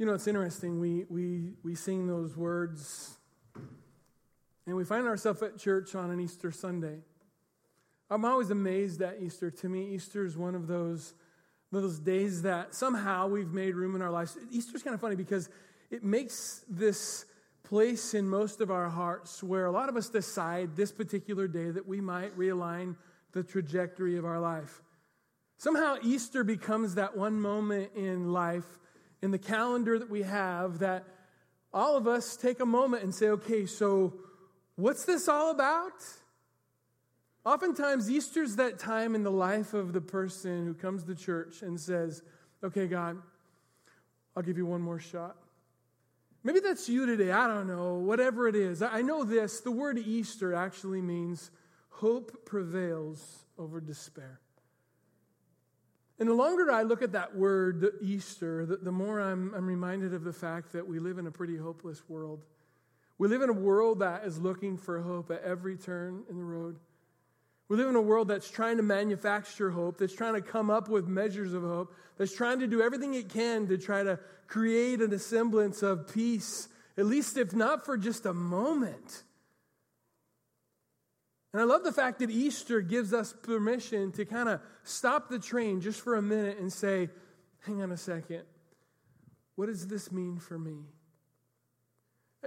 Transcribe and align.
You 0.00 0.06
know, 0.06 0.14
it's 0.14 0.26
interesting. 0.26 0.80
We, 0.80 1.04
we, 1.10 1.52
we 1.62 1.74
sing 1.74 2.06
those 2.06 2.34
words 2.34 3.18
and 4.64 4.74
we 4.74 4.82
find 4.82 5.06
ourselves 5.06 5.42
at 5.42 5.58
church 5.58 5.94
on 5.94 6.10
an 6.10 6.18
Easter 6.18 6.50
Sunday. 6.50 7.00
I'm 8.08 8.24
always 8.24 8.48
amazed 8.48 9.02
at 9.02 9.18
Easter. 9.20 9.50
To 9.50 9.68
me, 9.68 9.94
Easter 9.94 10.24
is 10.24 10.38
one 10.38 10.54
of 10.54 10.68
those, 10.68 11.12
those 11.70 11.98
days 11.98 12.40
that 12.42 12.74
somehow 12.74 13.28
we've 13.28 13.52
made 13.52 13.74
room 13.74 13.94
in 13.94 14.00
our 14.00 14.10
lives. 14.10 14.38
Easter's 14.50 14.82
kind 14.82 14.94
of 14.94 15.02
funny 15.02 15.16
because 15.16 15.50
it 15.90 16.02
makes 16.02 16.64
this 16.66 17.26
place 17.62 18.14
in 18.14 18.26
most 18.26 18.62
of 18.62 18.70
our 18.70 18.88
hearts 18.88 19.42
where 19.42 19.66
a 19.66 19.70
lot 19.70 19.90
of 19.90 19.98
us 19.98 20.08
decide 20.08 20.76
this 20.76 20.92
particular 20.92 21.46
day 21.46 21.70
that 21.70 21.86
we 21.86 22.00
might 22.00 22.34
realign 22.38 22.96
the 23.32 23.42
trajectory 23.42 24.16
of 24.16 24.24
our 24.24 24.40
life. 24.40 24.80
Somehow, 25.58 25.96
Easter 26.02 26.42
becomes 26.42 26.94
that 26.94 27.18
one 27.18 27.38
moment 27.38 27.90
in 27.94 28.32
life, 28.32 28.78
in 29.22 29.30
the 29.30 29.38
calendar 29.38 29.98
that 29.98 30.10
we 30.10 30.22
have, 30.22 30.78
that 30.78 31.04
all 31.72 31.96
of 31.96 32.06
us 32.06 32.36
take 32.36 32.60
a 32.60 32.66
moment 32.66 33.02
and 33.02 33.14
say, 33.14 33.28
okay, 33.28 33.66
so 33.66 34.14
what's 34.76 35.04
this 35.04 35.28
all 35.28 35.50
about? 35.50 35.92
Oftentimes, 37.44 38.10
Easter's 38.10 38.56
that 38.56 38.78
time 38.78 39.14
in 39.14 39.22
the 39.22 39.30
life 39.30 39.72
of 39.72 39.92
the 39.92 40.00
person 40.00 40.66
who 40.66 40.74
comes 40.74 41.04
to 41.04 41.14
church 41.14 41.62
and 41.62 41.80
says, 41.80 42.22
okay, 42.62 42.86
God, 42.86 43.16
I'll 44.36 44.42
give 44.42 44.58
you 44.58 44.66
one 44.66 44.82
more 44.82 44.98
shot. 44.98 45.36
Maybe 46.42 46.60
that's 46.60 46.88
you 46.88 47.06
today. 47.06 47.30
I 47.30 47.46
don't 47.46 47.66
know. 47.66 47.94
Whatever 47.94 48.48
it 48.48 48.56
is. 48.56 48.82
I 48.82 49.02
know 49.02 49.24
this. 49.24 49.60
The 49.60 49.70
word 49.70 49.98
Easter 49.98 50.54
actually 50.54 51.02
means 51.02 51.50
hope 51.88 52.46
prevails 52.46 53.44
over 53.58 53.80
despair. 53.80 54.40
And 56.20 56.28
the 56.28 56.34
longer 56.34 56.70
I 56.70 56.82
look 56.82 57.00
at 57.00 57.12
that 57.12 57.34
word, 57.34 57.94
Easter, 58.02 58.66
the, 58.66 58.76
the 58.76 58.92
more 58.92 59.20
I'm, 59.20 59.54
I'm 59.54 59.66
reminded 59.66 60.12
of 60.12 60.22
the 60.22 60.34
fact 60.34 60.72
that 60.74 60.86
we 60.86 60.98
live 60.98 61.16
in 61.16 61.26
a 61.26 61.30
pretty 61.30 61.56
hopeless 61.56 62.02
world. 62.08 62.44
We 63.16 63.26
live 63.28 63.40
in 63.40 63.48
a 63.48 63.54
world 63.54 64.00
that 64.00 64.24
is 64.24 64.38
looking 64.38 64.76
for 64.76 65.00
hope 65.00 65.30
at 65.30 65.42
every 65.42 65.78
turn 65.78 66.24
in 66.28 66.36
the 66.36 66.44
road. 66.44 66.76
We 67.68 67.76
live 67.78 67.88
in 67.88 67.96
a 67.96 68.02
world 68.02 68.28
that's 68.28 68.50
trying 68.50 68.76
to 68.76 68.82
manufacture 68.82 69.70
hope, 69.70 69.96
that's 69.96 70.14
trying 70.14 70.34
to 70.34 70.42
come 70.42 70.68
up 70.68 70.90
with 70.90 71.06
measures 71.06 71.54
of 71.54 71.62
hope, 71.62 71.94
that's 72.18 72.34
trying 72.34 72.60
to 72.60 72.66
do 72.66 72.82
everything 72.82 73.14
it 73.14 73.30
can 73.30 73.66
to 73.68 73.78
try 73.78 74.02
to 74.02 74.18
create 74.46 75.00
an 75.00 75.18
semblance 75.18 75.82
of 75.82 76.12
peace, 76.12 76.68
at 76.98 77.06
least 77.06 77.38
if 77.38 77.54
not 77.54 77.86
for 77.86 77.96
just 77.96 78.26
a 78.26 78.34
moment. 78.34 79.22
And 81.52 81.60
I 81.60 81.64
love 81.64 81.82
the 81.82 81.92
fact 81.92 82.20
that 82.20 82.30
Easter 82.30 82.80
gives 82.80 83.12
us 83.12 83.34
permission 83.42 84.12
to 84.12 84.24
kind 84.24 84.48
of 84.48 84.60
stop 84.84 85.28
the 85.28 85.38
train 85.38 85.80
just 85.80 86.00
for 86.00 86.14
a 86.14 86.22
minute 86.22 86.58
and 86.58 86.72
say, 86.72 87.08
hang 87.66 87.82
on 87.82 87.90
a 87.90 87.96
second, 87.96 88.42
what 89.56 89.66
does 89.66 89.88
this 89.88 90.12
mean 90.12 90.38
for 90.38 90.58
me? 90.58 90.78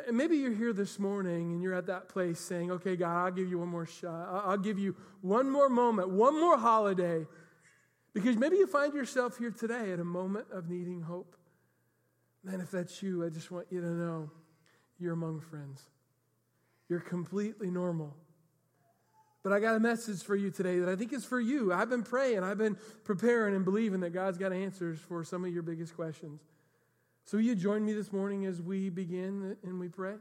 And 0.08 0.18
maybe 0.18 0.38
you're 0.38 0.56
here 0.56 0.74
this 0.74 0.98
morning 0.98 1.52
and 1.52 1.62
you're 1.62 1.76
at 1.76 1.88
that 1.88 2.10
place 2.10 2.40
saying, 2.40 2.72
okay, 2.72 2.96
God, 2.96 3.26
I'll 3.26 3.32
give 3.32 3.50
you 3.50 3.60
one 3.60 3.68
more 3.68 3.86
shot. 3.86 4.44
I'll 4.46 4.58
give 4.58 4.80
you 4.80 4.96
one 5.22 5.50
more 5.50 5.70
moment, 5.70 6.10
one 6.10 6.40
more 6.40 6.58
holiday. 6.58 7.28
Because 8.14 8.38
maybe 8.38 8.58
you 8.58 8.68
find 8.68 8.94
yourself 8.94 9.38
here 9.38 9.52
today 9.52 9.92
at 9.92 10.00
a 10.00 10.04
moment 10.04 10.48
of 10.52 10.70
needing 10.70 11.02
hope. 11.02 11.36
Man, 12.44 12.62
if 12.62 12.72
that's 12.72 13.04
you, 13.04 13.26
I 13.26 13.30
just 13.30 13.52
want 13.52 13.68
you 13.70 13.82
to 13.82 13.88
know 13.88 14.32
you're 15.00 15.14
among 15.14 15.42
friends. 15.42 15.84
You're 16.90 17.00
completely 17.00 17.70
normal. 17.70 18.16
But 19.44 19.52
I 19.52 19.60
got 19.60 19.76
a 19.76 19.80
message 19.80 20.24
for 20.24 20.36
you 20.36 20.50
today 20.50 20.80
that 20.80 20.88
I 20.88 20.96
think 20.96 21.12
is 21.12 21.26
for 21.26 21.40
you. 21.40 21.74
I've 21.74 21.90
been 21.90 22.04
praying, 22.04 22.44
I've 22.44 22.58
been 22.58 22.78
preparing 23.04 23.56
and 23.56 23.66
believing 23.66 24.00
that 24.00 24.12
God's 24.12 24.38
got 24.38 24.54
answers 24.54 25.00
for 25.00 25.24
some 25.24 25.44
of 25.44 25.54
your 25.54 25.64
biggest 25.64 25.96
questions. 25.96 26.42
So, 27.26 27.38
will 27.38 27.44
you 27.44 27.56
join 27.56 27.86
me 27.86 27.94
this 27.94 28.12
morning 28.12 28.46
as 28.46 28.62
we 28.62 28.90
begin 28.90 29.58
and 29.64 29.80
we 29.80 29.90
pray? 29.90 30.16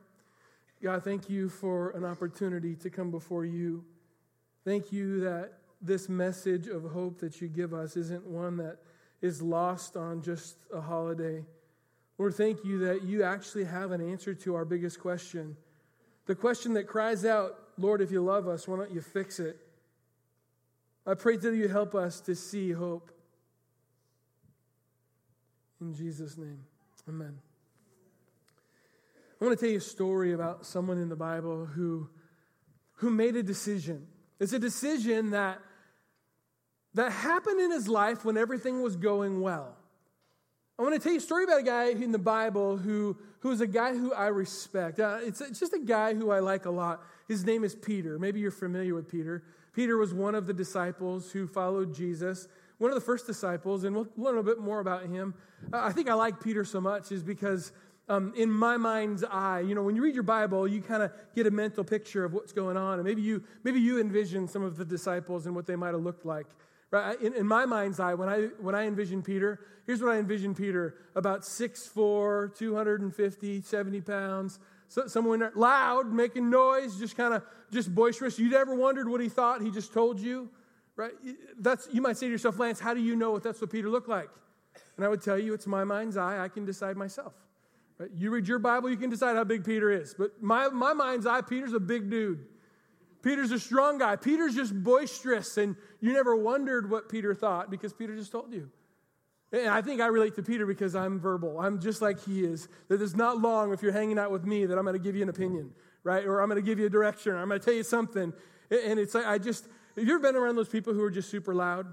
God, 0.82 1.04
thank 1.04 1.30
you 1.30 1.48
for 1.48 1.90
an 1.90 2.04
opportunity 2.04 2.74
to 2.76 2.90
come 2.90 3.12
before 3.12 3.44
you. 3.44 3.84
Thank 4.64 4.92
you 4.92 5.20
that 5.20 5.52
this 5.80 6.08
message 6.08 6.66
of 6.66 6.82
hope 6.90 7.18
that 7.20 7.40
you 7.40 7.48
give 7.48 7.72
us 7.72 7.96
isn't 7.96 8.26
one 8.26 8.56
that 8.56 8.78
is 9.20 9.40
lost 9.40 9.96
on 9.96 10.22
just 10.22 10.56
a 10.72 10.80
holiday. 10.80 11.44
Lord, 12.18 12.34
thank 12.34 12.64
you 12.64 12.78
that 12.86 13.02
you 13.02 13.22
actually 13.22 13.64
have 13.64 13.92
an 13.92 14.00
answer 14.00 14.34
to 14.34 14.54
our 14.54 14.64
biggest 14.64 15.00
question. 15.00 15.56
The 16.26 16.34
question 16.34 16.74
that 16.74 16.86
cries 16.86 17.24
out, 17.24 17.61
Lord, 17.82 18.00
if 18.00 18.12
you 18.12 18.22
love 18.22 18.46
us, 18.46 18.68
why 18.68 18.76
don't 18.76 18.92
you 18.92 19.00
fix 19.00 19.40
it? 19.40 19.56
I 21.04 21.14
pray 21.14 21.36
that 21.36 21.54
you 21.54 21.66
help 21.66 21.96
us 21.96 22.20
to 22.22 22.36
see 22.36 22.70
hope. 22.70 23.10
In 25.80 25.92
Jesus' 25.92 26.38
name. 26.38 26.60
Amen. 27.08 27.36
I 29.40 29.44
want 29.44 29.58
to 29.58 29.64
tell 29.64 29.72
you 29.72 29.78
a 29.78 29.80
story 29.80 30.32
about 30.32 30.64
someone 30.64 30.98
in 30.98 31.08
the 31.08 31.16
Bible 31.16 31.66
who, 31.66 32.08
who 32.94 33.10
made 33.10 33.34
a 33.34 33.42
decision. 33.42 34.06
It's 34.38 34.52
a 34.52 34.60
decision 34.60 35.30
that, 35.30 35.58
that 36.94 37.10
happened 37.10 37.60
in 37.60 37.72
his 37.72 37.88
life 37.88 38.24
when 38.24 38.36
everything 38.36 38.82
was 38.82 38.94
going 38.94 39.40
well. 39.40 39.76
I 40.82 40.84
want 40.84 40.96
to 40.96 41.00
tell 41.00 41.12
you 41.12 41.18
a 41.18 41.22
story 41.22 41.44
about 41.44 41.60
a 41.60 41.62
guy 41.62 41.90
in 41.90 42.10
the 42.10 42.18
Bible 42.18 42.76
who, 42.76 43.16
who 43.38 43.52
is 43.52 43.60
a 43.60 43.68
guy 43.68 43.92
who 43.92 44.12
I 44.12 44.26
respect. 44.26 44.98
Uh, 44.98 45.18
it's, 45.22 45.40
it's 45.40 45.60
just 45.60 45.72
a 45.72 45.78
guy 45.78 46.12
who 46.12 46.32
I 46.32 46.40
like 46.40 46.64
a 46.64 46.72
lot. 46.72 47.04
His 47.28 47.44
name 47.44 47.62
is 47.62 47.76
Peter. 47.76 48.18
Maybe 48.18 48.40
you're 48.40 48.50
familiar 48.50 48.92
with 48.96 49.08
Peter. 49.08 49.44
Peter 49.74 49.96
was 49.96 50.12
one 50.12 50.34
of 50.34 50.48
the 50.48 50.52
disciples 50.52 51.30
who 51.30 51.46
followed 51.46 51.94
Jesus 51.94 52.48
one 52.78 52.90
of 52.90 52.96
the 52.96 53.00
first 53.00 53.28
disciples, 53.28 53.84
and 53.84 53.94
we'll 53.94 54.08
learn 54.16 54.38
a 54.38 54.42
bit 54.42 54.58
more 54.58 54.80
about 54.80 55.06
him. 55.06 55.34
I 55.72 55.92
think 55.92 56.10
I 56.10 56.14
like 56.14 56.42
Peter 56.42 56.64
so 56.64 56.80
much 56.80 57.12
is 57.12 57.22
because 57.22 57.70
um, 58.08 58.32
in 58.36 58.50
my 58.50 58.76
mind's 58.76 59.22
eye, 59.22 59.60
you 59.60 59.76
know, 59.76 59.84
when 59.84 59.94
you 59.94 60.02
read 60.02 60.14
your 60.14 60.24
Bible, 60.24 60.66
you 60.66 60.82
kind 60.82 61.04
of 61.04 61.12
get 61.36 61.46
a 61.46 61.52
mental 61.52 61.84
picture 61.84 62.24
of 62.24 62.32
what's 62.32 62.52
going 62.52 62.76
on, 62.76 62.94
and 62.94 63.04
maybe 63.04 63.22
you 63.22 63.44
maybe 63.62 63.78
you 63.78 64.00
envision 64.00 64.48
some 64.48 64.64
of 64.64 64.76
the 64.76 64.84
disciples 64.84 65.46
and 65.46 65.54
what 65.54 65.64
they 65.64 65.76
might 65.76 65.92
have 65.92 66.02
looked 66.02 66.26
like. 66.26 66.48
Right? 66.92 67.20
In, 67.20 67.34
in 67.34 67.46
my 67.48 67.66
mind's 67.66 67.98
eye, 67.98 68.14
when 68.14 68.28
I 68.28 68.42
when 68.60 68.76
I 68.76 68.86
envision 68.86 69.22
Peter, 69.22 69.58
here's 69.86 70.00
what 70.00 70.12
I 70.12 70.18
envision 70.18 70.54
Peter: 70.54 70.94
about 71.16 71.40
6'4", 71.42 72.56
250, 72.56 73.62
70 73.62 74.00
pounds, 74.02 74.60
so, 74.92 75.06
someone 75.06 75.50
loud, 75.54 76.12
making 76.12 76.50
noise, 76.50 76.98
just 76.98 77.16
kind 77.16 77.32
of 77.32 77.42
just 77.70 77.94
boisterous. 77.94 78.38
You'd 78.38 78.52
ever 78.52 78.74
wondered 78.74 79.08
what 79.08 79.22
he 79.22 79.28
thought? 79.30 79.62
He 79.62 79.70
just 79.70 79.94
told 79.94 80.20
you. 80.20 80.50
Right? 80.96 81.12
That's, 81.58 81.88
you 81.90 82.02
might 82.02 82.18
say 82.18 82.26
to 82.26 82.32
yourself, 82.32 82.58
Lance, 82.58 82.78
how 82.78 82.92
do 82.92 83.00
you 83.00 83.16
know 83.16 83.30
what 83.30 83.42
that's 83.42 83.62
what 83.62 83.70
Peter 83.70 83.88
looked 83.88 84.10
like? 84.10 84.28
And 84.96 85.06
I 85.06 85.08
would 85.08 85.22
tell 85.22 85.38
you, 85.38 85.54
it's 85.54 85.66
my 85.66 85.84
mind's 85.84 86.18
eye. 86.18 86.44
I 86.44 86.48
can 86.48 86.66
decide 86.66 86.98
myself. 86.98 87.32
Right? 87.96 88.10
You 88.14 88.30
read 88.30 88.46
your 88.46 88.58
Bible, 88.58 88.90
you 88.90 88.98
can 88.98 89.08
decide 89.08 89.34
how 89.34 89.44
big 89.44 89.64
Peter 89.64 89.90
is. 89.90 90.14
But 90.16 90.42
my, 90.42 90.68
my 90.68 90.92
mind's 90.92 91.24
eye, 91.24 91.40
Peter's 91.40 91.72
a 91.72 91.80
big 91.80 92.10
dude. 92.10 92.44
Peter's 93.22 93.52
a 93.52 93.58
strong 93.58 93.98
guy. 93.98 94.16
Peter's 94.16 94.54
just 94.54 94.74
boisterous, 94.82 95.56
and 95.56 95.76
you 96.00 96.12
never 96.12 96.34
wondered 96.34 96.90
what 96.90 97.08
Peter 97.08 97.34
thought 97.34 97.70
because 97.70 97.92
Peter 97.92 98.16
just 98.16 98.32
told 98.32 98.52
you. 98.52 98.70
And 99.52 99.68
I 99.68 99.82
think 99.82 100.00
I 100.00 100.06
relate 100.06 100.34
to 100.36 100.42
Peter 100.42 100.66
because 100.66 100.96
I'm 100.96 101.20
verbal. 101.20 101.60
I'm 101.60 101.78
just 101.78 102.00
like 102.02 102.24
he 102.24 102.42
is. 102.42 102.68
That 102.88 103.02
it's 103.02 103.14
not 103.14 103.38
long 103.38 103.72
if 103.72 103.82
you're 103.82 103.92
hanging 103.92 104.18
out 104.18 104.30
with 104.30 104.44
me 104.44 104.66
that 104.66 104.78
I'm 104.78 104.84
going 104.84 104.96
to 104.96 105.02
give 105.02 105.14
you 105.14 105.22
an 105.22 105.28
opinion, 105.28 105.72
right? 106.04 106.24
Or 106.24 106.40
I'm 106.40 106.48
going 106.48 106.60
to 106.60 106.66
give 106.66 106.78
you 106.78 106.86
a 106.86 106.90
direction, 106.90 107.32
or 107.32 107.38
I'm 107.38 107.48
going 107.48 107.60
to 107.60 107.64
tell 107.64 107.74
you 107.74 107.82
something. 107.84 108.32
And 108.70 108.98
it's 108.98 109.14
like, 109.14 109.26
I 109.26 109.38
just, 109.38 109.68
have 109.96 110.06
you 110.06 110.14
ever 110.14 110.22
been 110.22 110.36
around 110.36 110.56
those 110.56 110.70
people 110.70 110.94
who 110.94 111.02
are 111.02 111.10
just 111.10 111.30
super 111.30 111.54
loud? 111.54 111.86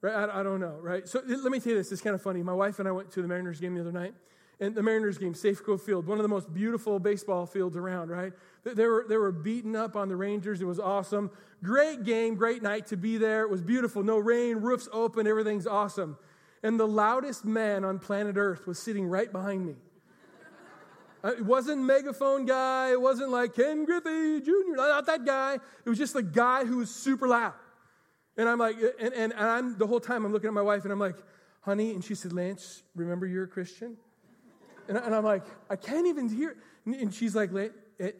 Right? 0.00 0.14
I, 0.14 0.40
I 0.40 0.42
don't 0.42 0.60
know, 0.60 0.78
right? 0.80 1.06
So 1.06 1.22
let 1.26 1.52
me 1.52 1.60
tell 1.60 1.72
you 1.72 1.78
this. 1.78 1.92
It's 1.92 2.00
kind 2.00 2.14
of 2.14 2.22
funny. 2.22 2.42
My 2.42 2.54
wife 2.54 2.78
and 2.78 2.88
I 2.88 2.92
went 2.92 3.10
to 3.12 3.22
the 3.22 3.28
Mariners 3.28 3.60
game 3.60 3.74
the 3.74 3.82
other 3.82 3.92
night. 3.92 4.14
And 4.60 4.74
the 4.74 4.82
Mariners 4.82 5.18
game, 5.18 5.34
Safeco 5.34 5.80
Field, 5.80 6.06
one 6.06 6.18
of 6.18 6.24
the 6.24 6.28
most 6.28 6.52
beautiful 6.52 6.98
baseball 6.98 7.46
fields 7.46 7.76
around, 7.76 8.10
right? 8.10 8.32
They 8.64 8.86
were, 8.86 9.06
they 9.08 9.16
were 9.16 9.30
beaten 9.30 9.76
up 9.76 9.94
on 9.94 10.08
the 10.08 10.16
Rangers. 10.16 10.60
It 10.60 10.64
was 10.64 10.80
awesome. 10.80 11.30
Great 11.62 12.02
game, 12.04 12.34
great 12.34 12.62
night 12.62 12.86
to 12.88 12.96
be 12.96 13.18
there. 13.18 13.42
It 13.42 13.50
was 13.50 13.62
beautiful. 13.62 14.02
No 14.02 14.18
rain, 14.18 14.56
roofs 14.56 14.88
open, 14.92 15.26
everything's 15.28 15.66
awesome. 15.66 16.18
And 16.64 16.78
the 16.78 16.88
loudest 16.88 17.44
man 17.44 17.84
on 17.84 18.00
planet 18.00 18.36
Earth 18.36 18.66
was 18.66 18.80
sitting 18.80 19.06
right 19.06 19.30
behind 19.30 19.66
me. 19.66 19.74
Uh, 21.24 21.30
it 21.30 21.44
wasn't 21.44 21.82
megaphone 21.82 22.46
guy. 22.46 22.92
It 22.92 23.00
wasn't 23.00 23.28
like 23.28 23.52
Ken 23.52 23.84
Griffey 23.84 24.40
Jr. 24.40 24.76
Not 24.76 25.04
that 25.06 25.26
guy. 25.26 25.54
It 25.84 25.88
was 25.88 25.98
just 25.98 26.12
the 26.12 26.22
guy 26.22 26.64
who 26.64 26.76
was 26.76 26.94
super 26.94 27.26
loud. 27.26 27.54
And 28.36 28.48
I'm 28.48 28.60
like, 28.60 28.76
and, 29.00 29.12
and, 29.12 29.32
and 29.32 29.44
I'm 29.44 29.76
the 29.76 29.86
whole 29.88 29.98
time 29.98 30.24
I'm 30.24 30.32
looking 30.32 30.46
at 30.46 30.54
my 30.54 30.62
wife 30.62 30.84
and 30.84 30.92
I'm 30.92 31.00
like, 31.00 31.16
honey, 31.62 31.90
and 31.90 32.04
she 32.04 32.14
said, 32.14 32.32
Lance, 32.32 32.84
remember 32.94 33.26
you're 33.26 33.42
a 33.42 33.48
Christian? 33.48 33.96
And, 34.88 34.96
and 34.96 35.14
I'm 35.14 35.24
like, 35.24 35.44
I 35.70 35.76
can't 35.76 36.06
even 36.06 36.28
hear. 36.28 36.56
And 36.86 37.12
she's 37.12 37.34
like, 37.34 37.50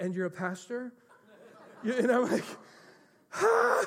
and 0.00 0.15
you're 0.15 0.26
a 0.26 0.31
pastor? 0.31 0.93
And 1.82 2.11
I'm 2.11 2.31
like, 2.31 2.44
ah. 3.35 3.85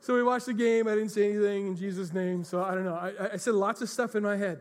So 0.00 0.14
we 0.14 0.22
watched 0.22 0.46
the 0.46 0.54
game. 0.54 0.86
I 0.86 0.94
didn't 0.94 1.10
say 1.10 1.30
anything 1.30 1.68
in 1.68 1.76
Jesus' 1.76 2.12
name. 2.12 2.44
So 2.44 2.62
I 2.62 2.74
don't 2.74 2.84
know. 2.84 2.94
I, 2.94 3.32
I 3.32 3.36
said 3.36 3.54
lots 3.54 3.80
of 3.80 3.88
stuff 3.88 4.14
in 4.14 4.22
my 4.22 4.36
head 4.36 4.60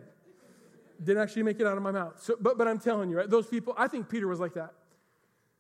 didn't 1.04 1.22
actually 1.22 1.44
make 1.44 1.60
it 1.60 1.68
out 1.68 1.76
of 1.76 1.84
my 1.84 1.92
mouth. 1.92 2.22
So, 2.22 2.36
but, 2.40 2.58
but 2.58 2.68
I'm 2.68 2.80
telling 2.80 3.10
you, 3.10 3.18
right, 3.18 3.30
those 3.30 3.48
people, 3.48 3.74
I 3.78 3.88
think 3.88 4.10
Peter 4.10 4.28
was 4.28 4.40
like 4.40 4.54
that. 4.54 4.74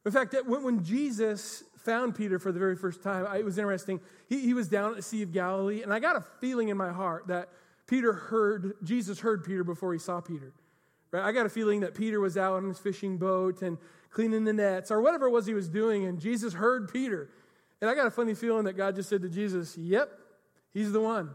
In 0.05 0.11
fact, 0.11 0.31
that 0.31 0.45
when, 0.47 0.63
when 0.63 0.83
Jesus 0.83 1.63
found 1.77 2.15
Peter 2.15 2.39
for 2.39 2.51
the 2.51 2.59
very 2.59 2.75
first 2.75 3.03
time, 3.03 3.25
I, 3.27 3.37
it 3.37 3.45
was 3.45 3.57
interesting. 3.57 3.99
He, 4.29 4.39
he 4.39 4.53
was 4.53 4.67
down 4.67 4.91
at 4.91 4.95
the 4.97 5.01
Sea 5.01 5.21
of 5.21 5.31
Galilee, 5.31 5.81
and 5.81 5.93
I 5.93 5.99
got 5.99 6.15
a 6.15 6.21
feeling 6.39 6.69
in 6.69 6.77
my 6.77 6.91
heart 6.91 7.27
that 7.27 7.49
Peter 7.87 8.13
heard, 8.13 8.73
Jesus 8.83 9.19
heard 9.19 9.43
Peter 9.43 9.63
before 9.63 9.91
he 9.93 9.99
saw 9.99 10.21
Peter. 10.21 10.53
Right? 11.13 11.23
I 11.23 11.31
got 11.31 11.45
a 11.45 11.49
feeling 11.49 11.81
that 11.81 11.93
Peter 11.93 12.19
was 12.19 12.37
out 12.37 12.55
on 12.55 12.67
his 12.67 12.79
fishing 12.79 13.17
boat 13.17 13.61
and 13.61 13.77
cleaning 14.09 14.43
the 14.43 14.53
nets 14.53 14.91
or 14.91 14.99
whatever 14.99 15.27
it 15.27 15.31
was 15.31 15.45
he 15.45 15.53
was 15.53 15.69
doing, 15.69 16.05
and 16.05 16.19
Jesus 16.19 16.53
heard 16.53 16.91
Peter. 16.91 17.29
And 17.79 17.89
I 17.89 17.95
got 17.95 18.07
a 18.07 18.11
funny 18.11 18.33
feeling 18.33 18.65
that 18.65 18.73
God 18.73 18.95
just 18.95 19.09
said 19.09 19.21
to 19.21 19.29
Jesus, 19.29 19.77
Yep, 19.77 20.09
he's 20.73 20.91
the 20.91 20.99
one. 20.99 21.29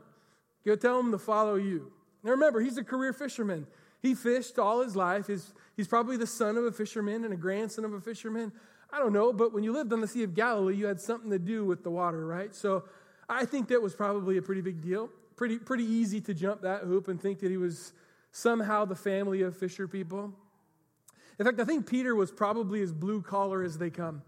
Go 0.67 0.75
tell 0.75 0.99
him 0.99 1.13
to 1.13 1.19
follow 1.19 1.55
you. 1.55 1.93
Now 2.25 2.33
remember, 2.33 2.61
he's 2.61 2.77
a 2.77 2.85
career 2.85 3.13
fisherman. 3.13 3.67
He 4.03 4.15
fished 4.15 4.59
all 4.59 4.83
his 4.83 4.97
life. 4.97 5.29
He's, 5.29 5.53
he's 5.77 5.89
probably 5.89 6.17
the 6.17 6.27
son 6.27 6.57
of 6.57 6.65
a 6.65 6.73
fisherman 6.73 7.25
and 7.25 7.33
a 7.33 7.37
grandson 7.37 7.85
of 7.85 7.93
a 7.93 8.01
fisherman. 8.01 8.53
I 8.91 8.99
don't 8.99 9.13
know, 9.13 9.33
but 9.33 9.53
when 9.53 9.63
you 9.63 9.73
lived 9.73 9.93
on 9.93 10.01
the 10.01 10.09
Sea 10.09 10.25
of 10.25 10.35
Galilee, 10.35 10.75
you 10.75 10.87
had 10.87 11.01
something 11.01 11.31
to 11.31 11.39
do 11.39 11.65
with 11.65 11.85
the 11.85 11.91
water, 11.91 12.27
right? 12.27 12.55
So 12.55 12.85
I 13.29 13.45
think 13.45 13.69
that 13.69 13.83
was 13.83 13.95
probably 13.95 14.39
a 14.39 14.43
pretty 14.43 14.63
big 14.63 14.81
deal. 14.81 15.11
Pretty, 15.37 15.59
pretty 15.59 15.85
easy 15.85 16.21
to 16.23 16.35
jump 16.35 16.63
that 16.63 16.83
hoop 16.83 17.09
and 17.09 17.21
think 17.21 17.41
that 17.41 17.51
he 17.51 17.57
was 17.57 17.93
somehow 18.31 18.85
the 18.85 18.95
family 18.95 19.43
of 19.43 19.57
fisher 19.57 19.89
people. 19.89 20.33
In 21.39 21.45
fact, 21.45 21.61
I 21.61 21.65
think 21.65 21.89
Peter 21.89 22.15
was 22.15 22.31
probably 22.31 22.83
as 22.83 22.93
blue 22.93 23.23
collar 23.23 23.63
as 23.63 23.79
they 23.79 23.91
come. 23.91 24.23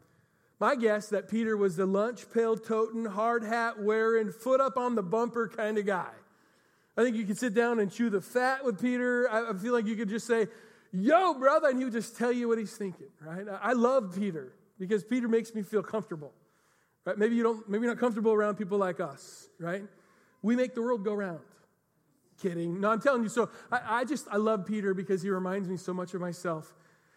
My 0.60 0.76
guess 0.76 1.08
that 1.08 1.28
Peter 1.28 1.56
was 1.56 1.76
the 1.76 1.86
lunch 1.86 2.30
pail 2.32 2.56
toting, 2.56 3.06
hard 3.06 3.42
hat 3.42 3.82
wearing, 3.82 4.30
foot 4.30 4.60
up 4.60 4.76
on 4.76 4.94
the 4.94 5.02
bumper 5.02 5.48
kind 5.48 5.78
of 5.78 5.86
guy. 5.86 6.10
I 6.96 7.02
think 7.02 7.16
you 7.16 7.24
could 7.24 7.38
sit 7.38 7.54
down 7.54 7.80
and 7.80 7.90
chew 7.90 8.10
the 8.10 8.20
fat 8.20 8.64
with 8.64 8.80
Peter. 8.80 9.28
I 9.30 9.54
feel 9.54 9.72
like 9.72 9.86
you 9.86 9.96
could 9.96 10.10
just 10.10 10.26
say, 10.26 10.48
Yo, 10.92 11.34
brother, 11.34 11.68
and 11.68 11.78
he 11.78 11.84
would 11.84 11.92
just 11.92 12.16
tell 12.16 12.32
you 12.32 12.48
what 12.48 12.58
he's 12.58 12.76
thinking, 12.76 13.06
right? 13.20 13.46
I 13.62 13.74
love 13.74 14.16
Peter 14.18 14.52
because 14.78 15.04
Peter 15.04 15.28
makes 15.28 15.54
me 15.54 15.62
feel 15.62 15.82
comfortable. 15.82 16.32
Right? 17.04 17.16
Maybe 17.16 17.36
you 17.36 17.42
don't, 17.42 17.68
maybe 17.68 17.84
you're 17.84 17.94
not 17.94 18.00
comfortable 18.00 18.32
around 18.32 18.56
people 18.56 18.76
like 18.76 18.98
us, 19.00 19.48
right? 19.58 19.84
We 20.42 20.56
make 20.56 20.74
the 20.74 20.82
world 20.82 21.04
go 21.04 21.14
round. 21.14 21.40
Kidding. 22.40 22.80
No, 22.80 22.90
I'm 22.90 23.00
telling 23.00 23.22
you. 23.22 23.28
So 23.28 23.50
I, 23.70 24.00
I 24.00 24.04
just, 24.04 24.26
I 24.30 24.36
love 24.36 24.64
Peter 24.64 24.94
because 24.94 25.22
he 25.22 25.28
reminds 25.28 25.68
me 25.68 25.76
so 25.76 25.92
much 25.92 26.14
of 26.14 26.20
myself. 26.20 26.72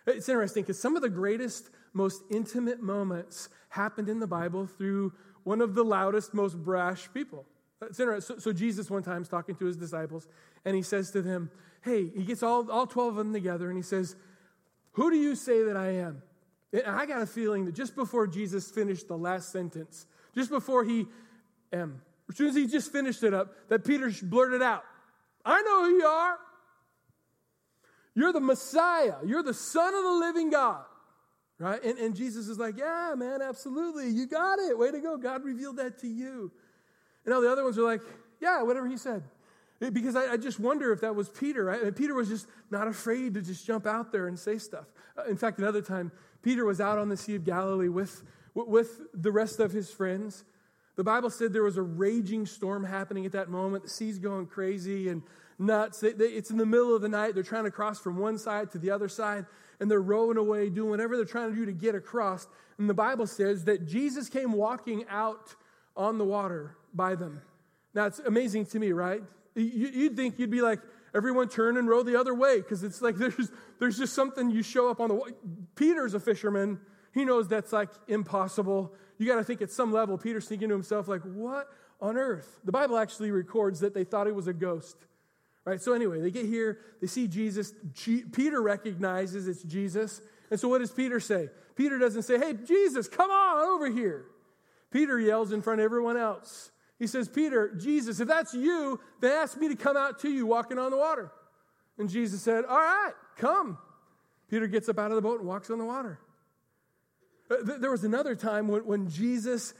It's 0.05 0.27
interesting 0.27 0.63
because 0.63 0.79
some 0.79 0.97
of 0.97 1.01
the 1.01 1.09
greatest, 1.09 1.69
most 1.93 2.23
intimate 2.29 2.81
moments 2.81 3.47
happened 3.69 4.09
in 4.09 4.19
the 4.19 4.27
Bible 4.27 4.67
through 4.67 5.13
one 5.43 5.61
of 5.61 5.75
the 5.75 5.83
loudest, 5.83 6.33
most 6.33 6.61
brash 6.61 7.07
people. 7.13 7.45
It's 7.81 7.99
interesting. 7.99 8.35
So, 8.35 8.39
so, 8.39 8.53
Jesus 8.53 8.89
one 8.89 9.03
time 9.03 9.21
is 9.21 9.29
talking 9.29 9.55
to 9.55 9.65
his 9.65 9.77
disciples, 9.77 10.27
and 10.65 10.75
he 10.75 10.81
says 10.81 11.11
to 11.11 11.21
them, 11.21 11.49
Hey, 11.81 12.09
he 12.09 12.23
gets 12.23 12.43
all, 12.43 12.69
all 12.69 12.87
12 12.87 13.09
of 13.09 13.15
them 13.15 13.33
together, 13.33 13.69
and 13.69 13.77
he 13.77 13.83
says, 13.83 14.15
Who 14.93 15.09
do 15.09 15.17
you 15.17 15.35
say 15.35 15.63
that 15.63 15.77
I 15.77 15.95
am? 15.95 16.21
And 16.71 16.83
I 16.85 17.05
got 17.05 17.21
a 17.21 17.25
feeling 17.25 17.65
that 17.65 17.75
just 17.75 17.95
before 17.95 18.25
Jesus 18.27 18.69
finished 18.69 19.07
the 19.07 19.17
last 19.17 19.51
sentence, 19.51 20.05
just 20.33 20.49
before 20.49 20.83
he 20.83 21.07
am, 21.71 22.01
as 22.29 22.37
soon 22.37 22.49
as 22.49 22.55
he 22.55 22.67
just 22.67 22.91
finished 22.91 23.23
it 23.23 23.33
up, 23.33 23.53
that 23.69 23.85
Peter 23.85 24.11
blurted 24.23 24.61
out, 24.61 24.83
I 25.45 25.61
know 25.61 25.85
who 25.85 25.97
you 25.97 26.05
are. 26.05 26.37
You're 28.15 28.33
the 28.33 28.39
Messiah. 28.39 29.15
You're 29.25 29.43
the 29.43 29.53
Son 29.53 29.93
of 29.93 30.03
the 30.03 30.11
living 30.11 30.49
God. 30.49 30.83
Right? 31.59 31.83
And, 31.83 31.97
and 31.97 32.15
Jesus 32.15 32.47
is 32.47 32.57
like, 32.57 32.77
Yeah, 32.77 33.13
man, 33.17 33.41
absolutely. 33.41 34.09
You 34.09 34.27
got 34.27 34.59
it. 34.59 34.77
Way 34.77 34.91
to 34.91 34.99
go. 34.99 35.17
God 35.17 35.43
revealed 35.43 35.77
that 35.77 35.99
to 35.99 36.07
you. 36.07 36.51
And 37.25 37.33
all 37.33 37.41
the 37.41 37.51
other 37.51 37.63
ones 37.63 37.77
are 37.77 37.83
like, 37.83 38.01
Yeah, 38.41 38.61
whatever 38.63 38.87
he 38.87 38.97
said. 38.97 39.23
Because 39.79 40.15
I, 40.15 40.33
I 40.33 40.37
just 40.37 40.59
wonder 40.59 40.93
if 40.93 41.01
that 41.01 41.15
was 41.15 41.29
Peter. 41.29 41.65
Right? 41.65 41.95
Peter 41.95 42.13
was 42.13 42.29
just 42.29 42.47
not 42.69 42.87
afraid 42.87 43.33
to 43.35 43.41
just 43.41 43.65
jump 43.65 43.85
out 43.85 44.11
there 44.11 44.27
and 44.27 44.37
say 44.37 44.57
stuff. 44.57 44.85
Uh, 45.17 45.23
in 45.25 45.37
fact, 45.37 45.59
another 45.59 45.81
time, 45.81 46.11
Peter 46.41 46.65
was 46.65 46.81
out 46.81 46.97
on 46.97 47.09
the 47.09 47.17
Sea 47.17 47.35
of 47.35 47.45
Galilee 47.45 47.89
with, 47.89 48.23
with 48.53 49.01
the 49.13 49.31
rest 49.31 49.59
of 49.59 49.71
his 49.71 49.89
friends. 49.89 50.43
The 50.95 51.03
Bible 51.03 51.29
said 51.29 51.53
there 51.53 51.63
was 51.63 51.77
a 51.77 51.81
raging 51.81 52.45
storm 52.45 52.83
happening 52.83 53.25
at 53.25 53.31
that 53.31 53.49
moment. 53.49 53.83
The 53.83 53.89
sea's 53.89 54.19
going 54.19 54.45
crazy 54.45 55.09
and 55.09 55.23
nuts. 55.57 55.99
They, 55.99 56.11
they, 56.11 56.25
it's 56.25 56.51
in 56.51 56.57
the 56.57 56.65
middle 56.65 56.95
of 56.95 57.01
the 57.01 57.09
night. 57.09 57.33
They're 57.33 57.43
trying 57.43 57.63
to 57.63 57.71
cross 57.71 57.99
from 57.99 58.17
one 58.17 58.37
side 58.37 58.71
to 58.71 58.77
the 58.77 58.91
other 58.91 59.07
side, 59.07 59.45
and 59.79 59.89
they're 59.89 60.01
rowing 60.01 60.37
away, 60.37 60.69
doing 60.69 60.89
whatever 60.89 61.15
they're 61.15 61.25
trying 61.25 61.49
to 61.49 61.55
do 61.55 61.65
to 61.65 61.73
get 61.73 61.95
across. 61.95 62.47
And 62.77 62.89
the 62.89 62.93
Bible 62.93 63.27
says 63.27 63.65
that 63.65 63.87
Jesus 63.87 64.29
came 64.29 64.53
walking 64.53 65.05
out 65.09 65.55
on 65.95 66.17
the 66.17 66.25
water 66.25 66.75
by 66.93 67.15
them. 67.15 67.41
Now, 67.93 68.05
it's 68.05 68.19
amazing 68.19 68.67
to 68.67 68.79
me, 68.79 68.91
right? 68.91 69.23
You'd 69.55 70.15
think 70.15 70.39
you'd 70.39 70.49
be 70.49 70.61
like, 70.61 70.79
everyone 71.15 71.47
turn 71.47 71.77
and 71.77 71.87
row 71.87 72.03
the 72.03 72.19
other 72.19 72.33
way, 72.33 72.57
because 72.57 72.83
it's 72.83 73.01
like 73.01 73.15
there's, 73.17 73.51
there's 73.79 73.97
just 73.97 74.13
something 74.13 74.49
you 74.49 74.63
show 74.63 74.89
up 74.89 74.99
on 74.99 75.09
the 75.09 75.15
water. 75.15 75.33
Peter's 75.75 76.13
a 76.13 76.19
fisherman. 76.19 76.79
He 77.13 77.25
knows 77.25 77.47
that's 77.47 77.71
like 77.71 77.89
impossible 78.07 78.93
you 79.17 79.27
got 79.27 79.37
to 79.37 79.43
think 79.43 79.61
at 79.61 79.71
some 79.71 79.91
level, 79.91 80.17
Peter's 80.17 80.47
thinking 80.47 80.69
to 80.69 80.73
himself, 80.73 81.07
like, 81.07 81.21
what 81.21 81.69
on 82.01 82.17
earth? 82.17 82.59
The 82.63 82.71
Bible 82.71 82.97
actually 82.97 83.31
records 83.31 83.79
that 83.81 83.93
they 83.93 84.03
thought 84.03 84.27
it 84.27 84.35
was 84.35 84.47
a 84.47 84.53
ghost. 84.53 84.97
Right? 85.65 85.81
So, 85.81 85.93
anyway, 85.93 86.19
they 86.19 86.31
get 86.31 86.45
here, 86.45 86.79
they 86.99 87.07
see 87.07 87.27
Jesus. 87.27 87.73
G- 87.93 88.25
Peter 88.29 88.61
recognizes 88.61 89.47
it's 89.47 89.63
Jesus. 89.63 90.21
And 90.51 90.59
so, 90.59 90.67
what 90.67 90.79
does 90.79 90.91
Peter 90.91 91.19
say? 91.19 91.49
Peter 91.75 91.97
doesn't 91.97 92.23
say, 92.23 92.37
Hey, 92.37 92.53
Jesus, 92.53 93.07
come 93.07 93.31
on 93.31 93.69
over 93.69 93.89
here. 93.89 94.25
Peter 94.91 95.19
yells 95.19 95.53
in 95.53 95.61
front 95.61 95.79
of 95.79 95.85
everyone 95.85 96.17
else. 96.17 96.71
He 96.99 97.07
says, 97.07 97.29
Peter, 97.29 97.73
Jesus, 97.75 98.19
if 98.19 98.27
that's 98.27 98.53
you, 98.53 98.99
then 99.21 99.31
ask 99.31 99.57
me 99.57 99.69
to 99.69 99.75
come 99.75 99.95
out 99.95 100.19
to 100.19 100.29
you 100.29 100.45
walking 100.45 100.77
on 100.77 100.91
the 100.91 100.97
water. 100.97 101.31
And 101.97 102.09
Jesus 102.09 102.41
said, 102.41 102.65
All 102.65 102.77
right, 102.77 103.13
come. 103.37 103.77
Peter 104.49 104.67
gets 104.67 104.89
up 104.89 104.99
out 104.99 105.11
of 105.11 105.15
the 105.15 105.21
boat 105.21 105.39
and 105.39 105.47
walks 105.47 105.69
on 105.69 105.77
the 105.77 105.85
water. 105.85 106.19
Uh, 107.53 107.77
there 107.79 107.91
was 107.91 108.03
another 108.03 108.35
time 108.35 108.67
when, 108.67 108.85
when 108.85 109.09
Jesus, 109.09 109.73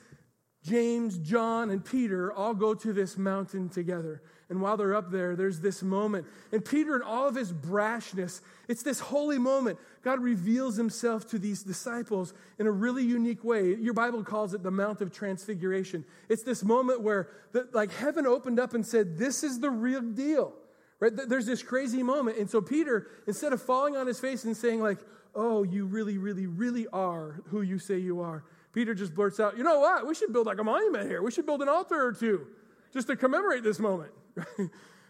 James, 0.64 1.18
John, 1.18 1.70
and 1.70 1.84
Peter 1.84 2.32
all 2.32 2.54
go 2.54 2.74
to 2.74 2.94
this 2.94 3.18
mountain 3.18 3.70
together. 3.70 4.22
And 4.50 4.62
while 4.62 4.78
they're 4.78 4.96
up 4.96 5.10
there, 5.10 5.36
there's 5.36 5.62
this 5.62 5.82
moment. 5.82 6.28
And 6.52 6.64
Peter, 6.64 6.96
in 6.96 7.02
all 7.02 7.28
of 7.28 7.36
his 7.36 7.52
brashness, 7.52 8.42
it's 8.68 8.84
this 8.84 9.00
holy 9.00 9.40
moment. 9.40 9.80
God 10.04 10.20
reveals 10.20 10.76
himself 10.76 11.28
to 11.30 11.40
these 11.40 11.64
disciples 11.64 12.34
in 12.60 12.68
a 12.68 12.72
really 12.72 13.04
unique 13.04 13.44
way. 13.44 13.74
Your 13.76 13.94
Bible 13.94 14.24
calls 14.24 14.54
it 14.54 14.62
the 14.62 14.72
Mount 14.72 15.02
of 15.02 15.12
Transfiguration. 15.12 16.06
It's 16.30 16.44
this 16.44 16.64
moment 16.64 17.02
where, 17.02 17.30
the, 17.52 17.68
like, 17.74 17.92
heaven 17.94 18.28
opened 18.28 18.60
up 18.60 18.74
and 18.74 18.86
said, 18.86 19.18
This 19.18 19.44
is 19.44 19.60
the 19.60 19.70
real 19.70 20.02
deal. 20.02 20.54
Right? 21.00 21.12
There's 21.16 21.48
this 21.48 21.64
crazy 21.64 22.04
moment. 22.04 22.38
And 22.38 22.50
so 22.50 22.62
Peter, 22.62 23.08
instead 23.28 23.54
of 23.54 23.62
falling 23.62 23.98
on 23.98 24.08
his 24.08 24.20
face 24.20 24.44
and 24.46 24.56
saying, 24.56 24.82
like, 24.82 25.00
oh, 25.36 25.64
you 25.64 25.86
really, 25.86 26.18
really, 26.18 26.48
really 26.48 26.88
are 26.94 27.42
who 27.48 27.62
you 27.62 27.80
say 27.80 27.98
you 27.98 28.22
are. 28.22 28.44
Peter 28.74 28.94
just 28.94 29.14
blurts 29.14 29.40
out, 29.40 29.58
you 29.58 29.64
know 29.64 29.80
what? 29.80 30.08
We 30.08 30.16
should 30.16 30.34
build 30.34 30.48
like 30.48 30.60
a 30.60 30.64
monument 30.64 31.08
here. 31.08 31.22
We 31.22 31.32
should 31.32 31.46
build 31.46 31.62
an 31.62 31.70
altar 31.70 32.06
or 32.06 32.12
two 32.12 32.48
just 32.92 33.08
to 33.08 33.16
commemorate 33.16 33.64
this 33.64 33.80
moment. 33.80 34.12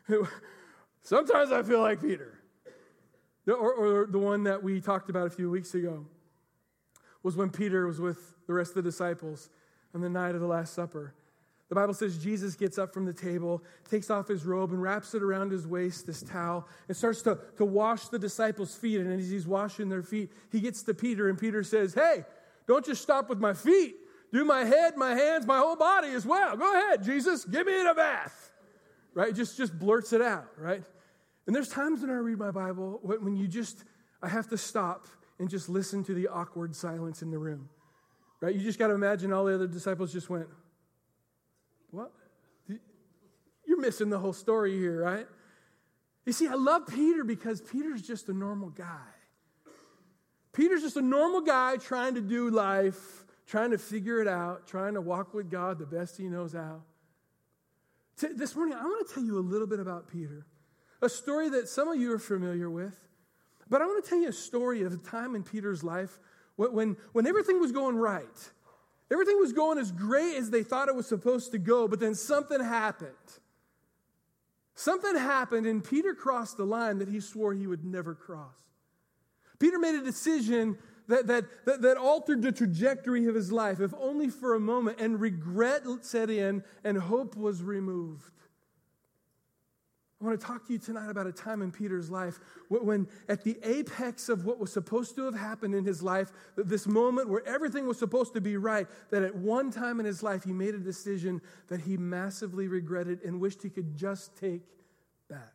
Sometimes 1.02 1.52
I 1.52 1.64
feel 1.64 1.82
like 1.82 2.02
Peter. 2.02 2.40
Or, 3.48 3.74
or, 3.74 4.08
the 4.08 4.20
one 4.20 4.44
that 4.44 4.64
we 4.64 4.80
talked 4.80 5.10
about 5.10 5.28
a 5.28 5.30
few 5.30 5.50
weeks 5.50 5.74
ago 5.74 6.06
was 7.24 7.36
when 7.36 7.50
Peter 7.50 7.86
was 7.86 8.00
with 8.00 8.36
the 8.48 8.54
rest 8.54 8.72
of 8.72 8.76
the 8.76 8.82
disciples 8.84 9.50
on 9.94 10.00
the 10.00 10.10
night 10.10 10.34
of 10.34 10.40
the 10.40 10.48
Last 10.48 10.74
Supper. 10.74 11.14
The 11.74 11.80
Bible 11.80 11.96
says 11.96 12.20
Jesus 12.20 12.54
gets 12.54 12.78
up 12.78 12.94
from 12.94 13.04
the 13.04 13.14
table, 13.14 13.64
takes 13.90 14.12
off 14.12 14.28
his 14.28 14.46
robe, 14.46 14.74
and 14.74 14.80
wraps 14.80 15.16
it 15.16 15.24
around 15.24 15.52
his 15.52 15.66
waist, 15.66 16.06
this 16.06 16.22
towel, 16.22 16.68
and 16.88 16.96
starts 16.96 17.24
to, 17.24 17.40
to 17.58 17.66
wash 17.66 18.10
the 18.10 18.20
disciples' 18.20 18.76
feet. 18.76 19.00
And 19.00 19.12
as 19.20 19.28
he's 19.28 19.48
washing 19.48 19.90
their 19.90 20.04
feet, 20.04 20.32
he 20.52 20.60
gets 20.60 20.84
to 20.84 20.94
Peter, 20.94 21.30
and 21.30 21.36
Peter 21.36 21.64
says, 21.64 21.96
Hey, 21.96 22.26
don't 22.68 22.86
just 22.86 23.02
stop 23.02 23.28
with 23.28 23.40
my 23.40 23.56
feet. 23.56 23.96
Do 24.32 24.46
my 24.46 24.66
head, 24.66 24.98
my 24.98 25.16
hands, 25.16 25.48
my 25.48 25.58
whole 25.58 25.76
body 25.76 26.10
as 26.10 26.28
well. 26.28 26.56
Go 26.56 26.72
ahead, 26.72 27.04
Jesus, 27.04 27.44
give 27.44 27.66
me 27.66 27.82
a 27.82 27.96
bath. 27.96 28.52
Right? 29.16 29.34
Just, 29.34 29.58
just 29.58 29.80
blurts 29.80 30.14
it 30.14 30.22
out, 30.22 30.46
right? 30.60 30.84
And 31.48 31.56
there's 31.56 31.70
times 31.70 32.02
when 32.02 32.12
I 32.12 32.18
read 32.18 32.38
my 32.38 32.52
Bible 32.52 33.00
when 33.02 33.36
you 33.36 33.48
just, 33.48 33.84
I 34.22 34.28
have 34.28 34.48
to 34.50 34.60
stop 34.60 35.08
and 35.40 35.50
just 35.50 35.70
listen 35.70 36.04
to 36.04 36.14
the 36.14 36.28
awkward 36.28 36.76
silence 36.76 37.24
in 37.24 37.32
the 37.32 37.40
room. 37.40 37.68
Right? 38.42 38.54
You 38.54 38.62
just 38.62 38.78
got 38.78 38.90
to 38.90 38.94
imagine 38.94 39.34
all 39.34 39.46
the 39.46 39.56
other 39.56 39.66
disciples 39.66 40.14
just 40.14 40.30
went, 40.30 40.48
what? 41.94 42.12
You're 43.66 43.80
missing 43.80 44.10
the 44.10 44.20
whole 44.20 44.34
story 44.34 44.78
here, 44.78 45.02
right? 45.02 45.28
You 46.26 46.34
see, 46.34 46.48
I 46.48 46.56
love 46.56 46.88
Peter 46.88 47.24
because 47.24 47.62
Peter's 47.62 48.02
just 48.02 48.30
a 48.30 48.34
normal 48.34 48.70
guy. 48.70 49.08
Peter's 50.52 50.82
just 50.82 50.98
a 50.98 51.02
normal 51.02 51.42
guy 51.42 51.78
trying 51.78 52.16
to 52.16 52.22
do 52.22 52.50
life, 52.50 53.26
trying 53.48 53.72
to 53.72 53.78
figure 53.78 54.22
it 54.22 54.28
out, 54.28 54.68
trying 54.68 54.94
to 54.96 55.02
walk 55.02 55.34
with 55.34 55.50
God 55.50 55.80
the 55.80 55.86
best 55.86 56.18
he 56.18 56.26
knows 56.26 56.54
how. 56.54 56.82
This 58.18 58.56
morning, 58.56 58.78
I 58.78 58.84
want 58.84 59.08
to 59.08 59.14
tell 59.14 59.24
you 59.24 59.40
a 59.40 59.42
little 59.42 59.68
bit 59.68 59.80
about 59.80 60.08
Peter, 60.08 60.46
a 61.02 61.10
story 61.10 61.50
that 61.50 61.68
some 61.68 61.88
of 61.88 62.00
you 62.00 62.14
are 62.14 62.20
familiar 62.20 62.70
with. 62.70 62.98
But 63.70 63.82
I 63.82 63.86
want 63.86 64.04
to 64.04 64.10
tell 64.10 64.20
you 64.20 64.30
a 64.30 64.34
story 64.34 64.84
of 64.84 64.94
a 64.94 64.98
time 64.98 65.36
in 65.36 65.44
Peter's 65.44 65.84
life 65.84 66.20
when, 66.56 66.96
when 67.12 67.26
everything 67.26 67.60
was 67.60 67.72
going 67.72 67.96
right. 67.96 68.52
Everything 69.12 69.40
was 69.40 69.54
going 69.54 69.78
as 69.78 69.92
great 69.92 70.38
as 70.38 70.50
they 70.50 70.64
thought 70.64 70.88
it 70.88 70.96
was 70.96 71.08
supposed 71.08 71.52
to 71.52 71.60
go, 71.60 71.88
but 71.88 72.00
then 72.00 72.16
something 72.16 72.64
happened. 72.64 73.12
Something 74.76 75.16
happened, 75.16 75.68
and 75.68 75.84
Peter 75.84 76.16
crossed 76.16 76.58
the 76.58 76.66
line 76.66 76.98
that 76.98 77.08
he 77.08 77.20
swore 77.20 77.54
he 77.54 77.68
would 77.68 77.86
never 77.86 78.16
cross. 78.16 78.56
Peter 79.60 79.78
made 79.78 79.96
a 79.96 80.04
decision 80.04 80.78
that, 81.08 81.28
that, 81.28 81.46
that, 81.66 81.82
that, 81.82 81.98
altered 81.98 82.42
the 82.42 82.52
trajectory 82.52 83.28
of 83.28 83.36
his 83.36 83.52
life, 83.52 83.80
if 83.80 83.94
only 84.00 84.30
for 84.30 84.56
a 84.56 84.60
moment, 84.60 85.00
and 85.00 85.20
regret 85.20 85.84
set 86.02 86.30
in 86.30 86.64
and 86.84 86.98
hope 86.98 87.36
was 87.36 87.62
removed. 87.62 88.32
I 90.24 90.26
want 90.28 90.40
to 90.40 90.48
talk 90.48 90.66
to 90.68 90.74
you 90.74 90.80
tonight 90.80 91.10
about 91.10 91.28
a 91.28 91.34
time 91.34 91.62
in 91.62 91.70
Peter's 91.70 92.10
life 92.10 92.40
when, 92.70 93.10
at 93.28 93.44
the 93.44 93.58
apex 93.62 94.30
of 94.30 94.46
what 94.46 94.58
was 94.58 94.72
supposed 94.72 95.18
to 95.18 95.26
have 95.26 95.36
happened 95.36 95.76
in 95.76 95.84
his 95.84 96.02
life, 96.02 96.32
this 96.56 96.88
moment 96.88 97.28
where 97.28 97.46
everything 97.46 97.86
was 97.86 98.00
supposed 98.00 98.34
to 98.36 98.40
be 98.40 98.56
right, 98.56 98.88
that 99.10 99.22
at 99.22 99.36
one 99.36 99.70
time 99.70 100.00
in 100.00 100.06
his 100.06 100.24
life 100.24 100.46
he 100.46 100.54
made 100.54 100.76
a 100.76 100.80
decision 100.80 101.42
that 101.68 101.82
he 101.82 101.98
massively 101.98 102.70
regretted 102.70 103.22
and 103.24 103.42
wished 103.42 103.62
he 103.64 103.70
could 103.70 103.98
just 103.98 104.38
take 104.38 104.62
back. 105.30 105.54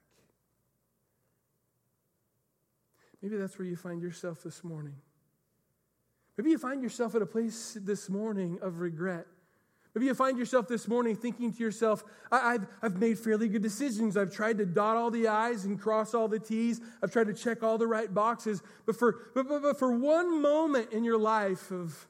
Maybe 3.23 3.39
that's 3.39 3.59
where 3.59 3.67
you 3.67 3.77
find 3.77 4.03
yourself 4.03 4.43
this 4.43 4.63
morning. 4.63 4.97
Maybe 6.37 6.51
you 6.51 6.59
find 6.59 6.83
yourself 6.83 7.15
at 7.15 7.23
a 7.23 7.27
place 7.27 7.79
this 7.81 8.11
morning 8.11 8.59
of 8.61 8.81
regret. 8.81 9.27
Maybe 9.95 10.07
you 10.07 10.14
find 10.14 10.38
yourself 10.38 10.68
this 10.68 10.87
morning 10.87 11.16
thinking 11.16 11.52
to 11.52 11.62
yourself, 11.62 12.04
I, 12.30 12.52
have 12.52 12.66
I've 12.83 12.97
made 12.99 13.18
fairly 13.18 13.49
good 13.49 13.62
decisions. 13.62 14.16
I've 14.16 14.33
tried 14.33 14.59
to 14.59 14.66
dot 14.66 14.97
all 14.97 15.11
the 15.11 15.28
I's 15.28 15.64
and 15.64 15.80
cross 15.80 16.14
all 16.14 16.28
the 16.28 16.38
T's. 16.38 16.80
I've 17.02 17.11
tried 17.11 17.26
to 17.28 17.35
check 17.35 17.62
all 17.62 17.78
the 17.78 17.87
right 17.87 18.12
boxes. 18.12 18.62
But 18.87 18.97
for, 18.97 19.30
but, 19.35 19.49
but, 19.49 19.62
but 19.62 19.78
for 19.78 19.90
one 19.90 20.42
moment 20.42 20.92
in 20.92 21.04
your 21.04 21.18
life 21.18 21.71
of 21.71 22.07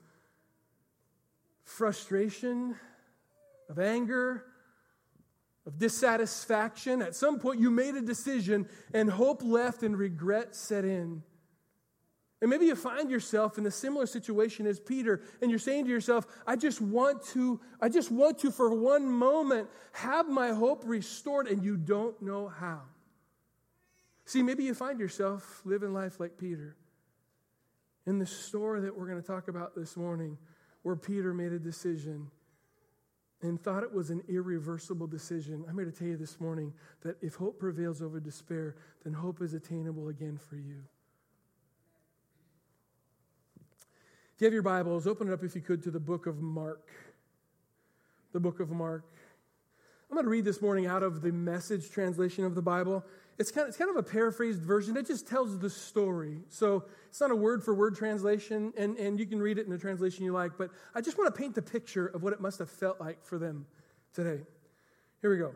frustration, 1.64 2.74
of 3.68 3.78
anger, 3.78 4.44
of 5.66 5.78
dissatisfaction, 5.78 7.02
at 7.02 7.14
some 7.14 7.38
point 7.38 7.60
you 7.60 7.70
made 7.70 7.94
a 7.94 8.00
decision 8.00 8.68
and 8.92 9.10
hope 9.10 9.42
left 9.42 9.82
and 9.82 9.96
regret 9.96 10.56
set 10.56 10.84
in. 10.84 11.22
And 12.40 12.50
maybe 12.50 12.66
you 12.66 12.76
find 12.76 13.10
yourself 13.10 13.58
in 13.58 13.66
a 13.66 13.70
similar 13.70 14.06
situation 14.06 14.66
as 14.66 14.78
Peter, 14.78 15.22
and 15.42 15.50
you're 15.50 15.58
saying 15.58 15.86
to 15.86 15.90
yourself, 15.90 16.24
I 16.46 16.54
just 16.54 16.80
want 16.80 17.24
to, 17.28 17.60
I 17.80 17.88
just 17.88 18.12
want 18.12 18.38
to, 18.40 18.52
for 18.52 18.72
one 18.72 19.10
moment, 19.10 19.68
have 19.92 20.28
my 20.28 20.50
hope 20.52 20.82
restored, 20.86 21.48
and 21.48 21.64
you 21.64 21.76
don't 21.76 22.20
know 22.22 22.48
how. 22.48 22.82
See, 24.24 24.42
maybe 24.42 24.62
you 24.62 24.74
find 24.74 25.00
yourself 25.00 25.62
living 25.64 25.92
life 25.92 26.20
like 26.20 26.38
Peter. 26.38 26.76
In 28.06 28.18
the 28.18 28.26
story 28.26 28.82
that 28.82 28.96
we're 28.96 29.08
going 29.08 29.20
to 29.20 29.26
talk 29.26 29.48
about 29.48 29.74
this 29.74 29.96
morning, 29.96 30.38
where 30.82 30.96
Peter 30.96 31.34
made 31.34 31.52
a 31.52 31.58
decision 31.58 32.30
and 33.42 33.60
thought 33.60 33.82
it 33.82 33.92
was 33.92 34.10
an 34.10 34.22
irreversible 34.28 35.08
decision, 35.08 35.64
I'm 35.68 35.76
here 35.76 35.86
to 35.86 35.92
tell 35.92 36.08
you 36.08 36.16
this 36.16 36.40
morning 36.40 36.72
that 37.02 37.16
if 37.20 37.34
hope 37.34 37.58
prevails 37.58 38.00
over 38.00 38.20
despair, 38.20 38.76
then 39.02 39.12
hope 39.12 39.42
is 39.42 39.54
attainable 39.54 40.08
again 40.08 40.38
for 40.38 40.56
you. 40.56 40.84
If 44.38 44.42
you 44.42 44.46
have 44.46 44.54
your 44.54 44.62
Bibles, 44.62 45.08
open 45.08 45.26
it 45.26 45.32
up 45.32 45.42
if 45.42 45.56
you 45.56 45.60
could 45.60 45.82
to 45.82 45.90
the 45.90 45.98
book 45.98 46.28
of 46.28 46.40
Mark. 46.40 46.88
The 48.32 48.38
book 48.38 48.60
of 48.60 48.70
Mark. 48.70 49.02
I'm 50.08 50.14
going 50.14 50.24
to 50.24 50.30
read 50.30 50.44
this 50.44 50.62
morning 50.62 50.86
out 50.86 51.02
of 51.02 51.22
the 51.22 51.32
message 51.32 51.90
translation 51.90 52.44
of 52.44 52.54
the 52.54 52.62
Bible. 52.62 53.04
It's 53.36 53.50
kind 53.50 53.64
of, 53.64 53.70
it's 53.70 53.76
kind 53.76 53.90
of 53.90 53.96
a 53.96 54.02
paraphrased 54.04 54.62
version. 54.62 54.96
It 54.96 55.08
just 55.08 55.26
tells 55.26 55.58
the 55.58 55.68
story. 55.68 56.42
So 56.50 56.84
it's 57.08 57.20
not 57.20 57.32
a 57.32 57.34
word 57.34 57.64
for 57.64 57.74
word 57.74 57.96
translation, 57.96 58.72
and, 58.78 58.96
and 58.96 59.18
you 59.18 59.26
can 59.26 59.42
read 59.42 59.58
it 59.58 59.66
in 59.66 59.72
the 59.72 59.78
translation 59.78 60.24
you 60.24 60.30
like, 60.30 60.52
but 60.56 60.70
I 60.94 61.00
just 61.00 61.18
want 61.18 61.34
to 61.34 61.36
paint 61.36 61.56
the 61.56 61.62
picture 61.62 62.06
of 62.06 62.22
what 62.22 62.32
it 62.32 62.40
must 62.40 62.60
have 62.60 62.70
felt 62.70 63.00
like 63.00 63.24
for 63.24 63.38
them 63.40 63.66
today. 64.14 64.44
Here 65.20 65.30
we 65.30 65.38
go 65.38 65.50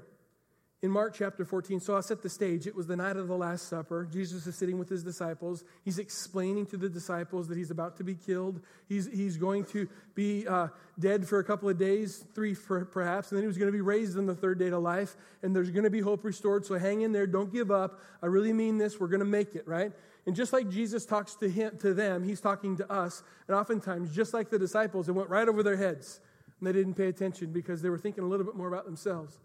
in 0.82 0.90
Mark 0.90 1.14
chapter 1.14 1.44
14, 1.44 1.78
so 1.78 1.94
I'll 1.94 2.02
set 2.02 2.22
the 2.22 2.28
stage. 2.28 2.66
It 2.66 2.74
was 2.74 2.88
the 2.88 2.96
night 2.96 3.16
of 3.16 3.28
the 3.28 3.36
Last 3.36 3.68
Supper. 3.68 4.04
Jesus 4.10 4.48
is 4.48 4.56
sitting 4.56 4.80
with 4.80 4.88
his 4.88 5.04
disciples. 5.04 5.62
He's 5.84 6.00
explaining 6.00 6.66
to 6.66 6.76
the 6.76 6.88
disciples 6.88 7.46
that 7.48 7.56
he's 7.56 7.70
about 7.70 7.96
to 7.98 8.04
be 8.04 8.16
killed. 8.16 8.60
He's, 8.88 9.06
he's 9.06 9.36
going 9.36 9.64
to 9.66 9.88
be 10.16 10.44
uh, 10.44 10.68
dead 10.98 11.28
for 11.28 11.38
a 11.38 11.44
couple 11.44 11.68
of 11.68 11.78
days, 11.78 12.24
three 12.34 12.52
for, 12.52 12.84
perhaps, 12.84 13.30
and 13.30 13.36
then 13.36 13.44
he 13.44 13.46
was 13.46 13.58
going 13.58 13.68
to 13.68 13.72
be 13.72 13.80
raised 13.80 14.18
on 14.18 14.26
the 14.26 14.34
third 14.34 14.58
day 14.58 14.70
to 14.70 14.78
life, 14.78 15.16
and 15.44 15.54
there's 15.54 15.70
going 15.70 15.84
to 15.84 15.90
be 15.90 16.00
hope 16.00 16.24
restored. 16.24 16.66
So 16.66 16.76
hang 16.76 17.02
in 17.02 17.12
there. 17.12 17.28
Don't 17.28 17.52
give 17.52 17.70
up. 17.70 18.00
I 18.20 18.26
really 18.26 18.52
mean 18.52 18.76
this. 18.76 18.98
We're 18.98 19.06
going 19.06 19.20
to 19.20 19.24
make 19.24 19.54
it, 19.54 19.68
right? 19.68 19.92
And 20.26 20.34
just 20.34 20.52
like 20.52 20.68
Jesus 20.68 21.06
talks 21.06 21.36
to, 21.36 21.48
him, 21.48 21.78
to 21.78 21.94
them, 21.94 22.24
he's 22.24 22.40
talking 22.40 22.76
to 22.78 22.92
us. 22.92 23.22
And 23.46 23.56
oftentimes, 23.56 24.12
just 24.12 24.34
like 24.34 24.50
the 24.50 24.58
disciples, 24.58 25.08
it 25.08 25.12
went 25.12 25.28
right 25.28 25.48
over 25.48 25.62
their 25.62 25.76
heads, 25.76 26.18
and 26.58 26.66
they 26.66 26.72
didn't 26.72 26.94
pay 26.94 27.06
attention 27.06 27.52
because 27.52 27.82
they 27.82 27.88
were 27.88 27.98
thinking 27.98 28.24
a 28.24 28.26
little 28.26 28.44
bit 28.44 28.56
more 28.56 28.66
about 28.66 28.84
themselves. 28.84 29.38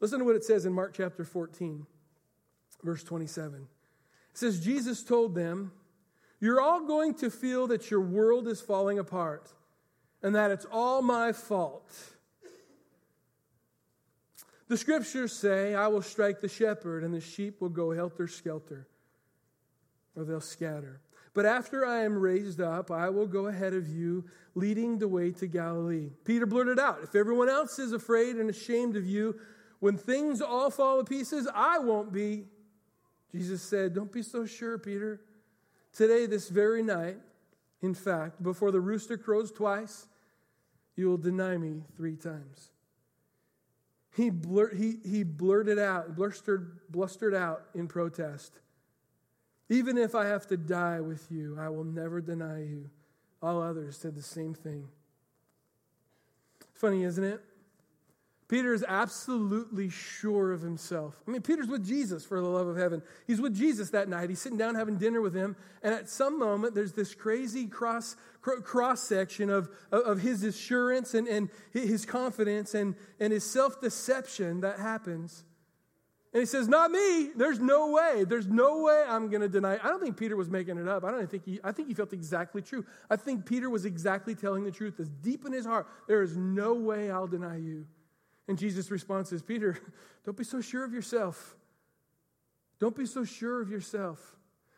Listen 0.00 0.18
to 0.18 0.24
what 0.24 0.36
it 0.36 0.44
says 0.44 0.64
in 0.64 0.72
Mark 0.72 0.94
chapter 0.94 1.24
14, 1.24 1.86
verse 2.82 3.04
27. 3.04 3.68
It 4.30 4.38
says, 4.38 4.64
Jesus 4.64 5.02
told 5.02 5.34
them, 5.34 5.72
You're 6.40 6.60
all 6.60 6.86
going 6.86 7.14
to 7.14 7.30
feel 7.30 7.66
that 7.66 7.90
your 7.90 8.00
world 8.00 8.48
is 8.48 8.60
falling 8.60 8.98
apart 8.98 9.52
and 10.22 10.34
that 10.34 10.50
it's 10.50 10.66
all 10.70 11.02
my 11.02 11.32
fault. 11.32 11.92
The 14.68 14.76
scriptures 14.76 15.32
say, 15.32 15.74
I 15.74 15.88
will 15.88 16.02
strike 16.02 16.40
the 16.40 16.48
shepherd, 16.48 17.02
and 17.02 17.12
the 17.12 17.20
sheep 17.20 17.60
will 17.60 17.70
go 17.70 17.90
helter 17.90 18.28
skelter, 18.28 18.86
or 20.14 20.24
they'll 20.24 20.40
scatter. 20.40 21.00
But 21.34 21.44
after 21.44 21.84
I 21.84 22.04
am 22.04 22.16
raised 22.16 22.60
up, 22.60 22.90
I 22.90 23.08
will 23.08 23.26
go 23.26 23.48
ahead 23.48 23.74
of 23.74 23.88
you, 23.88 24.26
leading 24.54 24.98
the 24.98 25.08
way 25.08 25.32
to 25.32 25.46
Galilee. 25.48 26.10
Peter 26.24 26.46
blurted 26.46 26.78
out, 26.78 27.00
If 27.02 27.16
everyone 27.16 27.48
else 27.48 27.80
is 27.80 27.92
afraid 27.92 28.36
and 28.36 28.48
ashamed 28.48 28.96
of 28.96 29.06
you, 29.06 29.40
when 29.80 29.96
things 29.96 30.40
all 30.40 30.70
fall 30.70 30.98
to 30.98 31.04
pieces, 31.04 31.48
I 31.54 31.78
won't 31.78 32.12
be. 32.12 32.44
Jesus 33.32 33.62
said, 33.62 33.94
Don't 33.94 34.12
be 34.12 34.22
so 34.22 34.46
sure, 34.46 34.78
Peter. 34.78 35.20
Today, 35.92 36.26
this 36.26 36.48
very 36.48 36.82
night, 36.82 37.16
in 37.82 37.94
fact, 37.94 38.42
before 38.42 38.70
the 38.70 38.80
rooster 38.80 39.16
crows 39.16 39.50
twice, 39.50 40.06
you 40.96 41.08
will 41.08 41.16
deny 41.16 41.56
me 41.56 41.82
three 41.96 42.16
times. 42.16 42.70
He, 44.14 44.28
blur, 44.28 44.74
he, 44.74 44.98
he 45.04 45.22
blurted 45.22 45.78
out, 45.78 46.14
blustered, 46.14 46.78
blustered 46.90 47.34
out 47.34 47.62
in 47.74 47.88
protest. 47.88 48.60
Even 49.68 49.96
if 49.96 50.14
I 50.14 50.26
have 50.26 50.46
to 50.48 50.56
die 50.56 51.00
with 51.00 51.26
you, 51.30 51.56
I 51.58 51.68
will 51.68 51.84
never 51.84 52.20
deny 52.20 52.64
you. 52.64 52.90
All 53.40 53.62
others 53.62 53.96
said 53.96 54.14
the 54.14 54.22
same 54.22 54.52
thing. 54.52 54.88
Funny, 56.74 57.04
isn't 57.04 57.24
it? 57.24 57.40
Peter 58.50 58.74
is 58.74 58.84
absolutely 58.88 59.88
sure 59.88 60.50
of 60.50 60.60
himself. 60.60 61.14
I 61.26 61.30
mean, 61.30 61.40
Peter's 61.40 61.68
with 61.68 61.86
Jesus 61.86 62.24
for 62.24 62.40
the 62.40 62.48
love 62.48 62.66
of 62.66 62.76
heaven. 62.76 63.00
He's 63.24 63.40
with 63.40 63.54
Jesus 63.54 63.90
that 63.90 64.08
night. 64.08 64.28
He's 64.28 64.40
sitting 64.40 64.58
down 64.58 64.74
having 64.74 64.96
dinner 64.96 65.20
with 65.20 65.32
him. 65.32 65.54
And 65.84 65.94
at 65.94 66.08
some 66.08 66.36
moment, 66.36 66.74
there's 66.74 66.92
this 66.92 67.14
crazy 67.14 67.68
cross, 67.68 68.16
cross 68.40 69.04
section 69.04 69.50
of, 69.50 69.70
of 69.92 70.20
his 70.20 70.42
assurance 70.42 71.14
and, 71.14 71.28
and 71.28 71.48
his 71.72 72.04
confidence 72.04 72.74
and, 72.74 72.96
and 73.20 73.32
his 73.32 73.48
self 73.48 73.80
deception 73.80 74.62
that 74.62 74.80
happens. 74.80 75.44
And 76.32 76.40
he 76.40 76.46
says, 76.46 76.66
Not 76.66 76.90
me. 76.90 77.30
There's 77.36 77.60
no 77.60 77.92
way. 77.92 78.24
There's 78.24 78.48
no 78.48 78.82
way 78.82 79.04
I'm 79.08 79.30
going 79.30 79.42
to 79.42 79.48
deny. 79.48 79.74
I 79.74 79.86
don't 79.86 80.02
think 80.02 80.16
Peter 80.16 80.34
was 80.34 80.50
making 80.50 80.76
it 80.76 80.88
up. 80.88 81.04
I 81.04 81.12
don't 81.12 81.30
think 81.30 81.44
he, 81.44 81.60
I 81.62 81.70
think 81.70 81.86
he 81.86 81.94
felt 81.94 82.12
exactly 82.12 82.62
true. 82.62 82.84
I 83.08 83.14
think 83.14 83.46
Peter 83.46 83.70
was 83.70 83.84
exactly 83.84 84.34
telling 84.34 84.64
the 84.64 84.72
truth. 84.72 84.98
As 84.98 85.08
deep 85.08 85.46
in 85.46 85.52
his 85.52 85.66
heart, 85.66 85.86
there 86.08 86.22
is 86.22 86.36
no 86.36 86.74
way 86.74 87.12
I'll 87.12 87.28
deny 87.28 87.56
you. 87.56 87.86
And 88.50 88.58
Jesus' 88.58 88.90
response 88.90 89.30
is 89.30 89.42
Peter, 89.42 89.78
don't 90.24 90.36
be 90.36 90.42
so 90.42 90.60
sure 90.60 90.84
of 90.84 90.92
yourself. 90.92 91.54
Don't 92.80 92.96
be 92.96 93.06
so 93.06 93.22
sure 93.22 93.62
of 93.62 93.70
yourself. 93.70 94.18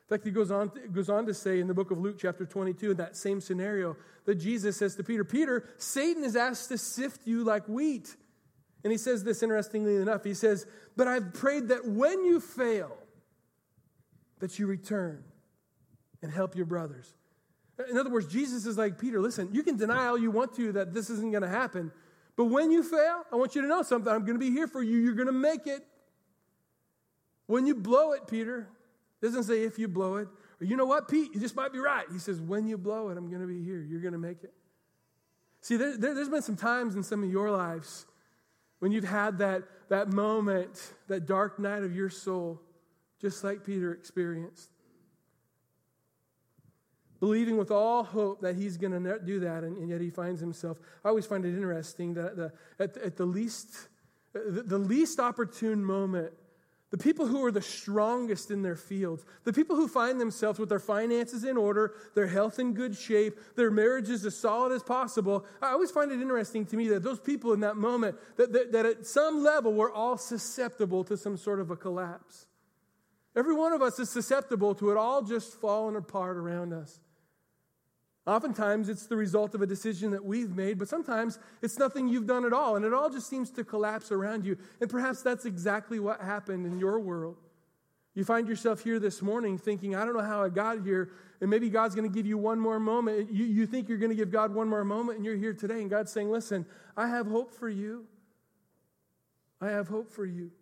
In 0.02 0.14
fact, 0.14 0.26
he 0.26 0.31
goes 0.31 0.50
on, 0.50 0.71
goes 0.93 1.09
on 1.09 1.25
to 1.25 1.33
say 1.33 1.59
in 1.59 1.69
the 1.69 1.73
book 1.73 1.91
of 1.91 1.97
Luke, 1.99 2.17
chapter 2.21 2.45
22, 2.45 2.91
in 2.91 2.97
that 2.99 3.17
same 3.17 3.41
scenario, 3.41 3.97
that 4.26 4.35
Jesus 4.35 4.76
says 4.76 4.95
to 4.97 5.02
Peter, 5.02 5.25
Peter, 5.25 5.67
Satan 5.79 6.23
is 6.23 6.37
asked 6.37 6.69
to 6.69 6.76
sift 6.76 7.26
you 7.26 7.45
like 7.45 7.67
wheat. 7.67 8.14
And 8.85 8.93
he 8.93 8.99
says 8.99 9.25
this 9.25 9.43
interestingly 9.43 9.97
enough. 9.97 10.23
He 10.23 10.35
says, 10.35 10.67
But 10.95 11.09
I've 11.09 11.33
prayed 11.33 11.69
that 11.69 11.88
when 11.88 12.26
you 12.26 12.41
fail, 12.41 12.95
that 14.41 14.59
you 14.59 14.67
return 14.67 15.25
and 16.21 16.31
help 16.31 16.57
your 16.57 16.67
brothers. 16.67 17.14
In 17.88 17.97
other 17.97 18.11
words, 18.11 18.26
Jesus 18.26 18.67
is 18.67 18.76
like, 18.76 18.99
Peter, 18.99 19.19
listen, 19.19 19.49
you 19.50 19.62
can 19.62 19.79
deny 19.79 20.09
all 20.09 20.19
you 20.19 20.31
want 20.31 20.55
to 20.57 20.73
that 20.73 20.93
this 20.93 21.09
isn't 21.09 21.31
going 21.31 21.43
to 21.43 21.49
happen, 21.49 21.91
but 22.37 22.47
when 22.47 22.71
you 22.71 22.83
fail, 22.83 23.25
I 23.33 23.37
want 23.37 23.55
you 23.55 23.62
to 23.62 23.69
know 23.69 23.83
something. 23.83 24.12
I'm 24.12 24.25
going 24.25 24.39
to 24.39 24.45
be 24.45 24.51
here 24.51 24.67
for 24.67 24.83
you. 24.83 24.99
You're 24.99 25.15
going 25.15 25.27
to 25.27 25.33
make 25.33 25.67
it. 25.67 25.87
When 27.47 27.67
you 27.67 27.75
blow 27.75 28.12
it, 28.12 28.27
Peter, 28.27 28.69
doesn't 29.21 29.45
say 29.45 29.65
if 29.65 29.79
you 29.79 29.89
blow 29.89 30.17
it. 30.17 30.29
Or 30.61 30.65
you 30.65 30.77
know 30.77 30.87
what, 30.87 31.09
Pete, 31.09 31.35
you 31.35 31.41
just 31.41 31.55
might 31.57 31.73
be 31.73 31.79
right. 31.79 32.07
He 32.11 32.19
says, 32.19 32.41
when 32.41 32.67
you 32.67 32.79
blow 32.79 33.11
it, 33.11 33.19
I'm 33.19 33.29
going 33.29 33.43
to 33.43 33.47
be 33.47 33.62
here. 33.62 33.81
You're 33.81 34.01
going 34.01 34.12
to 34.12 34.19
make 34.19 34.43
it. 34.43 34.53
See, 35.61 35.77
there, 35.77 35.97
there, 35.97 36.15
there's 36.15 36.29
been 36.29 36.43
some 36.43 36.57
times 36.57 36.97
in 36.97 37.03
some 37.03 37.23
of 37.23 37.31
your 37.31 37.51
lives 37.51 38.07
when 38.81 38.91
you've 38.91 39.05
had 39.05 39.39
that, 39.39 39.62
that 39.91 40.12
moment, 40.12 40.95
that 41.09 41.27
dark 41.27 41.59
night 41.59 41.85
of 41.85 41.95
your 41.95 42.11
soul, 42.11 42.61
just 43.21 43.45
like 43.45 43.65
Peter 43.65 43.93
experienced 43.93 44.72
believing 47.23 47.57
with 47.57 47.71
all 47.71 48.02
hope 48.02 48.41
that 48.41 48.57
he's 48.57 48.76
going 48.76 48.91
to 48.91 49.19
do 49.21 49.38
that, 49.38 49.62
and, 49.62 49.79
and, 49.79 49.88
yet 49.88 50.00
he 50.00 50.11
finds 50.11 50.41
himself. 50.41 50.81
I 51.05 51.09
always 51.09 51.25
find 51.25 51.45
it 51.45 51.50
interesting 51.50 52.14
that 52.14 52.37
the, 52.37 52.52
at, 52.81 52.97
at 52.97 53.17
the 53.17 53.25
least, 53.25 53.69
uh, 54.35 54.41
the, 54.49 54.64
the 54.64 54.79
least 54.79 55.21
opportune 55.21 55.85
moment 55.85 56.33
the 56.91 56.99
people 56.99 57.26
who 57.26 57.43
are 57.43 57.52
the 57.52 57.62
strongest 57.62 58.50
in 58.50 58.61
their 58.61 58.76
fields, 58.76 59.25
the 59.45 59.52
people 59.52 59.76
who 59.76 59.88
find 59.88 60.21
themselves 60.21 60.59
with 60.59 60.69
their 60.69 60.79
finances 60.79 61.43
in 61.43 61.57
order, 61.57 61.95
their 62.14 62.26
health 62.26 62.59
in 62.59 62.75
good 62.75 62.95
shape, 62.95 63.38
their 63.57 63.71
marriages 63.71 64.26
as 64.26 64.37
solid 64.37 64.73
as 64.73 64.83
possible. 64.83 65.47
I 65.62 65.69
always 65.69 65.91
find 65.91 66.12
it 66.12 66.21
interesting 66.21 66.67
to 66.67 66.76
me 66.76 66.88
that 66.88 67.02
those 67.02 67.19
people 67.19 67.55
in 67.55 67.61
that 67.61 67.76
moment, 67.76 68.17
that, 68.37 68.52
that, 68.52 68.73
that 68.73 68.85
at 68.85 69.07
some 69.07 69.43
level, 69.43 69.73
we're 69.73 69.91
all 69.91 70.19
susceptible 70.19 71.02
to 71.05 71.17
some 71.17 71.38
sort 71.38 71.61
of 71.61 71.71
a 71.71 71.76
collapse. 71.76 72.47
Every 73.35 73.55
one 73.55 73.73
of 73.73 73.81
us 73.81 73.99
is 73.99 74.11
susceptible 74.11 74.75
to 74.75 74.91
it 74.91 74.99
all 74.99 75.23
just 75.23 75.55
falling 75.55 75.97
apart 75.97 76.37
around 76.37 76.75
us. 76.75 77.00
Oftentimes, 78.25 78.88
it's 78.88 79.07
the 79.07 79.17
result 79.17 79.55
of 79.55 79.62
a 79.62 79.67
decision 79.67 80.12
that 80.12 80.25
we've 80.25 80.55
made, 80.55 80.79
but 80.79 80.88
sometimes 80.88 81.41
it's 81.61 81.79
nothing 81.79 82.07
you've 82.07 82.26
done 82.26 82.45
at 82.45 82.52
all, 82.52 82.76
and 82.76 82.85
it 82.85 82.95
all 82.95 83.11
just 83.11 83.29
seems 83.29 83.50
to 83.50 83.64
collapse 83.64 84.12
around 84.12 84.47
you. 84.47 84.57
And 84.81 84.88
perhaps 84.88 85.23
that's 85.23 85.45
exactly 85.45 85.99
what 85.99 86.21
happened 86.21 86.64
in 86.64 86.79
your 86.79 87.00
world. 87.00 87.37
You 88.14 88.25
find 88.25 88.47
yourself 88.47 88.85
here 88.85 89.00
this 89.00 89.23
morning 89.23 89.59
thinking, 89.59 89.97
I 89.97 90.05
don't 90.05 90.14
know 90.14 90.23
how 90.23 90.45
I 90.45 90.50
got 90.50 90.83
here, 90.83 91.11
and 91.41 91.50
maybe 91.50 91.69
God's 91.69 91.97
going 91.97 92.09
to 92.09 92.14
give 92.14 92.26
you 92.26 92.38
one 92.38 92.61
more 92.61 92.79
moment. 92.79 93.33
You, 93.33 93.45
you 93.45 93.67
think 93.67 93.88
you're 93.88 93.99
going 93.99 94.11
to 94.11 94.17
give 94.17 94.31
God 94.31 94.55
one 94.55 94.69
more 94.69 94.85
moment, 94.85 95.17
and 95.17 95.26
you're 95.26 95.37
here 95.37 95.55
today, 95.55 95.81
and 95.81 95.91
God's 95.91 96.12
saying, 96.12 96.31
Listen, 96.31 96.64
I 96.97 97.09
have 97.09 97.26
hope 97.26 97.52
for 97.52 97.69
you. 97.69 98.07
I 99.61 99.71
have 99.71 99.88
hope 99.88 100.11
for 100.11 100.26
you. 100.26 100.52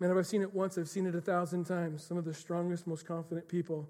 Man, 0.00 0.10
if 0.10 0.16
I've 0.18 0.26
seen 0.26 0.42
it 0.42 0.52
once, 0.52 0.76
I've 0.76 0.88
seen 0.88 1.06
it 1.06 1.14
a 1.14 1.20
thousand 1.20 1.64
times. 1.64 2.04
Some 2.04 2.18
of 2.18 2.26
the 2.26 2.34
strongest, 2.34 2.86
most 2.86 3.06
confident 3.06 3.48
people 3.48 3.88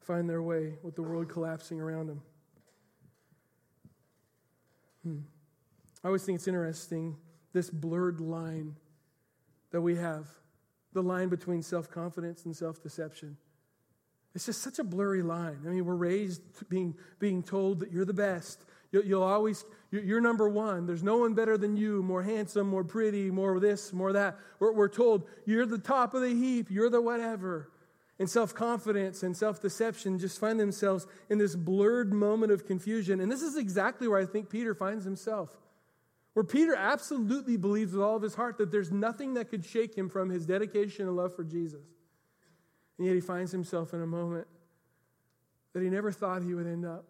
find 0.00 0.28
their 0.28 0.42
way 0.42 0.74
with 0.82 0.94
the 0.96 1.02
world 1.02 1.28
collapsing 1.28 1.80
around 1.80 2.08
them. 2.08 2.22
Hmm. 5.02 5.18
I 6.02 6.08
always 6.08 6.24
think 6.24 6.36
it's 6.36 6.48
interesting 6.48 7.16
this 7.52 7.70
blurred 7.70 8.20
line 8.20 8.76
that 9.70 9.80
we 9.80 9.96
have 9.96 10.26
the 10.92 11.02
line 11.02 11.28
between 11.28 11.62
self 11.62 11.90
confidence 11.90 12.44
and 12.44 12.56
self 12.56 12.82
deception. 12.82 13.36
It's 14.34 14.46
just 14.46 14.62
such 14.62 14.78
a 14.78 14.84
blurry 14.84 15.22
line. 15.22 15.58
I 15.66 15.70
mean, 15.70 15.84
we're 15.84 15.96
raised 15.96 16.42
being, 16.68 16.94
being 17.18 17.42
told 17.42 17.80
that 17.80 17.90
you're 17.90 18.04
the 18.04 18.14
best. 18.14 18.64
You'll, 18.92 19.04
you'll 19.04 19.22
always, 19.24 19.64
you're, 19.90 20.20
number 20.20 20.48
one. 20.48 20.86
There's 20.86 21.02
no 21.02 21.16
one 21.16 21.34
better 21.34 21.58
than 21.58 21.76
you, 21.76 22.00
more 22.02 22.22
handsome, 22.22 22.68
more 22.68 22.84
pretty, 22.84 23.30
more 23.30 23.58
this, 23.58 23.92
more 23.92 24.12
that. 24.12 24.38
We're, 24.60 24.72
we're 24.72 24.88
told 24.88 25.26
you're 25.46 25.66
the 25.66 25.78
top 25.78 26.14
of 26.14 26.22
the 26.22 26.28
heap, 26.28 26.70
you're 26.70 26.90
the 26.90 27.00
whatever 27.00 27.70
and 28.20 28.28
self 28.28 28.54
confidence 28.54 29.22
and 29.22 29.34
self 29.34 29.60
deception 29.60 30.18
just 30.18 30.38
find 30.38 30.60
themselves 30.60 31.06
in 31.30 31.38
this 31.38 31.56
blurred 31.56 32.12
moment 32.12 32.52
of 32.52 32.66
confusion. 32.66 33.18
And 33.18 33.32
this 33.32 33.40
is 33.40 33.56
exactly 33.56 34.06
where 34.06 34.20
I 34.20 34.26
think 34.26 34.50
Peter 34.50 34.74
finds 34.74 35.06
himself. 35.06 35.56
Where 36.34 36.44
Peter 36.44 36.76
absolutely 36.76 37.56
believes 37.56 37.92
with 37.92 38.02
all 38.02 38.14
of 38.16 38.22
his 38.22 38.34
heart 38.34 38.58
that 38.58 38.70
there's 38.70 38.92
nothing 38.92 39.34
that 39.34 39.48
could 39.48 39.64
shake 39.64 39.96
him 39.96 40.08
from 40.10 40.28
his 40.28 40.46
dedication 40.46 41.08
and 41.08 41.16
love 41.16 41.34
for 41.34 41.42
Jesus. 41.42 41.80
And 42.98 43.06
yet 43.06 43.14
he 43.14 43.20
finds 43.20 43.50
himself 43.50 43.94
in 43.94 44.02
a 44.02 44.06
moment 44.06 44.46
that 45.72 45.82
he 45.82 45.88
never 45.88 46.12
thought 46.12 46.42
he 46.42 46.54
would 46.54 46.66
end 46.66 46.84
up. 46.84 47.06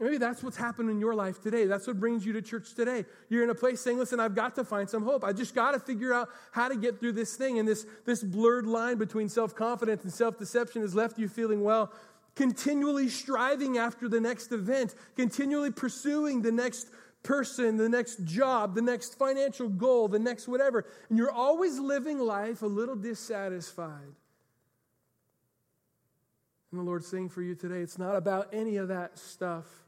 Maybe 0.00 0.18
that's 0.18 0.42
what's 0.42 0.56
happened 0.56 0.90
in 0.90 0.98
your 0.98 1.14
life 1.14 1.40
today. 1.40 1.66
That's 1.66 1.86
what 1.86 2.00
brings 2.00 2.26
you 2.26 2.32
to 2.32 2.42
church 2.42 2.74
today. 2.74 3.04
You're 3.28 3.44
in 3.44 3.50
a 3.50 3.54
place 3.54 3.80
saying, 3.80 3.98
listen, 3.98 4.18
I've 4.18 4.34
got 4.34 4.56
to 4.56 4.64
find 4.64 4.90
some 4.90 5.04
hope. 5.04 5.22
I 5.22 5.32
just 5.32 5.54
got 5.54 5.70
to 5.72 5.78
figure 5.78 6.12
out 6.12 6.30
how 6.50 6.68
to 6.68 6.76
get 6.76 6.98
through 6.98 7.12
this 7.12 7.36
thing. 7.36 7.60
And 7.60 7.68
this, 7.68 7.86
this 8.04 8.22
blurred 8.22 8.66
line 8.66 8.98
between 8.98 9.28
self 9.28 9.54
confidence 9.54 10.02
and 10.02 10.12
self 10.12 10.36
deception 10.36 10.82
has 10.82 10.96
left 10.96 11.16
you 11.18 11.28
feeling, 11.28 11.62
well, 11.62 11.92
continually 12.34 13.08
striving 13.08 13.78
after 13.78 14.08
the 14.08 14.20
next 14.20 14.50
event, 14.50 14.96
continually 15.14 15.70
pursuing 15.70 16.42
the 16.42 16.50
next 16.50 16.88
person, 17.22 17.76
the 17.76 17.88
next 17.88 18.24
job, 18.24 18.74
the 18.74 18.82
next 18.82 19.16
financial 19.16 19.68
goal, 19.68 20.08
the 20.08 20.18
next 20.18 20.48
whatever. 20.48 20.84
And 21.08 21.16
you're 21.16 21.30
always 21.30 21.78
living 21.78 22.18
life 22.18 22.62
a 22.62 22.66
little 22.66 22.96
dissatisfied. 22.96 24.16
And 26.72 26.80
the 26.80 26.84
Lord's 26.84 27.06
saying 27.06 27.28
for 27.28 27.42
you 27.42 27.54
today, 27.54 27.78
it's 27.78 27.98
not 27.98 28.16
about 28.16 28.48
any 28.52 28.76
of 28.78 28.88
that 28.88 29.16
stuff 29.16 29.83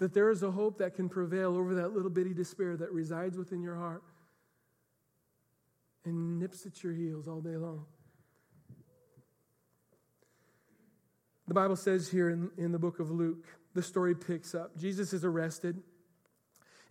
that 0.00 0.14
there 0.14 0.30
is 0.30 0.42
a 0.42 0.50
hope 0.50 0.78
that 0.78 0.94
can 0.94 1.10
prevail 1.10 1.56
over 1.56 1.74
that 1.74 1.92
little 1.92 2.10
bitty 2.10 2.32
despair 2.32 2.74
that 2.74 2.90
resides 2.90 3.36
within 3.36 3.62
your 3.62 3.76
heart 3.76 4.02
and 6.06 6.38
nips 6.38 6.64
at 6.64 6.82
your 6.82 6.94
heels 6.94 7.28
all 7.28 7.42
day 7.42 7.56
long. 7.56 7.84
The 11.46 11.54
Bible 11.54 11.76
says 11.76 12.08
here 12.08 12.30
in, 12.30 12.50
in 12.56 12.72
the 12.72 12.78
book 12.78 12.98
of 12.98 13.10
Luke, 13.10 13.44
the 13.74 13.82
story 13.82 14.14
picks 14.14 14.54
up. 14.54 14.74
Jesus 14.78 15.12
is 15.12 15.22
arrested. 15.22 15.82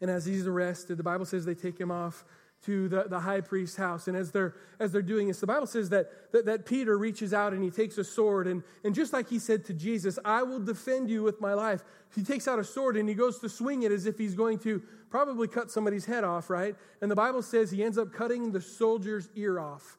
And 0.01 0.11
as 0.11 0.25
he's 0.25 0.45
arrested, 0.45 0.97
the 0.97 1.03
Bible 1.03 1.25
says 1.25 1.45
they 1.45 1.55
take 1.55 1.79
him 1.79 1.89
off 1.89 2.23
to 2.65 2.89
the, 2.89 3.03
the 3.03 3.19
high 3.19 3.41
priest's 3.41 3.77
house. 3.77 4.07
And 4.07 4.17
as 4.17 4.31
they're, 4.31 4.53
as 4.79 4.91
they're 4.91 5.01
doing 5.01 5.27
this, 5.27 5.39
the 5.39 5.47
Bible 5.47 5.67
says 5.67 5.89
that, 5.89 6.31
that, 6.33 6.45
that, 6.45 6.65
Peter 6.65 6.97
reaches 6.97 7.33
out 7.33 7.53
and 7.53 7.63
he 7.63 7.69
takes 7.69 7.97
a 7.97 8.03
sword. 8.03 8.47
And, 8.47 8.63
and 8.83 8.93
just 8.93 9.13
like 9.13 9.29
he 9.29 9.39
said 9.39 9.63
to 9.65 9.73
Jesus, 9.73 10.19
I 10.25 10.43
will 10.43 10.59
defend 10.59 11.09
you 11.09 11.23
with 11.23 11.39
my 11.39 11.53
life, 11.53 11.83
he 12.13 12.21
takes 12.21 12.47
out 12.47 12.59
a 12.59 12.63
sword 12.63 12.97
and 12.97 13.07
he 13.07 13.15
goes 13.15 13.39
to 13.39 13.49
swing 13.49 13.83
it 13.83 13.91
as 13.91 14.05
if 14.05 14.17
he's 14.17 14.35
going 14.35 14.59
to 14.59 14.81
probably 15.09 15.47
cut 15.47 15.71
somebody's 15.71 16.05
head 16.05 16.23
off, 16.23 16.49
right? 16.49 16.75
And 17.01 17.09
the 17.09 17.15
Bible 17.15 17.41
says 17.41 17.71
he 17.71 17.83
ends 17.83 17.97
up 17.97 18.11
cutting 18.11 18.51
the 18.51 18.61
soldier's 18.61 19.29
ear 19.35 19.59
off, 19.59 19.97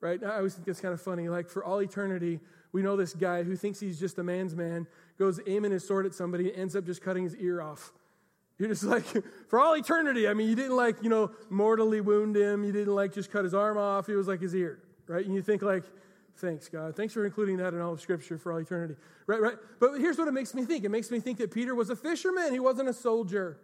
right? 0.00 0.22
I 0.22 0.36
always 0.36 0.54
think 0.54 0.66
that's 0.66 0.80
kind 0.80 0.94
of 0.94 1.00
funny. 1.00 1.28
Like 1.28 1.50
for 1.50 1.62
all 1.62 1.82
eternity, 1.82 2.40
we 2.72 2.82
know 2.82 2.96
this 2.96 3.12
guy 3.12 3.42
who 3.42 3.54
thinks 3.54 3.78
he's 3.80 4.00
just 4.00 4.18
a 4.18 4.22
man's 4.22 4.56
man, 4.56 4.86
goes 5.18 5.40
aiming 5.46 5.72
his 5.72 5.86
sword 5.86 6.06
at 6.06 6.14
somebody, 6.14 6.48
and 6.50 6.58
ends 6.58 6.74
up 6.74 6.86
just 6.86 7.02
cutting 7.02 7.24
his 7.24 7.36
ear 7.36 7.60
off. 7.60 7.92
You're 8.62 8.68
just 8.68 8.84
like, 8.84 9.04
for 9.48 9.58
all 9.58 9.74
eternity. 9.74 10.28
I 10.28 10.34
mean, 10.34 10.48
you 10.48 10.54
didn't 10.54 10.76
like, 10.76 11.02
you 11.02 11.10
know, 11.10 11.32
mortally 11.50 12.00
wound 12.00 12.36
him. 12.36 12.62
You 12.62 12.70
didn't 12.70 12.94
like 12.94 13.12
just 13.12 13.32
cut 13.32 13.42
his 13.42 13.54
arm 13.54 13.76
off. 13.76 14.08
It 14.08 14.14
was 14.14 14.28
like 14.28 14.40
his 14.40 14.54
ear, 14.54 14.78
right? 15.08 15.26
And 15.26 15.34
you 15.34 15.42
think 15.42 15.62
like, 15.62 15.82
thanks, 16.36 16.68
God. 16.68 16.94
Thanks 16.94 17.12
for 17.12 17.26
including 17.26 17.56
that 17.56 17.74
in 17.74 17.80
all 17.80 17.94
of 17.94 18.00
Scripture 18.00 18.38
for 18.38 18.52
all 18.52 18.58
eternity. 18.58 18.94
Right, 19.26 19.40
right? 19.40 19.56
But 19.80 19.98
here's 19.98 20.16
what 20.16 20.28
it 20.28 20.30
makes 20.30 20.54
me 20.54 20.64
think. 20.64 20.84
It 20.84 20.90
makes 20.90 21.10
me 21.10 21.18
think 21.18 21.38
that 21.38 21.50
Peter 21.50 21.74
was 21.74 21.90
a 21.90 21.96
fisherman. 21.96 22.52
He 22.52 22.60
wasn't 22.60 22.88
a 22.88 22.92
soldier. 22.92 23.58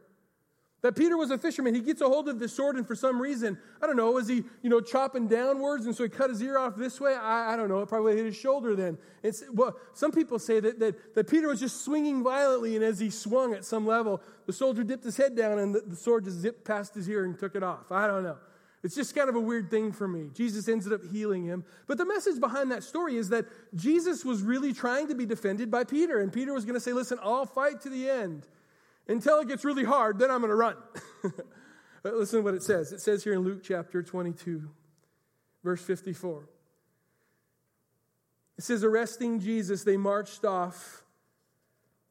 That 0.81 0.95
Peter 0.95 1.17
was 1.17 1.33
a 1.33 1.39
fisherman. 1.39 1.75
He 1.75 1.81
gets 1.81 2.01
a 2.01 2.07
hold 2.07 2.29
of 2.29 2.39
the 2.39 2.49
sword, 2.49 2.77
and 2.77 2.87
for 2.87 2.95
some 2.95 3.21
reason, 3.21 3.59
I 3.83 3.87
don't 3.87 3.97
know, 3.97 4.13
was 4.13 4.29
he, 4.29 4.45
you 4.63 4.71
know, 4.71 4.81
chopping 4.81 5.27
downwards, 5.27 5.87
and 5.87 5.95
so 5.95 6.05
he 6.05 6.09
cut 6.09 6.31
his 6.31 6.41
ear 6.41 6.57
off 6.57 6.77
this 6.77 7.01
way? 7.01 7.15
I, 7.15 7.55
I 7.55 7.57
don't 7.57 7.69
know. 7.69 7.81
It 7.81 7.89
probably 7.89 8.15
hit 8.15 8.27
his 8.27 8.37
shoulder 8.37 8.77
then. 8.77 8.97
It's, 9.25 9.43
well, 9.53 9.77
some 9.93 10.13
people 10.13 10.39
say 10.39 10.61
that, 10.61 10.79
that, 10.79 11.17
that 11.17 11.29
Peter 11.29 11.49
was 11.49 11.59
just 11.59 11.85
swinging 11.85 12.23
violently, 12.23 12.77
and 12.77 12.85
as 12.85 13.01
he 13.01 13.11
swung 13.11 13.55
at 13.55 13.65
some 13.65 13.89
level, 13.89 14.23
the 14.47 14.53
soldier 14.53 14.85
dipped 14.85 15.03
his 15.03 15.17
head 15.17 15.35
down, 15.35 15.59
and 15.59 15.75
the, 15.75 15.81
the 15.81 15.97
sword 15.97 16.25
just 16.25 16.39
zipped 16.39 16.65
past 16.65 16.95
his 16.95 17.09
ear 17.09 17.25
and 17.25 17.37
took 17.37 17.57
it 17.57 17.65
off. 17.65 17.91
I 17.91 18.07
don't 18.07 18.23
know. 18.23 18.37
It's 18.85 18.95
just 18.95 19.17
kind 19.17 19.29
of 19.29 19.35
a 19.35 19.41
weird 19.41 19.73
thing 19.73 19.91
for 19.91 20.07
me. 20.07 20.31
Jesus 20.33 20.69
ended 20.69 20.93
up 20.93 21.01
healing 21.11 21.45
him. 21.45 21.65
But 21.89 21.99
the 21.99 22.07
message 22.07 22.39
behind 22.39 22.71
that 22.71 22.85
story 22.85 23.17
is 23.17 23.31
that 23.31 23.47
Jesus 23.75 24.25
was 24.25 24.43
really 24.43 24.73
trying 24.73 25.09
to 25.09 25.17
be 25.17 25.27
defended 25.27 25.73
by 25.73 25.83
Peter, 25.83 26.21
and 26.21 26.33
Peter 26.33 26.53
was 26.53 26.65
going 26.65 26.75
to 26.75 26.81
say, 26.81 26.93
Listen, 26.93 27.19
I'll 27.21 27.47
fight 27.47 27.81
to 27.81 27.91
the 27.91 28.09
end 28.09 28.47
until 29.09 29.41
it 29.41 29.49
gets 29.49 29.65
really 29.65 29.85
hard, 29.85 30.19
then 30.19 30.31
I'm 30.31 30.41
going 30.41 30.51
to 30.51 30.55
run. 30.55 30.77
listen 32.05 32.41
to 32.41 32.45
what 32.45 32.55
it 32.55 32.63
says. 32.63 32.93
It 32.93 33.01
says 33.01 33.25
here 33.25 33.35
in 33.35 33.41
Luke 33.41 33.63
chapter 33.63 34.03
22, 34.03 34.69
verse 35.65 35.83
54. 35.83 36.49
It 38.59 38.65
says, 38.65 38.85
Arresting 38.85 39.41
Jesus, 39.41 39.85
they 39.85 39.97
marched 39.97 40.45
off 40.45 41.05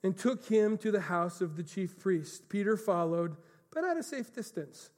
and 0.04 0.18
took 0.18 0.46
him 0.46 0.78
to 0.80 0.92
the 0.92 1.02
house 1.02 1.42
of 1.42 1.58
the 1.58 1.64
chief 1.64 2.00
priest. 2.00 2.50
Peter 2.50 2.78
followed, 2.78 3.36
but 3.74 3.84
at 3.84 3.98
a 3.98 4.04
safe 4.04 4.34
distance. 4.34 4.90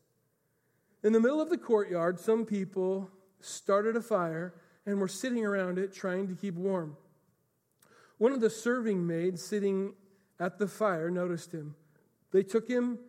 In 1.03 1.13
the 1.13 1.19
middle 1.19 1.41
of 1.41 1.49
the 1.49 1.57
courtyard, 1.57 2.19
some 2.19 2.45
people 2.45 3.09
started 3.39 3.95
a 3.95 4.01
fire 4.01 4.53
and 4.85 4.99
were 4.99 5.07
sitting 5.07 5.45
around 5.45 5.79
it 5.79 5.93
trying 5.93 6.27
to 6.27 6.35
keep 6.35 6.55
warm. 6.55 6.97
One 8.17 8.33
of 8.33 8.41
the 8.41 8.49
serving 8.49 9.07
maids 9.07 9.43
sitting 9.43 9.93
at 10.39 10.59
the 10.59 10.67
fire 10.67 11.09
noticed 11.09 11.53
him. 11.53 11.75
They 12.31 12.43
took 12.43 12.67
him, 12.67 12.99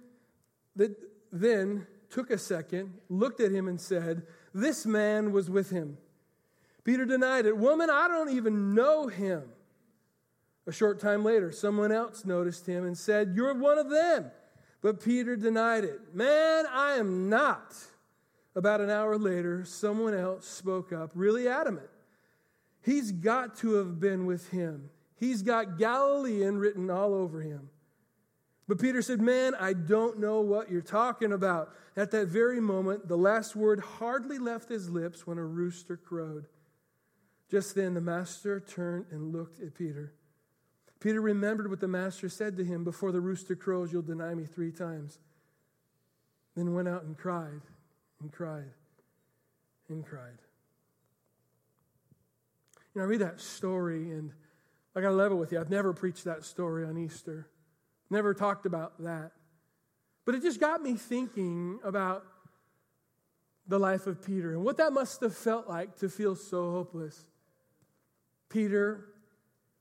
that 0.77 0.97
then 1.33 1.87
took 2.09 2.31
a 2.31 2.39
second, 2.39 2.95
looked 3.09 3.41
at 3.41 3.53
him, 3.53 3.69
and 3.69 3.81
said, 3.81 4.23
This 4.55 4.87
man 4.87 5.33
was 5.33 5.51
with 5.51 5.71
him. 5.71 5.99
Peter 6.85 7.05
denied 7.05 7.47
it. 7.47 7.57
Woman, 7.57 7.91
I 7.91 8.09
don't 8.09 8.31
even 8.31 8.75
know 8.75 9.09
him. 9.09 9.43
A 10.67 10.73
short 10.73 10.99
time 10.99 11.25
later, 11.25 11.53
someone 11.53 11.93
else 11.93 12.25
noticed 12.25 12.67
him 12.67 12.85
and 12.85 12.97
said, 12.97 13.33
You're 13.35 13.55
one 13.55 13.79
of 13.79 13.91
them. 13.91 14.31
But 14.83 15.05
Peter 15.05 15.37
denied 15.37 15.85
it. 15.85 16.15
Man, 16.15 16.65
I 16.71 16.95
am 16.95 17.29
not. 17.29 17.75
About 18.57 18.81
an 18.81 18.91
hour 18.91 19.17
later, 19.17 19.65
someone 19.65 20.15
else 20.15 20.47
spoke 20.47 20.93
up, 20.93 21.13
really 21.15 21.47
adamant. 21.47 21.89
He's 22.83 23.13
got 23.13 23.57
to 23.59 23.75
have 23.75 24.01
been 24.01 24.27
with 24.27 24.51
him. 24.51 24.91
He's 25.17 25.43
got 25.43 25.79
Galilean 25.79 26.59
written 26.59 26.91
all 26.91 27.15
over 27.15 27.43
him. 27.43 27.69
But 28.71 28.79
Peter 28.79 29.03
said, 29.03 29.21
Man, 29.21 29.57
I 29.59 29.73
don't 29.73 30.21
know 30.21 30.43
what 30.43 30.71
you're 30.71 30.81
talking 30.81 31.33
about. 31.33 31.75
At 31.97 32.13
that 32.13 32.29
very 32.29 32.61
moment, 32.61 33.09
the 33.09 33.17
last 33.17 33.57
word 33.57 33.81
hardly 33.81 34.39
left 34.39 34.69
his 34.69 34.89
lips 34.89 35.27
when 35.27 35.39
a 35.39 35.45
rooster 35.45 35.97
crowed. 35.97 36.47
Just 37.51 37.75
then, 37.75 37.95
the 37.95 38.01
master 38.01 38.61
turned 38.61 39.07
and 39.11 39.33
looked 39.33 39.59
at 39.61 39.75
Peter. 39.75 40.13
Peter 41.01 41.21
remembered 41.21 41.69
what 41.69 41.81
the 41.81 41.89
master 41.89 42.29
said 42.29 42.57
to 42.59 42.65
him 42.65 42.85
Before 42.85 43.11
the 43.11 43.21
rooster 43.21 43.57
crows, 43.57 43.93
you'll 43.93 44.03
deny 44.03 44.37
me 44.37 44.45
three 44.45 44.71
times. 44.71 45.19
Then 46.55 46.73
went 46.73 46.87
out 46.87 47.03
and 47.03 47.19
cried 47.19 47.63
and 48.21 48.31
cried. 48.31 48.71
and 49.89 50.07
cried. 50.07 50.39
You 52.95 53.01
know, 53.01 53.03
I 53.03 53.09
read 53.09 53.21
that 53.21 53.41
story 53.41 54.13
and 54.13 54.31
I 54.95 55.01
got 55.01 55.09
to 55.09 55.17
level 55.17 55.39
with 55.39 55.51
you. 55.51 55.59
I've 55.59 55.71
never 55.71 55.93
preached 55.93 56.23
that 56.27 56.45
story 56.45 56.85
on 56.85 56.97
Easter, 56.97 57.49
never 58.11 58.35
talked 58.35 58.67
about 58.67 59.03
that. 59.03 59.33
But 60.25 60.35
it 60.35 60.43
just 60.43 60.61
got 60.61 60.83
me 60.83 60.95
thinking 60.95 61.79
about 61.85 62.25
the 63.67 63.79
life 63.79 64.07
of 64.07 64.25
Peter 64.25 64.53
and 64.53 64.65
what 64.65 64.77
that 64.79 64.93
must 64.93 65.21
have 65.21 65.35
felt 65.35 65.69
like 65.69 65.97
to 65.99 66.09
feel 66.09 66.35
so 66.35 66.73
hopeless. 66.73 67.25
Peter, 68.49 69.07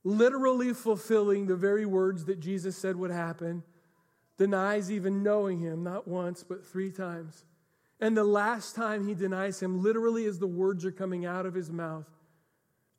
literally 0.04 0.74
fulfilling 0.74 1.48
the 1.48 1.56
very 1.56 1.86
words 1.86 2.26
that 2.26 2.40
Jesus 2.40 2.78
said 2.78 2.96
would 2.96 3.12
happen, 3.12 3.64
denies 4.38 4.92
even 4.92 5.24
knowing 5.24 5.60
him, 5.60 5.84
not 5.84 6.08
once, 6.08 6.44
but 6.44 6.66
three 6.66 6.92
times. 6.92 7.46
And 8.00 8.16
the 8.16 8.24
last 8.24 8.76
time 8.76 9.06
he 9.08 9.14
denies 9.14 9.62
him, 9.62 9.84
literally 9.84 10.26
as 10.26 10.40
the 10.40 10.48
words 10.48 10.86
are 10.86 10.92
coming 10.92 11.26
out 11.26 11.46
of 11.46 11.54
his 11.54 11.70
mouth, 11.70 12.08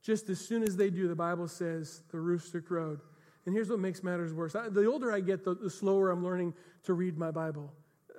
just 0.02 0.28
as 0.28 0.40
soon 0.40 0.62
as 0.62 0.76
they 0.76 0.90
do, 0.90 1.08
the 1.08 1.14
Bible 1.14 1.48
says 1.48 2.02
the 2.10 2.20
rooster 2.20 2.60
crowed. 2.60 3.00
And 3.46 3.54
here's 3.54 3.68
what 3.68 3.78
makes 3.78 4.02
matters 4.02 4.34
worse. 4.34 4.52
The 4.52 4.86
older 4.86 5.12
I 5.12 5.20
get, 5.20 5.44
the, 5.44 5.54
the 5.54 5.70
slower 5.70 6.10
I'm 6.10 6.24
learning 6.24 6.54
to 6.84 6.94
read 6.94 7.16
my 7.16 7.30
Bible. 7.30 7.72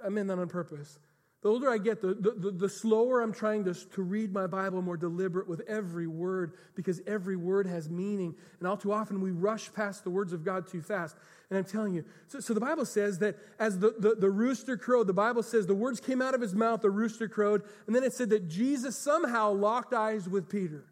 I 0.04 0.10
mean 0.10 0.28
that 0.28 0.40
on 0.40 0.48
purpose. 0.48 1.00
The 1.42 1.50
older 1.50 1.72
I 1.72 1.80
get, 1.80 2.02
the, 2.02 2.14
the, 2.14 2.52
the, 2.52 2.70
slower 2.70 3.20
I'm 3.20 3.34
trying 3.34 3.66
to, 3.66 3.74
to 3.74 4.04
read 4.04 4.32
my 4.32 4.46
Bible, 4.46 4.80
more 4.84 4.98
deliberate 4.98 5.48
with 5.48 5.62
every 5.68 6.06
word, 6.06 6.54
because 6.76 7.02
every 7.08 7.36
word 7.36 7.66
has 7.66 7.90
meaning. 7.90 8.36
And 8.60 8.68
all 8.68 8.78
too 8.78 8.94
often 8.94 9.22
we 9.22 9.32
rush 9.32 9.74
past 9.74 10.04
the 10.04 10.12
words 10.12 10.34
of 10.34 10.46
God 10.46 10.68
too 10.68 10.82
fast. 10.82 11.16
And 11.50 11.58
I'm 11.58 11.66
telling 11.66 11.96
you, 11.96 12.06
so, 12.28 12.40
so 12.40 12.54
the 12.54 12.60
Bible 12.60 12.86
says 12.86 13.18
that 13.20 13.38
as 13.58 13.80
the, 13.80 13.96
the, 13.98 14.16
the 14.20 14.30
rooster 14.30 14.78
crowed, 14.78 15.08
the 15.08 15.14
Bible 15.14 15.42
says 15.42 15.66
the 15.66 15.74
words 15.74 16.00
came 16.00 16.22
out 16.22 16.36
of 16.36 16.42
his 16.42 16.54
mouth, 16.54 16.82
the 16.82 16.92
rooster 16.92 17.28
crowed, 17.28 17.64
and 17.88 17.96
then 17.96 18.04
it 18.04 18.14
said 18.14 18.30
that 18.30 18.48
Jesus 18.48 18.96
somehow 18.96 19.52
locked 19.52 19.96
eyes 19.96 20.30
with 20.30 20.48
Peter. 20.48 20.86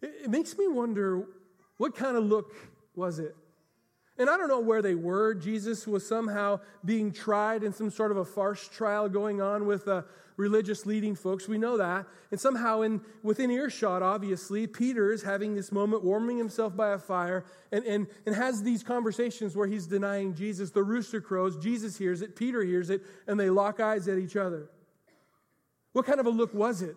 It, 0.00 0.12
it 0.24 0.30
makes 0.30 0.58
me 0.58 0.66
wonder 0.66 1.28
what 1.82 1.96
kind 1.96 2.16
of 2.16 2.22
look 2.22 2.54
was 2.94 3.18
it? 3.18 3.34
And 4.16 4.30
I 4.30 4.36
don't 4.36 4.46
know 4.46 4.60
where 4.60 4.82
they 4.82 4.94
were. 4.94 5.34
Jesus 5.34 5.84
was 5.84 6.06
somehow 6.06 6.60
being 6.84 7.10
tried 7.10 7.64
in 7.64 7.72
some 7.72 7.90
sort 7.90 8.12
of 8.12 8.18
a 8.18 8.24
farce 8.24 8.68
trial 8.68 9.08
going 9.08 9.40
on 9.40 9.66
with 9.66 9.88
uh, 9.88 10.02
religious 10.36 10.86
leading 10.86 11.16
folks. 11.16 11.48
We 11.48 11.58
know 11.58 11.76
that. 11.78 12.06
And 12.30 12.38
somehow, 12.38 12.82
in, 12.82 13.00
within 13.24 13.50
earshot, 13.50 14.00
obviously, 14.00 14.68
Peter 14.68 15.10
is 15.10 15.24
having 15.24 15.56
this 15.56 15.72
moment, 15.72 16.04
warming 16.04 16.38
himself 16.38 16.76
by 16.76 16.92
a 16.92 16.98
fire, 16.98 17.44
and, 17.72 17.84
and, 17.84 18.06
and 18.26 18.36
has 18.36 18.62
these 18.62 18.84
conversations 18.84 19.56
where 19.56 19.66
he's 19.66 19.88
denying 19.88 20.36
Jesus. 20.36 20.70
The 20.70 20.84
rooster 20.84 21.20
crows, 21.20 21.56
Jesus 21.56 21.98
hears 21.98 22.22
it, 22.22 22.36
Peter 22.36 22.62
hears 22.62 22.90
it, 22.90 23.02
and 23.26 23.40
they 23.40 23.50
lock 23.50 23.80
eyes 23.80 24.06
at 24.06 24.18
each 24.18 24.36
other. 24.36 24.70
What 25.94 26.06
kind 26.06 26.20
of 26.20 26.26
a 26.26 26.30
look 26.30 26.54
was 26.54 26.80
it? 26.80 26.94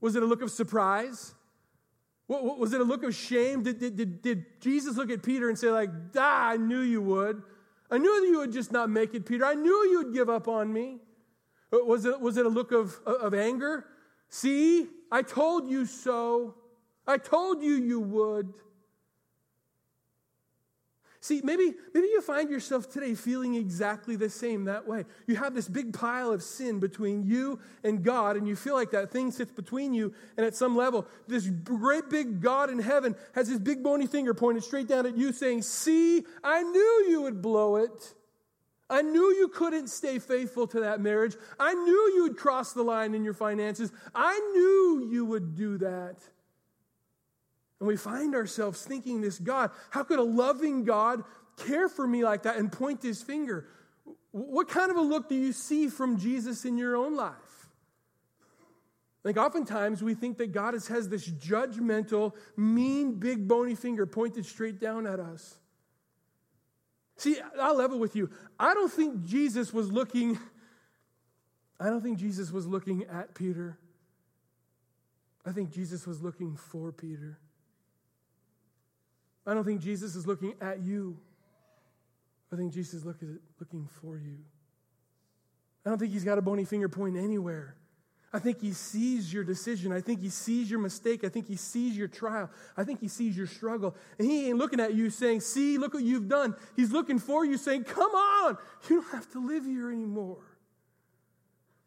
Was 0.00 0.16
it 0.16 0.22
a 0.22 0.26
look 0.26 0.40
of 0.40 0.50
surprise? 0.50 1.34
What, 2.32 2.58
was 2.58 2.72
it 2.72 2.80
a 2.80 2.84
look 2.84 3.02
of 3.02 3.14
shame? 3.14 3.62
Did, 3.62 3.78
did, 3.78 3.96
did, 3.96 4.22
did 4.22 4.60
Jesus 4.60 4.96
look 4.96 5.10
at 5.10 5.22
Peter 5.22 5.50
and 5.50 5.58
say, 5.58 5.70
like, 5.70 5.90
ah, 6.16 6.48
I 6.48 6.56
knew 6.56 6.80
you 6.80 7.02
would. 7.02 7.42
I 7.90 7.98
knew 7.98 8.20
that 8.22 8.26
you 8.26 8.38
would 8.38 8.52
just 8.52 8.72
not 8.72 8.88
make 8.88 9.14
it, 9.14 9.26
Peter. 9.26 9.44
I 9.44 9.54
knew 9.54 9.86
you 9.90 9.98
would 10.02 10.14
give 10.14 10.30
up 10.30 10.48
on 10.48 10.72
me. 10.72 10.98
Uh, 11.70 11.84
was 11.84 12.06
it, 12.06 12.18
was 12.18 12.38
it 12.38 12.46
a 12.46 12.48
look 12.48 12.72
of, 12.72 12.98
of 13.04 13.34
anger? 13.34 13.84
See, 14.30 14.86
I 15.10 15.20
told 15.20 15.68
you 15.68 15.84
so. 15.84 16.54
I 17.06 17.18
told 17.18 17.62
you 17.62 17.74
you 17.74 18.00
would. 18.00 18.54
See, 21.22 21.40
maybe, 21.44 21.72
maybe 21.94 22.08
you 22.08 22.20
find 22.20 22.50
yourself 22.50 22.90
today 22.90 23.14
feeling 23.14 23.54
exactly 23.54 24.16
the 24.16 24.28
same 24.28 24.64
that 24.64 24.88
way. 24.88 25.04
You 25.28 25.36
have 25.36 25.54
this 25.54 25.68
big 25.68 25.92
pile 25.92 26.32
of 26.32 26.42
sin 26.42 26.80
between 26.80 27.22
you 27.22 27.60
and 27.84 28.02
God, 28.02 28.36
and 28.36 28.48
you 28.48 28.56
feel 28.56 28.74
like 28.74 28.90
that 28.90 29.12
thing 29.12 29.30
sits 29.30 29.52
between 29.52 29.94
you, 29.94 30.14
and 30.36 30.44
at 30.44 30.56
some 30.56 30.74
level, 30.74 31.06
this 31.28 31.46
great 31.46 32.10
big 32.10 32.40
God 32.40 32.70
in 32.70 32.80
heaven 32.80 33.14
has 33.36 33.46
his 33.46 33.60
big 33.60 33.84
bony 33.84 34.08
finger 34.08 34.34
pointed 34.34 34.64
straight 34.64 34.88
down 34.88 35.06
at 35.06 35.16
you, 35.16 35.32
saying, 35.32 35.62
See, 35.62 36.24
I 36.42 36.64
knew 36.64 37.06
you 37.08 37.22
would 37.22 37.40
blow 37.40 37.76
it. 37.76 38.14
I 38.90 39.02
knew 39.02 39.32
you 39.32 39.46
couldn't 39.46 39.90
stay 39.90 40.18
faithful 40.18 40.66
to 40.66 40.80
that 40.80 41.00
marriage. 41.00 41.36
I 41.56 41.72
knew 41.72 42.12
you 42.16 42.24
would 42.24 42.36
cross 42.36 42.72
the 42.72 42.82
line 42.82 43.14
in 43.14 43.22
your 43.22 43.32
finances. 43.32 43.92
I 44.12 44.40
knew 44.52 45.08
you 45.08 45.24
would 45.26 45.54
do 45.54 45.78
that. 45.78 46.16
And 47.82 47.88
we 47.88 47.96
find 47.96 48.36
ourselves 48.36 48.80
thinking, 48.80 49.22
this 49.22 49.40
God, 49.40 49.72
how 49.90 50.04
could 50.04 50.20
a 50.20 50.22
loving 50.22 50.84
God 50.84 51.24
care 51.56 51.88
for 51.88 52.06
me 52.06 52.22
like 52.22 52.44
that 52.44 52.56
and 52.56 52.70
point 52.70 53.02
his 53.02 53.20
finger? 53.20 53.66
What 54.30 54.68
kind 54.68 54.92
of 54.92 54.96
a 54.96 55.00
look 55.00 55.28
do 55.28 55.34
you 55.34 55.52
see 55.52 55.88
from 55.88 56.16
Jesus 56.16 56.64
in 56.64 56.78
your 56.78 56.94
own 56.94 57.16
life? 57.16 57.34
Like, 59.24 59.36
oftentimes 59.36 60.00
we 60.00 60.14
think 60.14 60.38
that 60.38 60.52
God 60.52 60.74
has 60.74 61.08
this 61.08 61.28
judgmental, 61.28 62.34
mean, 62.56 63.14
big, 63.14 63.48
bony 63.48 63.74
finger 63.74 64.06
pointed 64.06 64.46
straight 64.46 64.78
down 64.78 65.04
at 65.04 65.18
us. 65.18 65.56
See, 67.16 67.36
I'll 67.60 67.76
level 67.76 67.98
with 67.98 68.14
you. 68.14 68.30
I 68.60 68.74
don't 68.74 68.92
think 68.92 69.24
Jesus 69.24 69.72
was 69.72 69.90
looking, 69.90 70.38
I 71.80 71.86
don't 71.86 72.00
think 72.00 72.18
Jesus 72.18 72.52
was 72.52 72.64
looking 72.64 73.06
at 73.06 73.34
Peter. 73.34 73.76
I 75.44 75.50
think 75.50 75.72
Jesus 75.72 76.06
was 76.06 76.22
looking 76.22 76.54
for 76.54 76.92
Peter. 76.92 77.40
I 79.46 79.54
don't 79.54 79.64
think 79.64 79.80
Jesus 79.80 80.14
is 80.14 80.26
looking 80.26 80.54
at 80.60 80.80
you. 80.80 81.18
I 82.52 82.56
think 82.56 82.72
Jesus 82.72 82.94
is 82.94 83.04
looking, 83.04 83.38
for 84.00 84.18
you. 84.18 84.38
I 85.86 85.88
don't 85.88 85.98
think 85.98 86.12
he's 86.12 86.24
got 86.24 86.38
a 86.38 86.42
bony 86.42 86.64
finger 86.64 86.88
pointing 86.88 87.22
anywhere. 87.22 87.76
I 88.34 88.38
think 88.38 88.60
he 88.60 88.72
sees 88.72 89.32
your 89.32 89.44
decision. 89.44 89.92
I 89.92 90.00
think 90.00 90.20
he 90.20 90.30
sees 90.30 90.70
your 90.70 90.80
mistake. 90.80 91.22
I 91.22 91.28
think 91.28 91.46
he 91.46 91.56
sees 91.56 91.96
your 91.96 92.08
trial. 92.08 92.50
I 92.76 92.84
think 92.84 93.00
he 93.00 93.08
sees 93.08 93.36
your 93.36 93.46
struggle. 93.46 93.94
And 94.18 94.28
he 94.28 94.48
ain't 94.48 94.58
looking 94.58 94.80
at 94.80 94.94
you 94.94 95.10
saying, 95.10 95.40
See, 95.40 95.76
look 95.76 95.92
what 95.92 96.02
you've 96.02 96.28
done. 96.28 96.54
He's 96.74 96.92
looking 96.92 97.18
for 97.18 97.44
you 97.44 97.58
saying, 97.58 97.84
Come 97.84 98.10
on, 98.10 98.56
you 98.88 99.02
don't 99.02 99.12
have 99.12 99.30
to 99.32 99.46
live 99.46 99.64
here 99.64 99.90
anymore. 99.90 100.38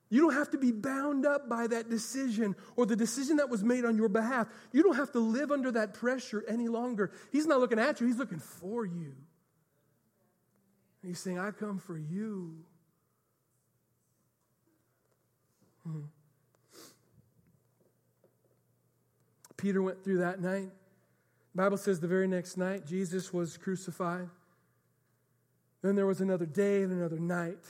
You 0.10 0.22
don't 0.22 0.34
have 0.34 0.52
to 0.52 0.58
be 0.58 0.72
bound 0.72 1.26
up 1.26 1.50
by 1.50 1.68
that 1.68 1.90
decision 1.90 2.56
or 2.76 2.86
the 2.86 2.96
decision 2.96 3.38
that 3.38 3.50
was 3.50 3.64
made 3.64 3.86
on 3.86 3.98
your 3.98 4.10
behalf. 4.10 4.48
You 4.72 4.84
don't 4.84 4.96
have 4.96 5.12
to 5.14 5.20
live 5.20 5.52
under 5.52 5.72
that 5.72 5.94
pressure 5.96 6.44
any 6.48 6.68
longer. 6.68 7.12
He's 7.32 7.48
not 7.48 7.60
looking 7.60 7.80
at 7.80 8.00
you, 8.00 8.08
He's 8.08 8.18
looking 8.18 8.40
for 8.40 8.86
you. 8.86 9.14
He's 11.04 11.20
saying, 11.20 11.40
I 11.40 11.52
come 11.52 11.80
for 11.80 11.98
you. 11.98 12.56
Hmm. 15.84 16.02
Peter 19.58 19.82
went 19.82 20.04
through 20.04 20.20
that 20.20 20.42
night. 20.42 20.70
The 21.54 21.62
Bible 21.62 21.78
says 21.78 22.00
the 22.00 22.08
very 22.08 22.28
next 22.28 22.58
night, 22.58 22.86
Jesus 22.86 23.32
was 23.32 23.58
crucified. 23.58 24.30
Then 25.82 25.96
there 25.96 26.06
was 26.06 26.22
another 26.22 26.46
day 26.46 26.82
and 26.82 26.92
another 26.92 27.20
night. 27.20 27.64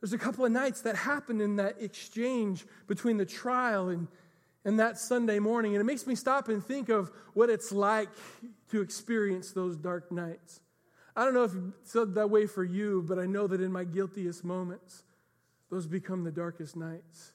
There's 0.00 0.12
a 0.12 0.18
couple 0.18 0.44
of 0.44 0.52
nights 0.52 0.82
that 0.82 0.96
happened 0.96 1.42
in 1.42 1.56
that 1.56 1.76
exchange 1.80 2.66
between 2.86 3.18
the 3.18 3.26
trial 3.26 3.90
and, 3.90 4.08
and 4.64 4.80
that 4.80 4.98
Sunday 4.98 5.38
morning. 5.38 5.74
And 5.74 5.80
it 5.80 5.84
makes 5.84 6.06
me 6.06 6.14
stop 6.14 6.48
and 6.48 6.64
think 6.64 6.88
of 6.88 7.10
what 7.34 7.50
it's 7.50 7.70
like 7.70 8.08
to 8.70 8.80
experience 8.80 9.52
those 9.52 9.76
dark 9.76 10.10
nights. 10.10 10.60
I 11.14 11.24
don't 11.24 11.34
know 11.34 11.44
if 11.44 11.52
it's 11.82 11.92
that 11.92 12.30
way 12.30 12.46
for 12.46 12.64
you, 12.64 13.04
but 13.06 13.18
I 13.18 13.26
know 13.26 13.46
that 13.46 13.60
in 13.60 13.70
my 13.70 13.84
guiltiest 13.84 14.42
moments, 14.44 15.02
those 15.70 15.86
become 15.86 16.24
the 16.24 16.30
darkest 16.30 16.76
nights. 16.76 17.32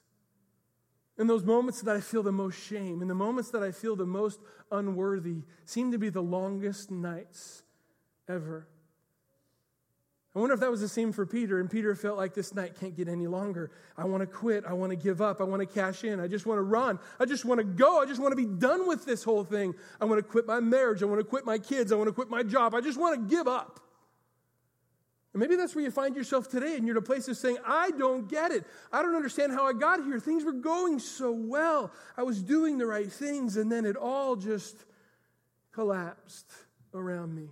And 1.18 1.30
those 1.30 1.44
moments 1.44 1.80
that 1.82 1.96
I 1.96 2.00
feel 2.00 2.22
the 2.22 2.32
most 2.32 2.58
shame, 2.60 3.00
and 3.00 3.08
the 3.08 3.14
moments 3.14 3.50
that 3.50 3.62
I 3.62 3.70
feel 3.70 3.96
the 3.96 4.04
most 4.04 4.40
unworthy, 4.70 5.42
seem 5.64 5.92
to 5.92 5.98
be 5.98 6.10
the 6.10 6.22
longest 6.22 6.90
nights 6.90 7.62
ever. 8.28 8.66
I 10.36 10.38
wonder 10.38 10.52
if 10.52 10.60
that 10.60 10.70
was 10.70 10.82
the 10.82 10.88
same 10.88 11.12
for 11.12 11.24
Peter, 11.24 11.60
and 11.60 11.70
Peter 11.70 11.94
felt 11.94 12.18
like 12.18 12.34
this 12.34 12.54
night 12.54 12.78
can't 12.78 12.94
get 12.94 13.08
any 13.08 13.26
longer. 13.26 13.70
I 13.96 14.04
want 14.04 14.20
to 14.20 14.26
quit. 14.26 14.66
I 14.66 14.74
want 14.74 14.90
to 14.90 14.96
give 14.96 15.22
up. 15.22 15.40
I 15.40 15.44
want 15.44 15.60
to 15.60 15.66
cash 15.66 16.04
in. 16.04 16.20
I 16.20 16.28
just 16.28 16.44
want 16.44 16.58
to 16.58 16.62
run. 16.62 16.98
I 17.18 17.24
just 17.24 17.46
want 17.46 17.58
to 17.58 17.64
go. 17.64 18.02
I 18.02 18.04
just 18.04 18.20
want 18.20 18.32
to 18.32 18.36
be 18.36 18.44
done 18.44 18.86
with 18.86 19.06
this 19.06 19.24
whole 19.24 19.44
thing. 19.44 19.74
I 19.98 20.04
want 20.04 20.18
to 20.18 20.22
quit 20.22 20.46
my 20.46 20.60
marriage. 20.60 21.02
I 21.02 21.06
want 21.06 21.20
to 21.20 21.24
quit 21.24 21.46
my 21.46 21.56
kids. 21.56 21.90
I 21.90 21.94
want 21.94 22.08
to 22.08 22.12
quit 22.12 22.28
my 22.28 22.42
job. 22.42 22.74
I 22.74 22.82
just 22.82 23.00
want 23.00 23.18
to 23.18 23.34
give 23.34 23.48
up. 23.48 23.80
And 25.32 25.40
maybe 25.40 25.56
that's 25.56 25.74
where 25.74 25.82
you 25.82 25.90
find 25.90 26.14
yourself 26.14 26.50
today, 26.50 26.76
and 26.76 26.86
you're 26.86 26.98
in 26.98 27.02
a 27.02 27.06
place 27.06 27.28
of 27.28 27.38
saying, 27.38 27.56
I 27.66 27.90
don't 27.92 28.28
get 28.28 28.52
it. 28.52 28.66
I 28.92 29.00
don't 29.00 29.16
understand 29.16 29.52
how 29.52 29.66
I 29.66 29.72
got 29.72 30.04
here. 30.04 30.20
Things 30.20 30.44
were 30.44 30.52
going 30.52 30.98
so 30.98 31.32
well. 31.32 31.90
I 32.14 32.24
was 32.24 32.42
doing 32.42 32.76
the 32.76 32.86
right 32.86 33.10
things, 33.10 33.56
and 33.56 33.72
then 33.72 33.86
it 33.86 33.96
all 33.96 34.36
just 34.36 34.84
collapsed 35.72 36.52
around 36.92 37.34
me. 37.34 37.48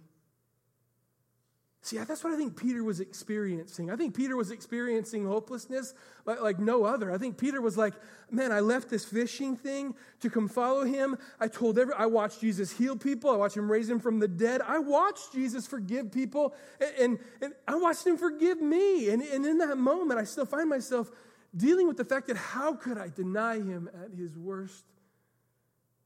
See, 1.84 1.98
that's 1.98 2.24
what 2.24 2.32
I 2.32 2.36
think 2.36 2.56
Peter 2.56 2.82
was 2.82 2.98
experiencing. 3.00 3.90
I 3.90 3.96
think 3.96 4.16
Peter 4.16 4.38
was 4.38 4.50
experiencing 4.50 5.26
hopelessness 5.26 5.92
like, 6.24 6.40
like, 6.40 6.58
no 6.58 6.84
other. 6.84 7.12
I 7.12 7.18
think 7.18 7.36
Peter 7.36 7.60
was 7.60 7.76
like, 7.76 7.92
man, 8.30 8.52
I 8.52 8.60
left 8.60 8.88
this 8.88 9.04
fishing 9.04 9.54
thing 9.54 9.94
to 10.20 10.30
come 10.30 10.48
follow 10.48 10.84
him. 10.84 11.18
I 11.38 11.46
told 11.46 11.78
every, 11.78 11.92
I 11.92 12.06
watched 12.06 12.40
Jesus 12.40 12.72
heal 12.72 12.96
people. 12.96 13.28
I 13.28 13.36
watched 13.36 13.58
him 13.58 13.70
raise 13.70 13.90
him 13.90 14.00
from 14.00 14.18
the 14.18 14.26
dead. 14.26 14.62
I 14.62 14.78
watched 14.78 15.34
Jesus 15.34 15.66
forgive 15.66 16.10
people, 16.10 16.54
and, 16.80 16.94
and, 16.98 17.18
and 17.42 17.52
I 17.68 17.74
watched 17.74 18.06
him 18.06 18.16
forgive 18.16 18.62
me. 18.62 19.10
And, 19.10 19.20
and 19.20 19.44
in 19.44 19.58
that 19.58 19.76
moment, 19.76 20.18
I 20.18 20.24
still 20.24 20.46
find 20.46 20.70
myself 20.70 21.10
dealing 21.54 21.86
with 21.86 21.98
the 21.98 22.04
fact 22.06 22.28
that 22.28 22.38
how 22.38 22.72
could 22.72 22.96
I 22.96 23.10
deny 23.10 23.56
him 23.56 23.90
at 24.02 24.16
his 24.16 24.38
worst 24.38 24.86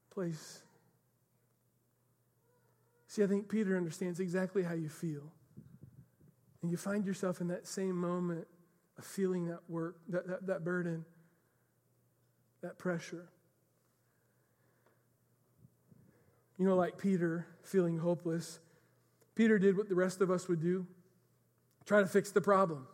place? 0.09 0.61
See, 3.07 3.23
I 3.23 3.27
think 3.27 3.47
Peter 3.47 3.77
understands 3.77 4.19
exactly 4.19 4.61
how 4.61 4.73
you 4.73 4.89
feel. 4.89 5.31
And 6.61 6.69
you 6.69 6.77
find 6.77 7.05
yourself 7.05 7.41
in 7.41 7.47
that 7.47 7.67
same 7.67 7.95
moment 7.95 8.47
of 8.97 9.05
feeling 9.05 9.47
that 9.47 9.59
work, 9.67 9.95
that, 10.09 10.27
that, 10.27 10.47
that 10.47 10.63
burden, 10.63 11.05
that 12.61 12.77
pressure. 12.77 13.29
You 16.57 16.65
know, 16.65 16.75
like 16.75 16.97
Peter 16.97 17.47
feeling 17.63 17.97
hopeless, 17.97 18.59
Peter 19.35 19.57
did 19.57 19.77
what 19.77 19.87
the 19.87 19.95
rest 19.95 20.19
of 20.19 20.29
us 20.29 20.47
would 20.47 20.61
do 20.61 20.85
try 21.85 22.01
to 22.01 22.07
fix 22.07 22.29
the 22.29 22.41
problem. 22.41 22.85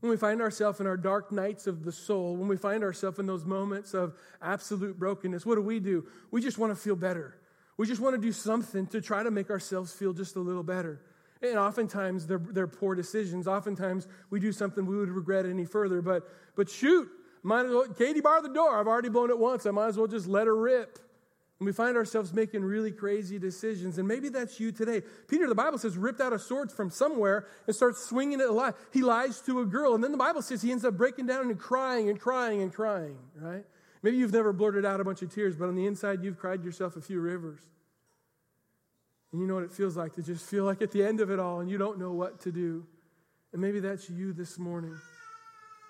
When 0.00 0.10
we 0.10 0.16
find 0.16 0.40
ourselves 0.40 0.80
in 0.80 0.86
our 0.86 0.96
dark 0.96 1.30
nights 1.30 1.66
of 1.66 1.84
the 1.84 1.92
soul, 1.92 2.34
when 2.34 2.48
we 2.48 2.56
find 2.56 2.82
ourselves 2.82 3.18
in 3.18 3.26
those 3.26 3.44
moments 3.44 3.92
of 3.92 4.14
absolute 4.40 4.98
brokenness, 4.98 5.44
what 5.44 5.56
do 5.56 5.62
we 5.62 5.78
do? 5.80 6.06
We 6.30 6.40
just 6.40 6.56
want 6.56 6.72
to 6.72 6.76
feel 6.76 6.96
better. 6.96 7.36
We 7.76 7.86
just 7.86 8.00
want 8.00 8.16
to 8.16 8.20
do 8.20 8.32
something 8.32 8.86
to 8.88 9.02
try 9.02 9.22
to 9.22 9.30
make 9.30 9.50
ourselves 9.50 9.92
feel 9.92 10.14
just 10.14 10.34
a 10.36 10.40
little 10.40 10.62
better. 10.62 11.02
And 11.42 11.58
oftentimes 11.58 12.26
they're, 12.26 12.38
they're 12.38 12.68
poor 12.68 12.94
decisions. 12.94 13.48
Oftentimes 13.48 14.06
we 14.30 14.38
do 14.38 14.52
something 14.52 14.86
we 14.86 14.96
would 14.96 15.10
regret 15.10 15.44
any 15.44 15.64
further. 15.64 16.00
But, 16.00 16.28
but 16.54 16.70
shoot, 16.70 17.08
might 17.42 17.66
as 17.66 17.72
well, 17.72 17.88
Katie 17.88 18.20
bar 18.20 18.40
the 18.40 18.48
door. 18.48 18.78
I've 18.78 18.86
already 18.86 19.08
blown 19.08 19.30
it 19.30 19.38
once. 19.38 19.66
I 19.66 19.72
might 19.72 19.88
as 19.88 19.96
well 19.96 20.06
just 20.06 20.28
let 20.28 20.46
her 20.46 20.56
rip. 20.56 20.98
And 21.58 21.66
we 21.66 21.72
find 21.72 21.96
ourselves 21.96 22.32
making 22.32 22.64
really 22.64 22.90
crazy 22.90 23.38
decisions. 23.38 23.98
And 23.98 24.06
maybe 24.06 24.28
that's 24.28 24.58
you 24.58 24.72
today. 24.72 25.02
Peter, 25.28 25.46
the 25.46 25.54
Bible 25.54 25.78
says, 25.78 25.96
ripped 25.96 26.20
out 26.20 26.32
a 26.32 26.38
sword 26.38 26.72
from 26.72 26.90
somewhere 26.90 27.46
and 27.66 27.74
starts 27.74 28.04
swinging 28.04 28.40
it 28.40 28.48
alive. 28.48 28.74
He 28.92 29.02
lies 29.02 29.40
to 29.42 29.60
a 29.60 29.64
girl. 29.64 29.94
And 29.94 30.02
then 30.02 30.12
the 30.12 30.18
Bible 30.18 30.42
says 30.42 30.62
he 30.62 30.72
ends 30.72 30.84
up 30.84 30.96
breaking 30.96 31.26
down 31.26 31.50
and 31.50 31.58
crying 31.58 32.08
and 32.08 32.18
crying 32.18 32.62
and 32.62 32.72
crying, 32.72 33.16
right? 33.36 33.64
Maybe 34.02 34.16
you've 34.16 34.32
never 34.32 34.52
blurted 34.52 34.84
out 34.84 35.00
a 35.00 35.04
bunch 35.04 35.22
of 35.22 35.32
tears, 35.32 35.54
but 35.54 35.68
on 35.68 35.76
the 35.76 35.86
inside, 35.86 36.24
you've 36.24 36.36
cried 36.36 36.64
yourself 36.64 36.96
a 36.96 37.00
few 37.00 37.20
rivers. 37.20 37.60
And 39.32 39.40
you 39.40 39.46
know 39.46 39.54
what 39.54 39.64
it 39.64 39.72
feels 39.72 39.96
like 39.96 40.14
to 40.14 40.22
just 40.22 40.44
feel 40.44 40.64
like 40.64 40.82
at 40.82 40.90
the 40.90 41.02
end 41.02 41.20
of 41.20 41.30
it 41.30 41.40
all 41.40 41.60
and 41.60 41.70
you 41.70 41.78
don't 41.78 41.98
know 41.98 42.12
what 42.12 42.40
to 42.42 42.52
do. 42.52 42.86
And 43.52 43.60
maybe 43.60 43.80
that's 43.80 44.08
you 44.08 44.32
this 44.32 44.58
morning. 44.58 44.96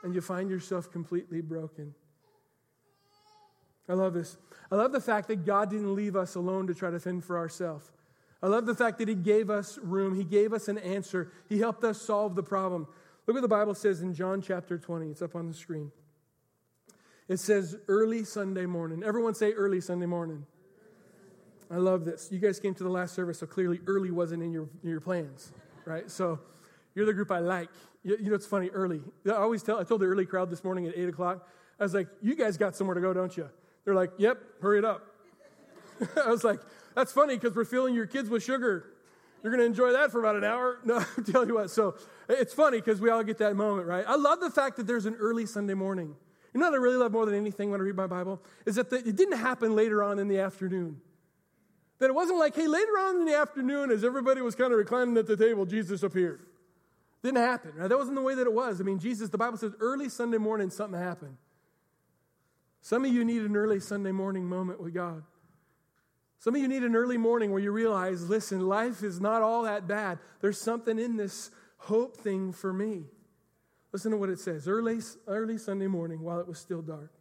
And 0.05 0.15
you 0.15 0.21
find 0.21 0.49
yourself 0.49 0.91
completely 0.91 1.41
broken. 1.41 1.95
I 3.89 3.95
love 3.95 4.15
this. 4.15 4.37
I 4.71 4.77
love 4.77 4.93
the 4.93 5.01
fact 5.01 5.29
that 5.29 5.45
God 5.45 5.71
didn't 5.71 5.95
leave 5.95 6.17
us 6.17 6.35
alone 6.35 6.67
to 6.69 6.75
try 6.75 6.91
to 6.91 6.99
fend 6.99 7.25
for 7.25 7.37
ourselves. 7.37 7.91
I 8.43 8.49
love 8.49 8.67
the 8.67 8.75
fact 8.75 8.99
that 8.99 9.09
He 9.09 9.15
gave 9.15 9.51
us 9.51 9.79
room, 9.79 10.17
He 10.17 10.25
gave 10.25 10.53
us 10.53 10.69
an 10.69 10.79
answer, 10.79 11.33
He 11.49 11.59
helped 11.59 11.85
us 11.85 12.01
solve 12.01 12.35
the 12.35 12.43
problem. 12.43 12.89
Look 13.27 13.35
what 13.35 13.43
the 13.43 13.49
Bible 13.49 13.75
says 13.75 14.03
in 14.03 14.15
John 14.15 14.43
chapter 14.43 14.79
20. 14.79 15.11
It's 15.11 15.23
up 15.23 15.37
on 15.37 15.47
the 15.47 15.55
screen. 15.55 15.93
It 17.29 17.39
says 17.39 17.77
early 17.87 18.25
Sunday 18.25 18.67
morning. 18.67 19.03
Everyone 19.05 19.35
say 19.35 19.53
early 19.53 19.81
Sunday 19.81 20.07
morning. 20.07 20.45
I 21.73 21.77
love 21.77 22.05
this. 22.05 22.29
You 22.31 22.39
guys 22.39 22.61
came 22.61 22.75
to 22.75 22.85
the 22.85 22.91
last 22.91 23.15
service, 23.15 23.39
so 23.39 23.47
clearly 23.47 23.81
early 23.87 24.11
wasn't 24.11 24.43
in 24.43 24.53
your, 24.53 24.69
in 24.83 24.91
your 24.91 25.01
plans, 25.01 25.53
right? 25.87 26.11
So 26.11 26.39
you're 26.95 27.07
the 27.07 27.15
group 27.15 27.31
I 27.31 27.39
like. 27.39 27.71
You, 28.03 28.19
you 28.21 28.29
know, 28.29 28.35
it's 28.35 28.47
funny, 28.47 28.69
early. 28.69 29.01
I 29.27 29.31
always 29.31 29.63
tell, 29.63 29.81
I 29.81 29.85
told 29.85 30.03
the 30.03 30.07
early 30.07 30.27
crowd 30.27 30.51
this 30.51 30.63
morning 30.63 30.87
at 30.87 30.97
8 30.97 31.09
o'clock, 31.09 31.49
I 31.81 31.85
was 31.85 31.95
like, 31.95 32.09
you 32.21 32.37
guys 32.37 32.59
got 32.59 32.77
somewhere 32.77 32.95
to 32.95 33.01
go, 33.01 33.15
don't 33.15 33.35
you? 33.35 33.49
They're 33.85 33.95
like, 33.95 34.11
yep, 34.19 34.39
hurry 34.61 34.79
it 34.79 34.85
up. 34.85 35.07
I 36.25 36.29
was 36.29 36.45
like, 36.45 36.61
that's 36.95 37.13
funny 37.13 37.37
because 37.37 37.57
we're 37.57 37.65
filling 37.65 37.95
your 37.95 38.07
kids 38.07 38.29
with 38.29 38.43
sugar. 38.43 38.91
You're 39.43 39.51
going 39.51 39.61
to 39.61 39.67
enjoy 39.67 39.93
that 39.93 40.13
for 40.13 40.21
about 40.21 40.37
an 40.37 40.45
hour. 40.45 40.79
No, 40.85 40.97
I'll 40.97 41.25
tell 41.25 41.47
you 41.47 41.55
what. 41.55 41.71
So 41.71 41.97
it's 42.29 42.53
funny 42.53 42.79
because 42.79 43.01
we 43.01 43.09
all 43.09 43.25
get 43.25 43.39
that 43.39 43.57
moment, 43.57 43.89
right? 43.89 44.05
I 44.07 44.17
love 44.17 44.41
the 44.41 44.51
fact 44.51 44.77
that 44.77 44.87
there's 44.87 45.07
an 45.07 45.15
early 45.15 45.47
Sunday 45.47 45.75
morning. 45.75 46.15
You 46.53 46.61
know 46.61 46.67
what 46.67 46.75
I 46.75 46.83
really 46.83 46.97
love 46.97 47.13
more 47.13 47.25
than 47.25 47.35
anything 47.35 47.71
when 47.71 47.81
I 47.81 47.85
read 47.85 47.97
my 47.97 48.07
Bible? 48.07 48.43
Is 48.67 48.75
that 48.75 48.91
the, 48.91 48.97
it 48.97 49.17
didn't 49.17 49.39
happen 49.39 49.75
later 49.75 50.03
on 50.03 50.19
in 50.19 50.29
the 50.29 50.39
afternoon. 50.39 51.01
That 51.99 52.07
it 52.07 52.15
wasn't 52.15 52.39
like, 52.39 52.57
hey, 52.57 52.67
later 52.67 52.93
on 52.99 53.21
in 53.21 53.25
the 53.27 53.37
afternoon, 53.37 53.91
as 53.91 54.03
everybody 54.03 54.41
was 54.41 54.55
kind 54.55 54.73
of 54.73 54.79
reclining 54.79 55.17
at 55.17 55.27
the 55.27 55.37
table, 55.37 55.65
Jesus 55.67 56.03
appeared. 56.03 56.41
Didn't 57.23 57.39
happen. 57.39 57.73
Right? 57.77 57.89
That 57.89 57.97
wasn't 57.97 58.17
the 58.17 58.23
way 58.23 58.35
that 58.35 58.47
it 58.47 58.53
was. 58.53 58.81
I 58.81 58.85
mean, 58.85 58.99
Jesus, 58.99 59.29
the 59.29 59.39
Bible 59.39 59.57
says 59.57 59.73
early 59.79 60.09
Sunday 60.09 60.39
morning, 60.39 60.71
something 60.71 60.99
happened. 60.99 61.37
Some 62.81 63.05
of 63.05 63.13
you 63.13 63.25
need 63.25 63.43
an 63.43 63.57
early 63.57 63.79
Sunday 63.79 64.11
morning 64.11 64.45
moment 64.45 64.81
with 64.81 64.93
God. 64.93 65.23
Some 66.41 66.57
of 66.57 66.61
you 66.61 66.67
need 66.67 66.83
an 66.83 66.97
early 66.97 67.17
morning 67.17 67.53
where 67.53 67.63
you 67.63 67.71
realize, 67.71 68.29
listen, 68.29 68.67
life 68.67 69.05
is 69.05 69.21
not 69.21 69.43
all 69.43 69.63
that 69.63 69.87
bad. 69.87 70.19
There's 70.41 70.61
something 70.61 70.99
in 70.99 71.17
this 71.17 71.53
hope 71.77 72.17
thing 72.17 72.53
for 72.53 72.73
me. 72.73 73.05
Listen 73.93 74.11
to 74.11 74.17
what 74.17 74.29
it 74.29 74.41
says. 74.41 74.67
Early, 74.67 74.99
early 75.29 75.59
Sunday 75.59 75.87
morning, 75.87 76.21
while 76.21 76.41
it 76.41 76.49
was 76.49 76.59
still 76.59 76.83
dark, 76.83 77.13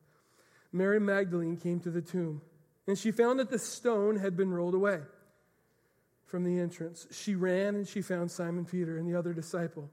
Mary 0.71 0.99
Magdalene 0.99 1.57
came 1.57 1.79
to 1.81 1.91
the 1.91 2.01
tomb, 2.01 2.41
and 2.87 2.97
she 2.97 3.11
found 3.11 3.39
that 3.39 3.49
the 3.49 3.59
stone 3.59 4.17
had 4.17 4.35
been 4.35 4.51
rolled 4.51 4.73
away 4.73 5.01
from 6.25 6.43
the 6.43 6.59
entrance. 6.59 7.07
She 7.11 7.35
ran 7.35 7.75
and 7.75 7.87
she 7.87 8.01
found 8.01 8.31
Simon 8.31 8.65
Peter 8.65 8.97
and 8.97 9.07
the 9.07 9.17
other 9.17 9.33
disciple, 9.33 9.89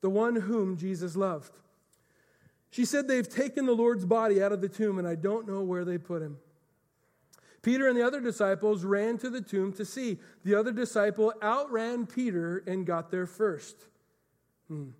the 0.00 0.10
one 0.10 0.36
whom 0.36 0.76
Jesus 0.76 1.14
loved. 1.14 1.58
She 2.70 2.84
said, 2.84 3.06
They've 3.06 3.28
taken 3.28 3.66
the 3.66 3.72
Lord's 3.72 4.04
body 4.04 4.42
out 4.42 4.50
of 4.50 4.60
the 4.60 4.68
tomb, 4.68 4.98
and 4.98 5.06
I 5.06 5.14
don't 5.14 5.46
know 5.46 5.62
where 5.62 5.84
they 5.84 5.98
put 5.98 6.22
him. 6.22 6.38
Peter 7.62 7.88
and 7.88 7.96
the 7.96 8.06
other 8.06 8.20
disciples 8.20 8.84
ran 8.84 9.16
to 9.18 9.30
the 9.30 9.40
tomb 9.40 9.72
to 9.74 9.84
see. 9.84 10.18
The 10.44 10.54
other 10.54 10.72
disciple 10.72 11.32
outran 11.42 12.06
Peter 12.06 12.62
and 12.66 12.84
got 12.84 13.10
there 13.10 13.26
first. 13.26 13.76
Hmm. 14.68 14.90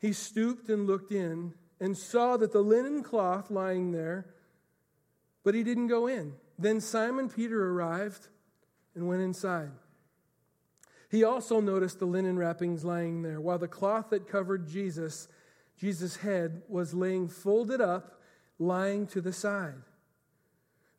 He 0.00 0.12
stooped 0.12 0.68
and 0.70 0.86
looked 0.86 1.12
in 1.12 1.54
and 1.80 1.96
saw 1.96 2.36
that 2.36 2.52
the 2.52 2.62
linen 2.62 3.02
cloth 3.02 3.50
lying 3.50 3.92
there, 3.92 4.26
but 5.44 5.54
he 5.54 5.62
didn't 5.62 5.86
go 5.86 6.06
in. 6.06 6.32
Then 6.58 6.80
Simon 6.80 7.28
Peter 7.28 7.70
arrived 7.70 8.28
and 8.94 9.08
went 9.08 9.22
inside. 9.22 9.70
He 11.10 11.24
also 11.24 11.60
noticed 11.60 11.98
the 11.98 12.06
linen 12.06 12.38
wrappings 12.38 12.84
lying 12.84 13.22
there, 13.22 13.40
while 13.40 13.58
the 13.58 13.68
cloth 13.68 14.10
that 14.10 14.28
covered 14.28 14.68
Jesus 14.68 15.28
Jesus' 15.76 16.16
head 16.16 16.62
was 16.68 16.94
laying 16.94 17.28
folded 17.28 17.80
up, 17.80 18.20
lying 18.58 19.06
to 19.08 19.20
the 19.20 19.32
side. 19.32 19.82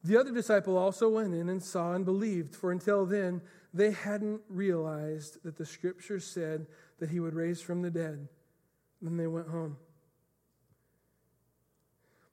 The 0.04 0.18
other 0.18 0.32
disciple 0.32 0.78
also 0.78 1.10
went 1.10 1.34
in 1.34 1.50
and 1.50 1.64
saw 1.64 1.94
and 1.94 2.06
believed, 2.06 2.56
for 2.56 2.72
until 2.72 3.06
then 3.06 3.42
they 3.74 3.92
hadn't 3.92 4.42
realized 4.50 5.44
that 5.44 5.58
the 5.58 5.66
scripture 5.66 6.20
said 6.20 6.68
that 7.00 7.10
he 7.10 7.20
would 7.20 7.34
raise 7.34 7.62
from 7.62 7.82
the 7.82 7.90
dead. 7.90 8.28
Then 9.02 9.18
they 9.18 9.28
went 9.28 9.48
home. 9.48 9.78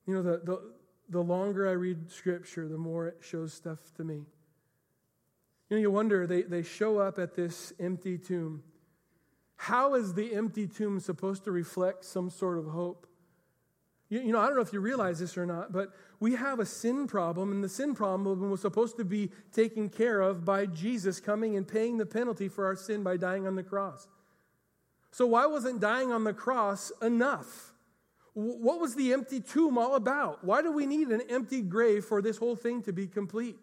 You 0.06 0.14
know, 0.14 0.22
the, 0.22 0.40
the, 0.44 0.72
the 1.08 1.22
longer 1.22 1.68
I 1.68 1.72
read 1.72 2.10
scripture, 2.10 2.68
the 2.68 2.78
more 2.78 3.08
it 3.08 3.18
shows 3.20 3.52
stuff 3.52 3.78
to 3.96 4.04
me. 4.04 4.24
You 5.68 5.76
know, 5.76 5.80
you 5.80 5.90
wonder, 5.90 6.26
they, 6.26 6.42
they 6.42 6.62
show 6.62 6.98
up 6.98 7.18
at 7.18 7.34
this 7.34 7.72
empty 7.80 8.18
tomb. 8.18 8.62
How 9.56 9.94
is 9.94 10.14
the 10.14 10.34
empty 10.34 10.66
tomb 10.66 11.00
supposed 11.00 11.44
to 11.44 11.52
reflect 11.52 12.04
some 12.04 12.30
sort 12.30 12.58
of 12.58 12.66
hope? 12.66 13.06
You, 14.08 14.20
you, 14.20 14.32
know, 14.32 14.40
I 14.40 14.46
don't 14.46 14.56
know 14.56 14.62
if 14.62 14.74
you 14.74 14.80
realize 14.80 15.20
this 15.20 15.38
or 15.38 15.46
not, 15.46 15.72
but 15.72 15.94
we 16.20 16.34
have 16.34 16.60
a 16.60 16.66
sin 16.66 17.06
problem, 17.06 17.50
and 17.50 17.64
the 17.64 17.68
sin 17.68 17.94
problem 17.94 18.50
was 18.50 18.60
supposed 18.60 18.98
to 18.98 19.04
be 19.04 19.30
taken 19.52 19.88
care 19.88 20.20
of 20.20 20.44
by 20.44 20.66
Jesus 20.66 21.20
coming 21.20 21.56
and 21.56 21.66
paying 21.66 21.96
the 21.96 22.04
penalty 22.04 22.48
for 22.48 22.66
our 22.66 22.76
sin 22.76 23.02
by 23.02 23.16
dying 23.16 23.46
on 23.46 23.54
the 23.54 23.62
cross. 23.62 24.08
So, 25.12 25.26
why 25.26 25.46
wasn't 25.46 25.80
dying 25.80 26.12
on 26.12 26.24
the 26.24 26.34
cross 26.34 26.92
enough? 27.00 27.71
What 28.34 28.80
was 28.80 28.94
the 28.94 29.12
empty 29.12 29.40
tomb 29.40 29.76
all 29.76 29.94
about? 29.94 30.42
Why 30.42 30.62
do 30.62 30.72
we 30.72 30.86
need 30.86 31.08
an 31.08 31.22
empty 31.28 31.60
grave 31.60 32.04
for 32.04 32.22
this 32.22 32.38
whole 32.38 32.56
thing 32.56 32.82
to 32.82 32.92
be 32.92 33.06
complete? 33.06 33.56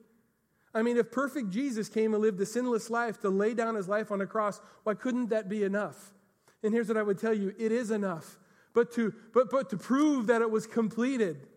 I 0.73 0.83
mean, 0.83 0.97
if 0.97 1.11
perfect 1.11 1.49
Jesus 1.49 1.89
came 1.89 2.13
and 2.13 2.21
lived 2.21 2.39
a 2.39 2.45
sinless 2.45 2.89
life 2.89 3.19
to 3.21 3.29
lay 3.29 3.55
down 3.55 3.75
his 3.75 3.87
life 3.87 4.11
on 4.11 4.21
a 4.21 4.27
cross, 4.27 4.61
why 4.83 4.93
couldn't 4.93 5.29
that 5.29 5.49
be 5.49 5.63
enough? 5.63 6.13
And 6.61 6.73
here's 6.73 6.87
what 6.87 6.97
I 6.97 7.03
would 7.03 7.17
tell 7.17 7.33
you 7.33 7.53
it 7.57 7.71
is 7.71 7.89
enough. 7.89 8.37
But 8.73 8.91
to, 8.93 9.13
but, 9.33 9.49
but 9.49 9.71
to 9.71 9.77
prove 9.77 10.27
that 10.27 10.41
it 10.41 10.51
was 10.51 10.67
completed, 10.67 11.47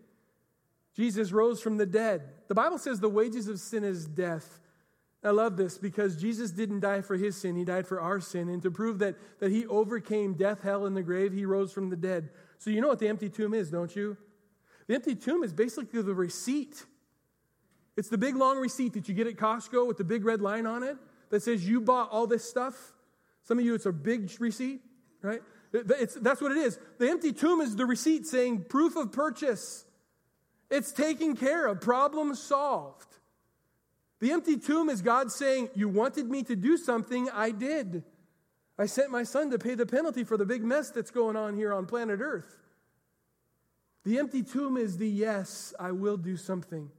Jesus 0.95 1.31
rose 1.31 1.61
from 1.61 1.77
the 1.77 1.85
dead. 1.85 2.23
The 2.47 2.55
Bible 2.55 2.79
says 2.79 2.99
the 2.99 3.09
wages 3.09 3.47
of 3.47 3.59
sin 3.59 3.83
is 3.83 4.07
death. 4.07 4.59
I 5.23 5.29
love 5.29 5.55
this 5.55 5.77
because 5.77 6.17
Jesus 6.17 6.51
didn't 6.51 6.81
die 6.81 7.01
for 7.01 7.15
his 7.15 7.37
sin, 7.37 7.55
he 7.55 7.63
died 7.63 7.87
for 7.87 8.01
our 8.01 8.19
sin. 8.19 8.49
And 8.49 8.61
to 8.63 8.71
prove 8.71 8.99
that, 8.99 9.15
that 9.39 9.51
he 9.51 9.65
overcame 9.67 10.33
death, 10.33 10.63
hell, 10.63 10.85
and 10.85 10.97
the 10.97 11.03
grave, 11.03 11.31
he 11.31 11.45
rose 11.45 11.71
from 11.71 11.89
the 11.89 11.95
dead. 11.95 12.29
So 12.57 12.69
you 12.69 12.81
know 12.81 12.87
what 12.87 12.99
the 12.99 13.07
empty 13.07 13.29
tomb 13.29 13.53
is, 13.53 13.69
don't 13.69 13.95
you? 13.95 14.17
The 14.87 14.95
empty 14.95 15.15
tomb 15.15 15.43
is 15.43 15.53
basically 15.53 16.01
the 16.01 16.13
receipt 16.13 16.85
it's 17.95 18.09
the 18.09 18.17
big 18.17 18.35
long 18.35 18.57
receipt 18.57 18.93
that 18.93 19.07
you 19.07 19.13
get 19.13 19.27
at 19.27 19.35
Costco 19.35 19.87
with 19.87 19.97
the 19.97 20.03
big 20.03 20.25
red 20.25 20.41
line 20.41 20.65
on 20.65 20.83
it 20.83 20.97
that 21.29 21.43
says 21.43 21.67
you 21.67 21.81
bought 21.81 22.09
all 22.11 22.27
this 22.27 22.47
stuff. 22.47 22.93
Some 23.43 23.59
of 23.59 23.65
you, 23.65 23.75
it's 23.75 23.85
a 23.85 23.91
big 23.91 24.31
receipt, 24.39 24.81
right? 25.21 25.41
It's, 25.73 26.15
that's 26.15 26.41
what 26.41 26.51
it 26.51 26.57
is. 26.57 26.79
The 26.99 27.09
empty 27.09 27.33
tomb 27.33 27.61
is 27.61 27.75
the 27.75 27.85
receipt 27.85 28.25
saying 28.25 28.65
proof 28.65 28.95
of 28.95 29.11
purchase. 29.11 29.85
It's 30.69 30.91
taken 30.91 31.35
care 31.35 31.67
of, 31.67 31.81
problem 31.81 32.33
solved. 32.35 33.07
The 34.19 34.31
empty 34.31 34.57
tomb 34.57 34.89
is 34.89 35.01
God 35.01 35.31
saying, 35.31 35.69
You 35.75 35.89
wanted 35.89 36.29
me 36.29 36.43
to 36.43 36.55
do 36.55 36.77
something, 36.77 37.29
I 37.31 37.51
did. 37.51 38.03
I 38.77 38.85
sent 38.87 39.11
my 39.11 39.23
son 39.23 39.51
to 39.51 39.59
pay 39.59 39.75
the 39.75 39.85
penalty 39.85 40.23
for 40.23 40.37
the 40.37 40.45
big 40.45 40.63
mess 40.63 40.89
that's 40.89 41.11
going 41.11 41.35
on 41.35 41.55
here 41.55 41.73
on 41.73 41.85
planet 41.85 42.19
Earth. 42.21 42.57
The 44.03 44.19
empty 44.19 44.43
tomb 44.43 44.77
is 44.77 44.97
the 44.97 45.07
yes, 45.07 45.73
I 45.79 45.91
will 45.91 46.17
do 46.17 46.35
something. 46.35 46.89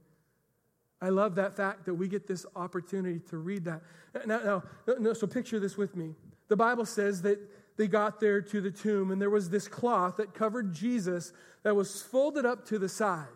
I 1.01 1.09
love 1.09 1.35
that 1.35 1.55
fact 1.55 1.85
that 1.85 1.93
we 1.93 2.07
get 2.07 2.25
this 2.25 2.45
opportunity 2.55 3.19
to 3.29 3.37
read 3.37 3.65
that. 3.65 3.81
Now, 4.25 4.39
now 4.39 4.63
no, 4.99 5.13
so 5.13 5.27
picture 5.27 5.59
this 5.59 5.77
with 5.77 5.95
me. 5.95 6.15
The 6.47 6.55
Bible 6.55 6.85
says 6.85 7.21
that 7.23 7.39
they 7.77 7.87
got 7.87 8.19
there 8.19 8.41
to 8.41 8.61
the 8.61 8.71
tomb, 8.71 9.11
and 9.11 9.21
there 9.21 9.29
was 9.29 9.49
this 9.49 9.67
cloth 9.67 10.17
that 10.17 10.33
covered 10.33 10.73
Jesus 10.73 11.33
that 11.63 11.75
was 11.75 12.01
folded 12.01 12.45
up 12.45 12.65
to 12.67 12.79
the 12.79 12.87
side. 12.87 13.27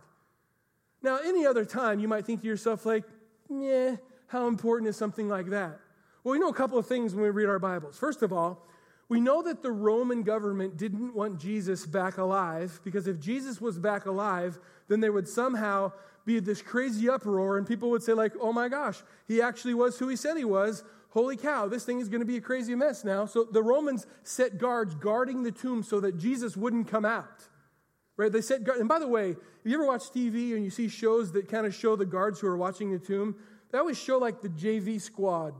Now, 1.01 1.19
any 1.23 1.45
other 1.45 1.65
time, 1.65 1.99
you 1.99 2.07
might 2.07 2.25
think 2.25 2.41
to 2.41 2.47
yourself, 2.47 2.85
like, 2.85 3.03
yeah, 3.49 3.97
how 4.27 4.47
important 4.47 4.87
is 4.89 4.95
something 4.95 5.27
like 5.27 5.47
that? 5.47 5.79
Well, 6.23 6.33
we 6.33 6.39
know 6.39 6.49
a 6.49 6.53
couple 6.53 6.77
of 6.77 6.85
things 6.85 7.15
when 7.15 7.23
we 7.23 7.29
read 7.29 7.47
our 7.47 7.59
Bibles. 7.59 7.97
First 7.97 8.23
of 8.23 8.33
all, 8.33 8.67
we 9.07 9.21
know 9.21 9.41
that 9.41 9.63
the 9.63 9.71
Roman 9.71 10.21
government 10.21 10.77
didn't 10.77 11.15
want 11.15 11.39
Jesus 11.39 11.85
back 11.85 12.17
alive 12.17 12.79
because 12.83 13.07
if 13.07 13.19
Jesus 13.19 13.61
was 13.61 13.79
back 13.79 14.05
alive, 14.05 14.59
then 14.87 14.99
there 14.99 15.13
would 15.13 15.27
somehow 15.27 15.93
be 16.25 16.39
this 16.39 16.61
crazy 16.61 17.09
uproar 17.09 17.57
and 17.57 17.65
people 17.65 17.89
would 17.89 18.03
say 18.03 18.13
like, 18.13 18.33
"Oh 18.39 18.51
my 18.51 18.67
gosh, 18.67 19.01
he 19.27 19.41
actually 19.41 19.73
was 19.73 19.97
who 19.97 20.09
he 20.09 20.15
said 20.15 20.37
he 20.37 20.45
was. 20.45 20.83
Holy 21.11 21.37
cow, 21.37 21.67
this 21.67 21.85
thing 21.85 21.99
is 21.99 22.09
going 22.09 22.19
to 22.19 22.25
be 22.25 22.37
a 22.37 22.41
crazy 22.41 22.75
mess 22.75 23.03
now." 23.03 23.25
So 23.25 23.45
the 23.45 23.63
Romans 23.63 24.05
set 24.23 24.57
guards 24.57 24.95
guarding 24.95 25.41
the 25.43 25.51
tomb 25.51 25.81
so 25.83 26.01
that 26.01 26.17
Jesus 26.17 26.57
wouldn't 26.57 26.89
come 26.89 27.05
out. 27.05 27.47
Right? 28.17 28.31
They 28.31 28.41
set. 28.41 28.67
And 28.67 28.89
by 28.89 28.99
the 28.99 29.07
way, 29.07 29.31
if 29.31 29.37
you 29.63 29.73
ever 29.73 29.85
watch 29.85 30.11
TV 30.11 30.53
and 30.53 30.65
you 30.65 30.69
see 30.69 30.89
shows 30.89 31.31
that 31.31 31.47
kind 31.47 31.65
of 31.65 31.73
show 31.73 31.95
the 31.95 32.05
guards 32.05 32.41
who 32.41 32.47
are 32.47 32.57
watching 32.57 32.91
the 32.91 32.99
tomb, 32.99 33.37
they 33.71 33.77
always 33.77 33.97
show 33.97 34.17
like 34.17 34.41
the 34.41 34.49
JV 34.49 34.99
squad 34.99 35.55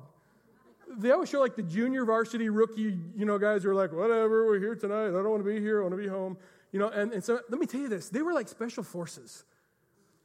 they 0.98 1.12
always 1.12 1.30
show 1.30 1.40
like 1.40 1.56
the 1.56 1.64
junior 1.64 2.06
varsity 2.06 2.50
rookie, 2.50 2.98
you 3.16 3.26
know, 3.26 3.38
guys 3.38 3.64
who 3.64 3.70
are 3.70 3.76
like, 3.76 3.92
whatever, 3.92 4.46
we're 4.48 4.60
here 4.60 4.76
tonight. 4.76 5.08
I 5.08 5.12
don't 5.12 5.30
want 5.30 5.44
to 5.44 5.50
be 5.50 5.60
here. 5.60 5.80
I 5.80 5.84
want 5.84 5.94
to 5.94 6.02
be 6.02 6.08
home. 6.08 6.38
You 6.72 6.80
know, 6.80 6.90
and, 6.90 7.14
and 7.14 7.24
so 7.24 7.40
let 7.50 7.60
me 7.60 7.66
tell 7.66 7.82
you 7.82 7.90
this 7.90 8.10
they 8.10 8.22
were 8.22 8.34
like 8.34 8.48
special 8.48 8.84
forces. 8.84 9.44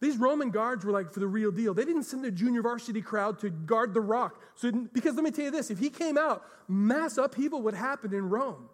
These 0.01 0.19
Roman 0.19 0.51
guards 0.51 0.85
were 0.85 0.93
like 0.93 1.11
for 1.11 1.21
the 1.21 1.27
real 1.27 1.51
deal. 1.51 1.73
They 1.73 1.85
didn't 1.85 2.03
send 2.03 2.25
the 2.25 2.31
junior 2.31 2.63
varsity 2.63 3.01
crowd 3.01 3.39
to 3.41 3.51
guard 3.51 3.95
the 3.95 4.01
rock. 4.01 4.41
So, 4.55 4.71
because 4.71 5.15
let 5.15 5.25
me 5.25 5.31
tell 5.31 5.47
you 5.47 5.51
this 5.51 5.71
if 5.71 5.79
he 5.79 5.89
came 5.89 6.19
out, 6.19 6.45
mass 6.69 7.17
upheaval 7.17 7.63
would 7.63 7.75
happen 7.75 8.13
in 8.13 8.29
Rome. 8.29 8.69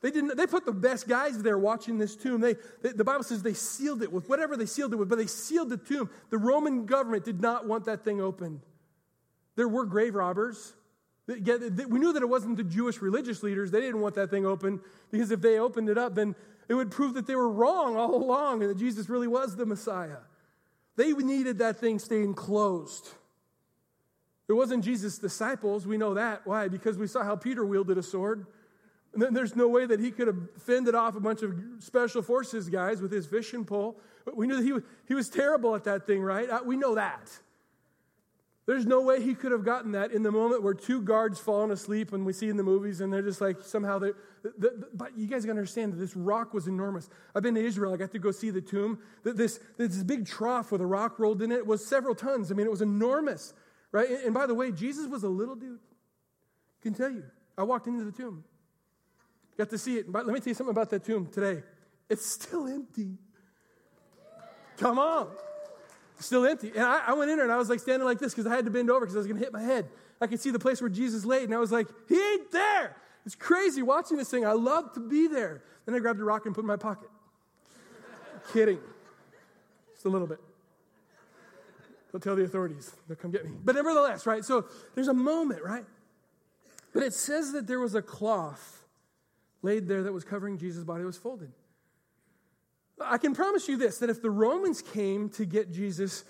They, 0.00 0.10
didn't, 0.10 0.36
they 0.36 0.46
put 0.46 0.66
the 0.66 0.72
best 0.72 1.08
guys 1.08 1.42
there 1.42 1.58
watching 1.58 1.96
this 1.96 2.14
tomb. 2.14 2.42
They, 2.42 2.56
they, 2.82 2.92
the 2.92 3.04
Bible 3.04 3.24
says 3.24 3.42
they 3.42 3.54
sealed 3.54 4.02
it 4.02 4.12
with 4.12 4.28
whatever 4.28 4.54
they 4.54 4.66
sealed 4.66 4.92
it 4.92 4.96
with, 4.96 5.08
but 5.08 5.16
they 5.16 5.26
sealed 5.26 5.70
the 5.70 5.78
tomb. 5.78 6.10
The 6.28 6.36
Roman 6.36 6.84
government 6.84 7.24
did 7.24 7.40
not 7.40 7.66
want 7.66 7.86
that 7.86 8.04
thing 8.04 8.20
opened. 8.20 8.60
There 9.56 9.66
were 9.66 9.86
grave 9.86 10.14
robbers. 10.14 10.74
We 11.26 11.98
knew 11.98 12.12
that 12.12 12.22
it 12.22 12.28
wasn't 12.28 12.56
the 12.56 12.64
Jewish 12.64 13.00
religious 13.00 13.42
leaders. 13.42 13.70
They 13.70 13.80
didn't 13.80 14.00
want 14.00 14.14
that 14.16 14.30
thing 14.30 14.44
open 14.44 14.80
because 15.10 15.30
if 15.30 15.40
they 15.40 15.58
opened 15.58 15.88
it 15.88 15.96
up, 15.96 16.14
then 16.14 16.34
it 16.68 16.74
would 16.74 16.90
prove 16.90 17.14
that 17.14 17.26
they 17.26 17.34
were 17.34 17.48
wrong 17.48 17.96
all 17.96 18.14
along 18.14 18.62
and 18.62 18.70
that 18.70 18.78
Jesus 18.78 19.08
really 19.08 19.28
was 19.28 19.56
the 19.56 19.66
Messiah. 19.66 20.18
They 20.96 21.12
needed 21.12 21.58
that 21.58 21.78
thing 21.78 21.98
staying 21.98 22.34
closed. 22.34 23.10
It 24.48 24.52
wasn't 24.52 24.84
Jesus' 24.84 25.18
disciples. 25.18 25.86
We 25.86 25.96
know 25.96 26.14
that. 26.14 26.46
Why? 26.46 26.68
Because 26.68 26.98
we 26.98 27.06
saw 27.06 27.24
how 27.24 27.36
Peter 27.36 27.64
wielded 27.64 27.96
a 27.96 28.02
sword. 28.02 28.46
And 29.14 29.22
then 29.22 29.32
there's 29.32 29.56
no 29.56 29.68
way 29.68 29.86
that 29.86 30.00
he 30.00 30.10
could 30.10 30.26
have 30.26 30.38
fended 30.58 30.94
off 30.94 31.16
a 31.16 31.20
bunch 31.20 31.42
of 31.42 31.54
special 31.78 32.20
forces 32.20 32.68
guys 32.68 33.00
with 33.00 33.12
his 33.12 33.26
fishing 33.26 33.64
pole. 33.64 33.98
But 34.24 34.36
we 34.36 34.46
knew 34.46 34.56
that 34.56 34.64
he 34.64 34.72
was, 34.72 34.82
he 35.06 35.14
was 35.14 35.30
terrible 35.30 35.74
at 35.74 35.84
that 35.84 36.06
thing, 36.06 36.20
right? 36.20 36.50
Uh, 36.50 36.60
we 36.64 36.76
know 36.76 36.96
that. 36.96 37.30
There's 38.66 38.86
no 38.86 39.02
way 39.02 39.22
he 39.22 39.34
could 39.34 39.52
have 39.52 39.64
gotten 39.64 39.92
that 39.92 40.12
in 40.12 40.22
the 40.22 40.32
moment 40.32 40.62
where 40.62 40.72
two 40.72 41.02
guards 41.02 41.38
falling 41.38 41.70
asleep 41.70 42.14
and 42.14 42.24
we 42.24 42.32
see 42.32 42.48
in 42.48 42.56
the 42.56 42.62
movies 42.62 43.02
and 43.02 43.12
they're 43.12 43.20
just 43.20 43.40
like 43.40 43.60
somehow 43.60 43.98
they 43.98 44.12
the, 44.42 44.52
the, 44.58 44.88
but 44.94 45.18
you 45.18 45.26
guys 45.26 45.46
understand 45.46 45.92
that 45.92 45.96
this 45.96 46.16
rock 46.16 46.54
was 46.54 46.66
enormous. 46.66 47.10
I've 47.34 47.42
been 47.42 47.54
to 47.56 47.64
Israel, 47.64 47.92
I 47.92 47.98
got 47.98 48.12
to 48.12 48.18
go 48.18 48.30
see 48.30 48.48
the 48.50 48.62
tomb. 48.62 48.98
This, 49.22 49.60
this 49.76 50.02
big 50.02 50.26
trough 50.26 50.72
with 50.72 50.80
a 50.80 50.86
rock 50.86 51.18
rolled 51.18 51.42
in 51.42 51.52
it 51.52 51.66
was 51.66 51.84
several 51.84 52.14
tons. 52.14 52.50
I 52.50 52.54
mean, 52.54 52.66
it 52.66 52.70
was 52.70 52.82
enormous, 52.82 53.52
right? 53.92 54.08
And, 54.08 54.24
and 54.24 54.34
by 54.34 54.46
the 54.46 54.54
way, 54.54 54.72
Jesus 54.72 55.08
was 55.08 55.24
a 55.24 55.28
little 55.28 55.56
dude. 55.56 55.78
I 55.78 56.82
can 56.82 56.94
tell 56.94 57.10
you. 57.10 57.24
I 57.56 57.62
walked 57.62 57.86
into 57.86 58.04
the 58.04 58.12
tomb, 58.12 58.44
got 59.56 59.70
to 59.70 59.78
see 59.78 59.98
it. 59.98 60.10
But 60.10 60.26
let 60.26 60.32
me 60.32 60.40
tell 60.40 60.48
you 60.48 60.54
something 60.54 60.72
about 60.72 60.90
that 60.90 61.04
tomb 61.04 61.26
today. 61.26 61.62
It's 62.08 62.26
still 62.26 62.66
empty. 62.66 63.18
Come 64.76 64.98
on 64.98 65.28
still 66.20 66.46
empty. 66.46 66.70
And 66.74 66.82
I, 66.82 67.08
I, 67.08 67.12
went 67.14 67.30
in 67.30 67.36
there 67.36 67.44
and 67.44 67.52
I 67.52 67.56
was 67.56 67.68
like 67.68 67.80
standing 67.80 68.06
like 68.06 68.18
this 68.18 68.32
because 68.32 68.46
I 68.46 68.54
had 68.54 68.64
to 68.64 68.70
bend 68.70 68.90
over 68.90 69.00
because 69.00 69.16
I 69.16 69.18
was 69.18 69.26
going 69.26 69.38
to 69.38 69.44
hit 69.44 69.52
my 69.52 69.62
head. 69.62 69.88
I 70.20 70.26
could 70.26 70.40
see 70.40 70.50
the 70.50 70.58
place 70.58 70.80
where 70.80 70.90
Jesus 70.90 71.24
laid, 71.24 71.44
and 71.44 71.54
I 71.54 71.58
was 71.58 71.72
like, 71.72 71.88
He 72.08 72.16
ain't 72.16 72.50
there. 72.52 72.96
It's 73.26 73.34
crazy 73.34 73.82
watching 73.82 74.16
this 74.16 74.30
thing. 74.30 74.46
I 74.46 74.52
love 74.52 74.92
to 74.94 75.00
be 75.00 75.26
there. 75.26 75.62
Then 75.86 75.94
I 75.94 75.98
grabbed 75.98 76.20
a 76.20 76.24
rock 76.24 76.46
and 76.46 76.54
put 76.54 76.60
it 76.60 76.64
in 76.64 76.68
my 76.68 76.76
pocket. 76.76 77.08
Kidding. 78.52 78.78
Just 79.92 80.04
a 80.04 80.08
little 80.08 80.26
bit. 80.26 80.40
Don't 82.12 82.22
tell 82.22 82.36
the 82.36 82.44
authorities. 82.44 82.92
They'll 83.08 83.16
come 83.16 83.32
get 83.32 83.44
me. 83.44 83.52
But 83.64 83.74
nevertheless, 83.74 84.24
right? 84.24 84.44
So 84.44 84.66
there's 84.94 85.08
a 85.08 85.14
moment, 85.14 85.64
right? 85.64 85.84
But 86.92 87.02
it 87.02 87.12
says 87.12 87.52
that 87.52 87.66
there 87.66 87.80
was 87.80 87.94
a 87.94 88.02
cloth 88.02 88.84
laid 89.62 89.88
there 89.88 90.04
that 90.04 90.12
was 90.12 90.22
covering 90.22 90.58
Jesus' 90.58 90.84
body. 90.84 91.02
It 91.02 91.06
was 91.06 91.16
folded. 91.16 91.50
I 93.00 93.18
can 93.18 93.34
promise 93.34 93.68
you 93.68 93.76
this 93.76 93.98
that 93.98 94.10
if 94.10 94.22
the 94.22 94.30
Romans 94.30 94.82
came 94.82 95.28
to 95.30 95.44
get 95.44 95.72
Jesus, 95.72 96.24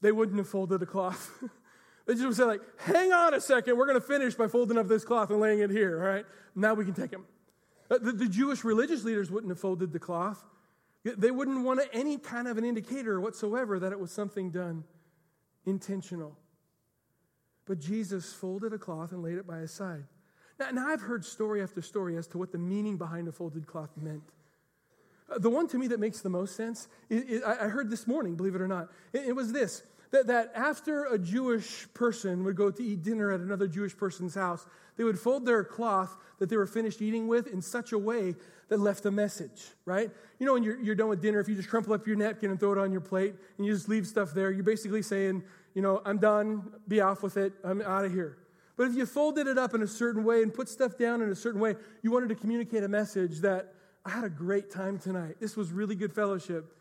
they 0.00 0.12
wouldn't 0.12 0.38
have 0.38 0.48
folded 0.48 0.80
the 0.80 0.86
cloth. 0.86 1.30
they 2.06 2.14
just 2.14 2.26
would 2.26 2.36
say, 2.36 2.44
like, 2.44 2.60
hang 2.78 3.12
on 3.12 3.34
a 3.34 3.40
second, 3.40 3.76
we're 3.76 3.86
going 3.86 4.00
to 4.00 4.06
finish 4.06 4.34
by 4.34 4.46
folding 4.46 4.78
up 4.78 4.88
this 4.88 5.04
cloth 5.04 5.30
and 5.30 5.40
laying 5.40 5.60
it 5.60 5.70
here, 5.70 6.00
all 6.00 6.08
right? 6.08 6.26
Now 6.54 6.74
we 6.74 6.84
can 6.84 6.94
take 6.94 7.12
him. 7.12 7.24
Uh, 7.90 7.98
the, 7.98 8.12
the 8.12 8.28
Jewish 8.28 8.64
religious 8.64 9.04
leaders 9.04 9.30
wouldn't 9.30 9.50
have 9.50 9.60
folded 9.60 9.92
the 9.92 9.98
cloth. 9.98 10.44
They 11.04 11.30
wouldn't 11.30 11.64
want 11.64 11.80
any 11.92 12.18
kind 12.18 12.48
of 12.48 12.58
an 12.58 12.64
indicator 12.64 13.20
whatsoever 13.20 13.78
that 13.78 13.92
it 13.92 14.00
was 14.00 14.10
something 14.10 14.50
done 14.50 14.84
intentional. 15.64 16.36
But 17.66 17.78
Jesus 17.78 18.32
folded 18.32 18.72
a 18.72 18.78
cloth 18.78 19.12
and 19.12 19.22
laid 19.22 19.38
it 19.38 19.46
by 19.46 19.58
his 19.58 19.72
side. 19.72 20.04
Now, 20.58 20.70
now 20.70 20.88
I've 20.88 21.02
heard 21.02 21.24
story 21.24 21.62
after 21.62 21.80
story 21.80 22.16
as 22.16 22.26
to 22.28 22.38
what 22.38 22.52
the 22.52 22.58
meaning 22.58 22.96
behind 22.96 23.28
a 23.28 23.32
folded 23.32 23.66
cloth 23.66 23.90
meant. 23.96 24.32
The 25.36 25.50
one 25.50 25.68
to 25.68 25.78
me 25.78 25.88
that 25.88 26.00
makes 26.00 26.20
the 26.20 26.30
most 26.30 26.56
sense, 26.56 26.88
I 27.10 27.68
heard 27.68 27.90
this 27.90 28.06
morning, 28.06 28.34
believe 28.34 28.54
it 28.54 28.62
or 28.62 28.68
not, 28.68 28.88
it, 29.12 29.36
was 29.36 29.52
this 29.52 29.82
that, 30.10 30.26
that 30.28 30.52
after 30.54 31.04
a 31.04 31.18
Jewish 31.18 31.86
person 31.92 32.44
would 32.44 32.56
go 32.56 32.70
to 32.70 32.82
eat 32.82 33.02
dinner 33.02 33.30
at 33.30 33.40
another 33.40 33.68
Jewish 33.68 33.96
person's 33.96 34.34
house, 34.34 34.66
they 34.96 35.04
would 35.04 35.18
fold 35.18 35.44
their 35.44 35.62
cloth 35.64 36.16
that 36.38 36.48
they 36.48 36.56
were 36.56 36.66
finished 36.66 37.02
eating 37.02 37.28
with 37.28 37.46
in 37.46 37.60
such 37.60 37.92
a 37.92 37.98
way 37.98 38.34
that 38.68 38.80
left 38.80 39.06
a 39.06 39.10
message, 39.10 39.66
right? 39.84 40.10
You 40.38 40.46
know, 40.46 40.54
when 40.54 40.62
you're, 40.62 40.80
you're 40.80 40.94
done 40.94 41.08
with 41.08 41.22
dinner, 41.22 41.40
if 41.40 41.48
you 41.48 41.54
just 41.54 41.68
crumple 41.68 41.92
up 41.92 42.06
your 42.06 42.16
napkin 42.16 42.50
and 42.50 42.58
throw 42.58 42.72
it 42.72 42.78
on 42.78 42.92
your 42.92 43.00
plate 43.00 43.34
and 43.56 43.66
you 43.66 43.72
just 43.72 43.88
leave 43.88 44.06
stuff 44.06 44.32
there, 44.32 44.50
you're 44.50 44.64
basically 44.64 45.02
saying, 45.02 45.42
you 45.74 45.82
know, 45.82 46.02
I'm 46.04 46.18
done, 46.18 46.72
be 46.86 47.00
off 47.00 47.22
with 47.22 47.36
it, 47.36 47.52
I'm 47.62 47.82
out 47.82 48.04
of 48.04 48.12
here. 48.12 48.38
But 48.76 48.88
if 48.88 48.94
you 48.94 49.06
folded 49.06 49.46
it 49.46 49.58
up 49.58 49.74
in 49.74 49.82
a 49.82 49.86
certain 49.86 50.24
way 50.24 50.42
and 50.42 50.54
put 50.54 50.68
stuff 50.68 50.96
down 50.96 51.20
in 51.20 51.30
a 51.30 51.34
certain 51.34 51.60
way, 51.60 51.76
you 52.02 52.10
wanted 52.10 52.28
to 52.28 52.34
communicate 52.34 52.84
a 52.84 52.88
message 52.88 53.40
that 53.40 53.74
I 54.04 54.10
had 54.10 54.24
a 54.24 54.30
great 54.30 54.70
time 54.70 54.98
tonight. 54.98 55.36
This 55.40 55.56
was 55.56 55.70
really 55.72 55.94
good 55.94 56.12
fellowship, 56.12 56.72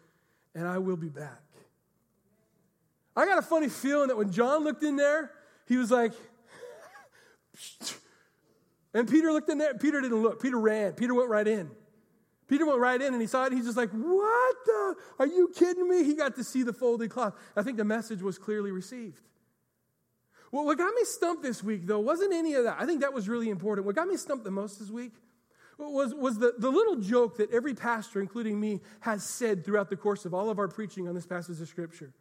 and 0.55 0.67
I 0.67 0.77
will 0.77 0.97
be 0.97 1.09
back. 1.09 1.41
I 3.15 3.25
got 3.25 3.39
a 3.39 3.41
funny 3.41 3.69
feeling 3.69 4.09
that 4.09 4.17
when 4.17 4.31
John 4.31 4.63
looked 4.63 4.83
in 4.83 4.95
there, 4.95 5.31
he 5.67 5.77
was 5.77 5.89
like, 5.89 6.13
and 8.93 9.09
Peter 9.09 9.31
looked 9.31 9.49
in 9.49 9.57
there. 9.57 9.73
Peter 9.73 9.99
didn't 9.99 10.21
look. 10.21 10.41
Peter 10.41 10.59
ran. 10.59 10.93
Peter 10.93 11.15
went 11.15 11.29
right 11.29 11.47
in. 11.47 11.71
Peter 12.47 12.65
went 12.65 12.79
right 12.79 13.01
in 13.01 13.13
and 13.13 13.21
he 13.21 13.27
saw 13.27 13.45
it. 13.45 13.53
he's 13.53 13.65
just 13.65 13.75
like, 13.75 13.89
What 13.89 14.55
the? 14.65 14.95
Are 15.19 15.27
you 15.27 15.51
kidding 15.53 15.89
me? 15.89 16.03
He 16.03 16.13
got 16.13 16.35
to 16.35 16.43
see 16.43 16.63
the 16.63 16.73
folded 16.73 17.09
cloth. 17.09 17.33
I 17.55 17.63
think 17.63 17.77
the 17.77 17.83
message 17.83 18.21
was 18.21 18.37
clearly 18.37 18.71
received. 18.71 19.21
Well, 20.51 20.65
what 20.65 20.77
got 20.77 20.93
me 20.93 21.03
stumped 21.03 21.43
this 21.43 21.61
week, 21.61 21.85
though, 21.85 21.99
wasn't 21.99 22.33
any 22.33 22.53
of 22.53 22.63
that. 22.63 22.77
I 22.79 22.85
think 22.85 23.01
that 23.01 23.11
was 23.11 23.27
really 23.27 23.49
important. 23.49 23.85
What 23.85 23.95
got 23.95 24.07
me 24.07 24.15
stumped 24.15 24.45
the 24.45 24.51
most 24.51 24.79
this 24.79 24.89
week 24.89 25.11
was, 25.77 26.13
was 26.13 26.39
the, 26.39 26.53
the 26.57 26.69
little 26.69 26.95
joke 26.95 27.37
that 27.37 27.51
every 27.51 27.73
pastor, 27.73 28.19
including 28.19 28.59
me, 28.59 28.81
has 29.01 29.23
said 29.23 29.63
throughout 29.63 29.89
the 29.89 29.95
course 29.95 30.25
of 30.25 30.33
all 30.33 30.49
of 30.49 30.59
our 30.59 30.67
preaching 30.67 31.07
on 31.07 31.15
this 31.15 31.25
passage 31.25 31.61
of 31.61 31.67
Scripture. 31.67 32.13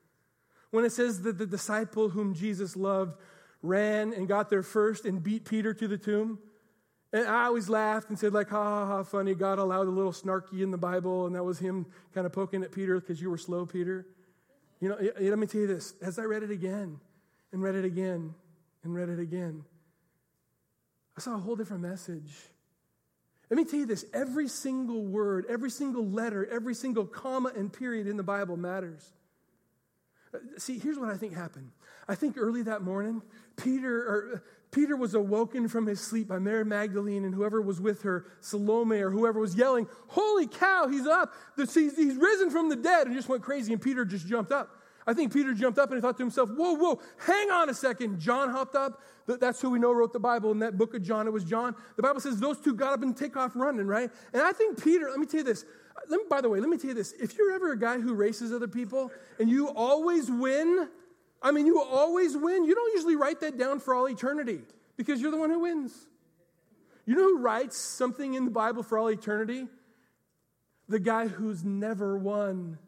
When 0.71 0.85
it 0.85 0.93
says 0.93 1.23
that 1.23 1.39
the 1.39 1.47
disciple 1.47 2.11
whom 2.11 2.35
Jesus 2.35 2.77
loved 2.77 3.17
ran 3.63 4.13
and 4.13 4.29
got 4.29 4.51
there 4.51 4.63
first 4.63 5.05
and 5.05 5.23
beat 5.23 5.45
Peter 5.45 5.73
to 5.75 5.89
the 5.89 5.97
tomb. 5.97 6.39
And 7.13 7.27
I 7.27 7.47
always 7.47 7.69
laughed 7.69 8.11
and 8.11 8.19
said, 8.19 8.35
like, 8.35 8.51
ha 8.51 8.63
ha 8.63 8.87
ha, 8.87 9.03
funny. 9.03 9.35
God 9.35 9.59
allowed 9.59 9.87
a 9.87 9.91
little 9.91 10.13
snarky 10.13 10.61
in 10.61 10.71
the 10.71 10.79
Bible, 10.79 11.27
and 11.27 11.35
that 11.35 11.45
was 11.45 11.59
him 11.59 11.87
kind 12.15 12.27
of 12.27 12.33
poking 12.33 12.63
at 12.63 12.73
Peter 12.73 13.01
because 13.01 13.21
you 13.21 13.31
were 13.31 13.39
slow, 13.39 13.65
Peter. 13.65 14.07
You 14.81 14.91
know, 14.91 14.99
let 15.19 15.39
me 15.39 15.47
tell 15.47 15.63
you 15.63 15.67
this. 15.67 15.95
As 16.03 16.19
I 16.19 16.25
read 16.25 16.43
it 16.43 16.51
again 16.51 17.01
and 17.53 17.63
read 17.63 17.75
it 17.75 17.85
again 17.85 18.35
and 18.85 18.95
read 18.95 19.09
it 19.09 19.19
again, 19.19 19.65
I 21.17 21.21
saw 21.21 21.37
a 21.37 21.39
whole 21.39 21.57
different 21.57 21.83
message. 21.83 22.35
Let 23.49 23.57
me 23.57 23.65
tell 23.65 23.79
you 23.79 23.87
this 23.87 24.05
every 24.13 24.49
single 24.49 25.05
word, 25.05 25.47
every 25.49 25.71
single 25.71 26.07
letter, 26.07 26.47
every 26.47 26.75
single 26.75 27.05
comma 27.05 27.53
and 27.57 27.73
period 27.73 28.07
in 28.07 28.17
the 28.17 28.23
Bible 28.23 28.57
matters. 28.57 29.13
Uh, 30.35 30.39
see, 30.59 30.79
here's 30.79 30.99
what 30.99 31.09
I 31.09 31.17
think 31.17 31.33
happened. 31.35 31.71
I 32.09 32.15
think 32.15 32.37
early 32.39 32.63
that 32.63 32.83
morning, 32.83 33.23
Peter 33.57 33.99
or 33.99 34.43
Peter 34.73 34.97
was 34.97 35.15
awoken 35.15 35.69
from 35.69 35.87
his 35.87 36.01
sleep 36.01 36.29
by 36.29 36.39
Mary 36.39 36.65
Magdalene 36.65 37.25
and 37.25 37.35
whoever 37.35 37.63
was 37.63 37.81
with 37.81 38.03
her, 38.03 38.27
Salome 38.41 38.99
or 38.99 39.11
whoever 39.11 39.41
was 39.41 39.55
yelling, 39.55 39.89
Holy 40.09 40.47
cow, 40.47 40.89
he's 40.89 41.07
up. 41.07 41.33
He's 41.57 41.97
risen 42.17 42.51
from 42.51 42.69
the 42.69 42.77
dead, 42.77 43.07
and 43.07 43.17
just 43.17 43.29
went 43.29 43.43
crazy. 43.43 43.73
And 43.73 43.81
Peter 43.81 44.05
just 44.05 44.27
jumped 44.27 44.53
up. 44.53 44.76
I 45.07 45.15
think 45.15 45.33
Peter 45.33 45.55
jumped 45.55 45.79
up 45.79 45.91
and 45.91 45.99
he 45.99 46.01
thought 46.01 46.17
to 46.17 46.23
himself, 46.23 46.51
Whoa, 46.51 46.75
whoa, 46.75 47.01
hang 47.19 47.51
on 47.51 47.71
a 47.71 47.75
second. 47.75 48.19
John 48.19 48.51
hopped 48.51 48.75
up. 48.75 49.01
That's 49.27 49.61
who 49.61 49.71
we 49.71 49.79
know 49.79 49.93
wrote 49.93 50.13
the 50.13 50.21
Bible 50.21 50.51
in 50.51 50.59
that 50.61 50.77
book 50.77 50.95
of 50.95 51.03
John. 51.03 51.27
It 51.27 51.33
was 51.33 51.45
John. 51.45 51.75
The 51.97 52.03
Bible 52.03 52.21
says 52.21 52.39
those 52.39 52.61
two 52.61 52.75
got 52.75 52.93
up 52.93 53.03
and 53.03 53.17
take 53.17 53.37
off 53.37 53.53
running, 53.55 53.87
right? 53.87 54.11
And 54.33 54.43
I 54.43 54.53
think 54.53 54.83
Peter, 54.83 55.09
let 55.11 55.19
me 55.19 55.27
tell 55.27 55.39
you 55.39 55.45
this. 55.45 55.65
Me, 56.09 56.19
by 56.29 56.41
the 56.41 56.49
way, 56.49 56.61
let 56.61 56.69
me 56.69 56.77
tell 56.77 56.89
you 56.89 56.95
this. 56.95 57.13
If 57.13 57.37
you're 57.37 57.53
ever 57.53 57.73
a 57.73 57.79
guy 57.79 57.99
who 57.99 58.15
races 58.15 58.53
other 58.53 58.69
people 58.69 59.11
and 59.39 59.49
you 59.49 59.69
always 59.69 60.31
win, 60.31 60.89
I 61.43 61.51
mean, 61.53 61.67
you 61.67 61.81
always 61.81 62.37
win, 62.37 62.65
you 62.65 62.75
don't 62.75 62.95
usually 62.95 63.17
write 63.17 63.41
that 63.41 63.59
down 63.59 63.81
for 63.81 63.95
all 63.95 64.09
eternity 64.09 64.61
because 64.97 65.21
you're 65.21 65.31
the 65.31 65.37
one 65.37 65.51
who 65.51 65.61
wins. 65.61 66.07
You 67.07 67.15
know 67.15 67.23
who 67.23 67.39
writes 67.39 67.77
something 67.77 68.35
in 68.35 68.45
the 68.45 68.51
Bible 68.51 68.83
for 68.83 68.99
all 68.99 69.09
eternity? 69.09 69.67
The 70.89 70.99
guy 70.99 71.29
who's 71.29 71.65
never 71.65 72.17
won 72.17 72.79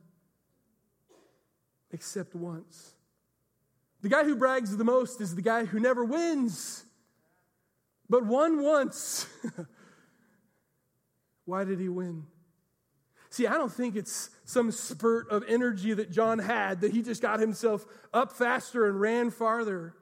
except 1.93 2.34
once. 2.34 2.95
The 4.03 4.09
guy 4.09 4.24
who 4.24 4.36
brags 4.36 4.76
the 4.76 4.84
most 4.84 5.20
is 5.20 5.34
the 5.34 5.43
guy 5.43 5.64
who 5.64 5.80
never 5.80 6.05
wins, 6.05 6.84
but 8.09 8.24
won 8.24 8.62
once. 8.62 9.26
Why 11.45 11.64
did 11.64 11.80
he 11.80 11.89
win? 11.89 12.26
See, 13.30 13.47
I 13.47 13.55
don't 13.55 13.72
think 13.72 13.97
it's 13.97 14.30
some 14.45 14.70
spurt 14.70 15.30
of 15.30 15.45
energy 15.49 15.93
that 15.93 16.11
John 16.11 16.39
had 16.39 16.80
that 16.80 16.93
he 16.93 17.03
just 17.03 17.20
got 17.20 17.41
himself 17.41 17.84
up 18.12 18.32
faster 18.32 18.86
and 18.86 19.01
ran 19.01 19.30
farther. 19.30 19.95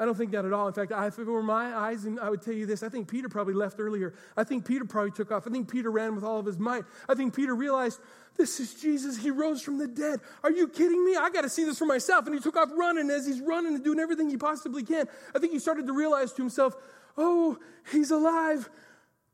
I 0.00 0.06
don't 0.06 0.16
think 0.16 0.30
that 0.30 0.46
at 0.46 0.52
all. 0.54 0.66
In 0.66 0.72
fact, 0.72 0.92
if 0.96 1.18
it 1.18 1.26
were 1.26 1.42
my 1.42 1.76
eyes, 1.76 2.06
and 2.06 2.18
I 2.18 2.30
would 2.30 2.40
tell 2.40 2.54
you 2.54 2.64
this, 2.64 2.82
I 2.82 2.88
think 2.88 3.06
Peter 3.06 3.28
probably 3.28 3.52
left 3.52 3.78
earlier. 3.78 4.14
I 4.34 4.44
think 4.44 4.64
Peter 4.64 4.86
probably 4.86 5.10
took 5.10 5.30
off. 5.30 5.46
I 5.46 5.50
think 5.50 5.70
Peter 5.70 5.90
ran 5.90 6.14
with 6.14 6.24
all 6.24 6.38
of 6.38 6.46
his 6.46 6.58
might. 6.58 6.84
I 7.06 7.14
think 7.14 7.36
Peter 7.36 7.54
realized, 7.54 8.00
this 8.34 8.60
is 8.60 8.72
Jesus. 8.72 9.18
He 9.18 9.30
rose 9.30 9.60
from 9.60 9.76
the 9.76 9.86
dead. 9.86 10.20
Are 10.42 10.50
you 10.50 10.68
kidding 10.68 11.04
me? 11.04 11.16
I 11.16 11.28
got 11.28 11.42
to 11.42 11.50
see 11.50 11.64
this 11.64 11.78
for 11.78 11.84
myself. 11.84 12.24
And 12.24 12.34
he 12.34 12.40
took 12.40 12.56
off 12.56 12.70
running 12.74 13.10
as 13.10 13.26
he's 13.26 13.42
running 13.42 13.74
and 13.74 13.84
doing 13.84 14.00
everything 14.00 14.30
he 14.30 14.38
possibly 14.38 14.82
can. 14.82 15.06
I 15.36 15.38
think 15.38 15.52
he 15.52 15.58
started 15.58 15.86
to 15.86 15.92
realize 15.92 16.32
to 16.32 16.40
himself, 16.40 16.74
oh, 17.18 17.58
he's 17.92 18.10
alive. 18.10 18.70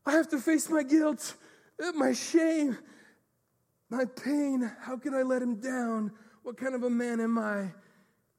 I 0.05 0.11
have 0.11 0.27
to 0.31 0.37
face 0.37 0.69
my 0.69 0.83
guilt, 0.83 1.35
my 1.95 2.11
shame, 2.11 2.77
my 3.89 4.03
pain. 4.03 4.69
How 4.81 4.97
can 4.97 5.13
I 5.13 5.21
let 5.21 5.41
him 5.41 5.61
down? 5.61 6.11
What 6.43 6.57
kind 6.57 6.75
of 6.75 6.83
a 6.83 6.89
man 6.89 7.21
am 7.21 7.37
I? 7.37 7.71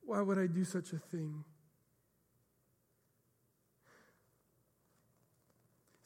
Why 0.03 0.21
would 0.21 0.39
I 0.39 0.47
do 0.47 0.65
such 0.65 0.93
a 0.93 0.99
thing? 0.99 1.45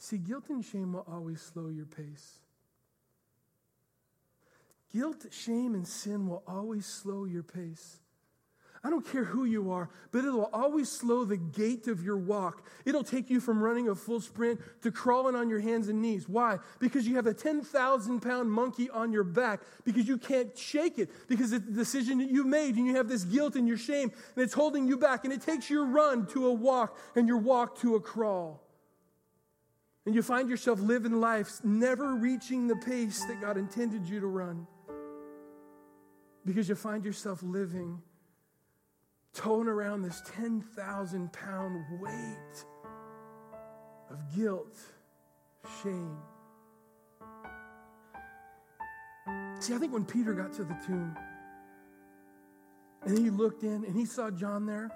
See, 0.03 0.19
guilt 0.19 0.47
and 0.49 0.65
shame 0.65 0.95
will 0.95 1.07
always 1.09 1.41
slow 1.41 1.69
your 1.69 1.87
pace. 1.87 2.41
Guilt, 4.93 5.27
shame, 5.31 5.77
and 5.77 5.87
sin 5.87 6.27
will 6.27 6.43
always 6.45 6.87
slow 6.87 7.25
your 7.25 7.45
pace. 7.45 7.99
I 8.83 8.91
don't 8.91 9.09
care 9.09 9.23
who 9.23 9.45
you 9.45 9.71
are, 9.71 9.91
but 10.11 10.25
it'll 10.25 10.51
always 10.53 10.91
slow 10.91 11.25
the 11.25 11.37
gait 11.37 11.87
of 11.87 12.03
your 12.03 12.17
walk. 12.17 12.67
It'll 12.85 13.05
take 13.05 13.31
you 13.31 13.39
from 13.39 13.63
running 13.63 13.91
a 13.91 13.95
full 13.95 14.21
sprint 14.21 14.59
to 14.83 14.91
crawling 14.91 15.37
on 15.37 15.49
your 15.49 15.61
hands 15.61 15.87
and 15.87 16.03
knees. 16.03 16.29
Why? 16.29 16.59
Because 16.81 17.07
you 17.07 17.15
have 17.15 17.29
a 17.29 17.33
10,000 17.33 18.21
pound 18.21 18.51
monkey 18.51 18.91
on 18.91 19.13
your 19.13 19.23
back, 19.23 19.61
because 19.85 20.09
you 20.09 20.19
can't 20.19 20.59
shake 20.59 20.99
it, 20.99 21.11
because 21.29 21.53
it's 21.53 21.65
the 21.65 21.71
decision 21.71 22.19
that 22.19 22.29
you 22.29 22.43
made, 22.43 22.75
and 22.75 22.89
you 22.89 22.97
have 22.97 23.07
this 23.07 23.23
guilt 23.23 23.55
and 23.55 23.69
your 23.69 23.79
shame, 23.79 24.11
and 24.35 24.43
it's 24.43 24.55
holding 24.55 24.89
you 24.89 24.97
back, 24.97 25.23
and 25.23 25.33
it 25.33 25.43
takes 25.43 25.71
your 25.71 25.85
run 25.85 26.27
to 26.27 26.49
a 26.49 26.53
walk, 26.53 26.99
and 27.15 27.29
your 27.29 27.39
walk 27.39 27.79
to 27.83 27.95
a 27.95 28.01
crawl. 28.01 28.61
And 30.05 30.15
you 30.15 30.23
find 30.23 30.49
yourself 30.49 30.81
living 30.81 31.21
life 31.21 31.61
never 31.63 32.15
reaching 32.15 32.67
the 32.67 32.77
pace 32.77 33.25
that 33.27 33.41
God 33.41 33.57
intended 33.57 34.09
you 34.09 34.21
to 34.21 34.27
run. 34.27 34.67
Because 36.45 36.69
you 36.69 36.75
find 36.75 37.05
yourself 37.05 37.41
living, 37.43 38.03
towing 39.33 39.69
around 39.69 40.03
this 40.03 40.21
10,000 40.35 41.33
pound 41.33 41.85
weight 42.01 42.65
of 44.11 44.19
guilt, 44.35 44.77
shame. 45.83 46.17
See, 49.61 49.75
I 49.75 49.79
think 49.79 49.93
when 49.93 50.05
Peter 50.05 50.33
got 50.33 50.53
to 50.55 50.65
the 50.65 50.77
tomb 50.85 51.17
and 53.05 53.17
he 53.17 53.31
looked 53.31 53.63
in 53.63 53.85
and 53.85 53.97
he 53.97 54.05
saw 54.05 54.29
John 54.31 54.67
there, 54.67 54.91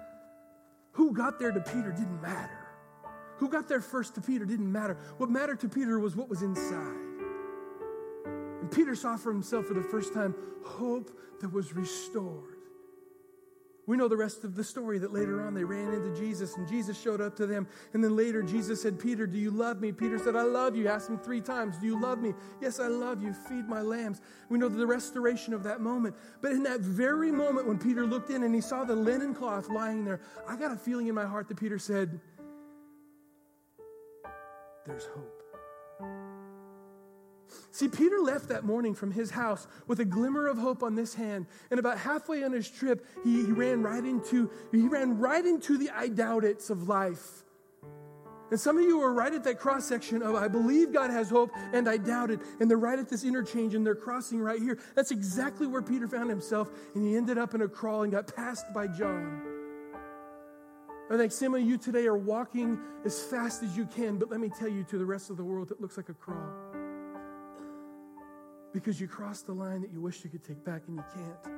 who 0.91 1.13
got 1.13 1.39
there 1.39 1.51
to 1.51 1.61
Peter 1.61 1.91
didn't 1.91 2.21
matter. 2.21 2.66
Who 3.37 3.49
got 3.49 3.67
there 3.67 3.81
first 3.81 4.15
to 4.15 4.21
Peter 4.21 4.45
didn't 4.45 4.71
matter. 4.71 4.97
What 5.17 5.29
mattered 5.29 5.59
to 5.61 5.69
Peter 5.69 5.99
was 5.99 6.15
what 6.15 6.29
was 6.29 6.41
inside. 6.41 6.95
And 8.61 8.71
Peter 8.71 8.95
saw 8.95 9.17
for 9.17 9.31
himself 9.31 9.65
for 9.67 9.73
the 9.73 9.83
first 9.83 10.13
time 10.13 10.35
hope 10.65 11.11
that 11.41 11.51
was 11.51 11.73
restored. 11.73 12.57
We 13.87 13.95
know 13.95 14.09
the 14.09 14.17
rest 14.17 14.43
of 14.43 14.53
the 14.53 14.65
story 14.65 14.99
that 14.99 15.13
later 15.13 15.41
on 15.41 15.53
they 15.53 15.63
ran 15.63 15.93
into 15.93 16.13
Jesus 16.19 16.57
and 16.57 16.67
Jesus 16.67 16.99
showed 16.99 17.21
up 17.21 17.37
to 17.37 17.47
them. 17.47 17.65
And 17.93 18.03
then 18.03 18.17
later 18.17 18.43
Jesus 18.43 18.81
said, 18.81 18.99
Peter, 18.99 19.25
do 19.25 19.37
you 19.37 19.49
love 19.49 19.79
me? 19.79 19.93
Peter 19.93 20.19
said, 20.19 20.35
I 20.35 20.41
love 20.41 20.75
you. 20.75 20.89
Asked 20.89 21.09
him 21.09 21.17
three 21.17 21.39
times, 21.39 21.77
Do 21.77 21.87
you 21.87 21.99
love 21.99 22.19
me? 22.19 22.33
Yes, 22.61 22.81
I 22.81 22.87
love 22.87 23.23
you. 23.23 23.31
Feed 23.33 23.69
my 23.69 23.81
lambs. 23.81 24.19
We 24.49 24.59
know 24.59 24.67
the 24.67 24.85
restoration 24.85 25.53
of 25.53 25.63
that 25.63 25.79
moment. 25.79 26.17
But 26.41 26.51
in 26.51 26.63
that 26.63 26.81
very 26.81 27.31
moment 27.31 27.65
when 27.65 27.79
Peter 27.79 28.05
looked 28.05 28.29
in 28.29 28.43
and 28.43 28.53
he 28.53 28.59
saw 28.59 28.83
the 28.83 28.95
linen 28.95 29.33
cloth 29.33 29.69
lying 29.69 30.03
there, 30.03 30.19
I 30.45 30.57
got 30.57 30.73
a 30.73 30.77
feeling 30.77 31.07
in 31.07 31.15
my 31.15 31.25
heart 31.25 31.47
that 31.47 31.55
Peter 31.55 31.79
said, 31.79 32.19
there's 34.87 35.05
hope. 35.05 35.43
See, 37.71 37.87
Peter 37.87 38.19
left 38.19 38.49
that 38.49 38.63
morning 38.63 38.95
from 38.95 39.11
his 39.11 39.29
house 39.31 39.67
with 39.85 39.99
a 39.99 40.05
glimmer 40.05 40.47
of 40.47 40.57
hope 40.57 40.81
on 40.83 40.95
this 40.95 41.13
hand, 41.13 41.45
and 41.69 41.79
about 41.79 41.97
halfway 41.97 42.43
on 42.43 42.51
his 42.51 42.69
trip, 42.69 43.05
he, 43.23 43.45
he 43.45 43.51
ran 43.51 43.83
right 43.83 44.03
into 44.03 44.49
he 44.71 44.87
ran 44.87 45.19
right 45.19 45.45
into 45.45 45.77
the 45.77 45.89
I 45.91 46.07
doubt 46.07 46.43
it's 46.43 46.69
of 46.69 46.87
life. 46.87 47.43
And 48.49 48.59
some 48.59 48.77
of 48.77 48.83
you 48.83 49.01
are 49.01 49.11
right 49.11 49.33
at 49.33 49.43
that 49.43 49.59
cross 49.59 49.85
section 49.85 50.21
of 50.21 50.35
I 50.35 50.47
believe 50.47 50.93
God 50.93 51.09
has 51.09 51.29
hope 51.29 51.51
and 51.73 51.89
I 51.89 51.97
doubt 51.97 52.31
it. 52.31 52.39
And 52.61 52.69
they're 52.69 52.77
right 52.77 52.97
at 52.97 53.09
this 53.09 53.25
interchange 53.25 53.75
and 53.75 53.85
they're 53.85 53.93
crossing 53.93 54.39
right 54.39 54.61
here. 54.61 54.79
That's 54.95 55.11
exactly 55.11 55.67
where 55.67 55.81
Peter 55.81 56.07
found 56.07 56.29
himself. 56.29 56.69
And 56.95 57.05
he 57.05 57.17
ended 57.17 57.37
up 57.37 57.55
in 57.55 57.61
a 57.61 57.67
crawl 57.67 58.03
and 58.03 58.11
got 58.11 58.33
passed 58.33 58.73
by 58.73 58.87
John. 58.87 59.56
I 61.09 61.15
think 61.15 61.31
some 61.31 61.55
of 61.55 61.61
you 61.61 61.77
today 61.77 62.05
are 62.05 62.17
walking 62.17 62.79
as 63.05 63.21
fast 63.21 63.63
as 63.63 63.77
you 63.77 63.85
can, 63.85 64.17
but 64.17 64.29
let 64.29 64.41
me 64.41 64.49
tell 64.49 64.67
you 64.67 64.83
to 64.85 64.97
the 64.97 65.05
rest 65.05 65.29
of 65.29 65.37
the 65.37 65.43
world, 65.43 65.71
it 65.71 65.79
looks 65.79 65.95
like 65.95 66.09
a 66.09 66.13
crawl. 66.13 66.51
Because 68.73 68.99
you 68.99 69.07
crossed 69.07 69.45
the 69.45 69.53
line 69.53 69.81
that 69.81 69.91
you 69.93 70.01
wish 70.01 70.23
you 70.25 70.29
could 70.29 70.43
take 70.43 70.65
back 70.65 70.81
and 70.87 70.97
you 70.97 71.03
can't. 71.13 71.55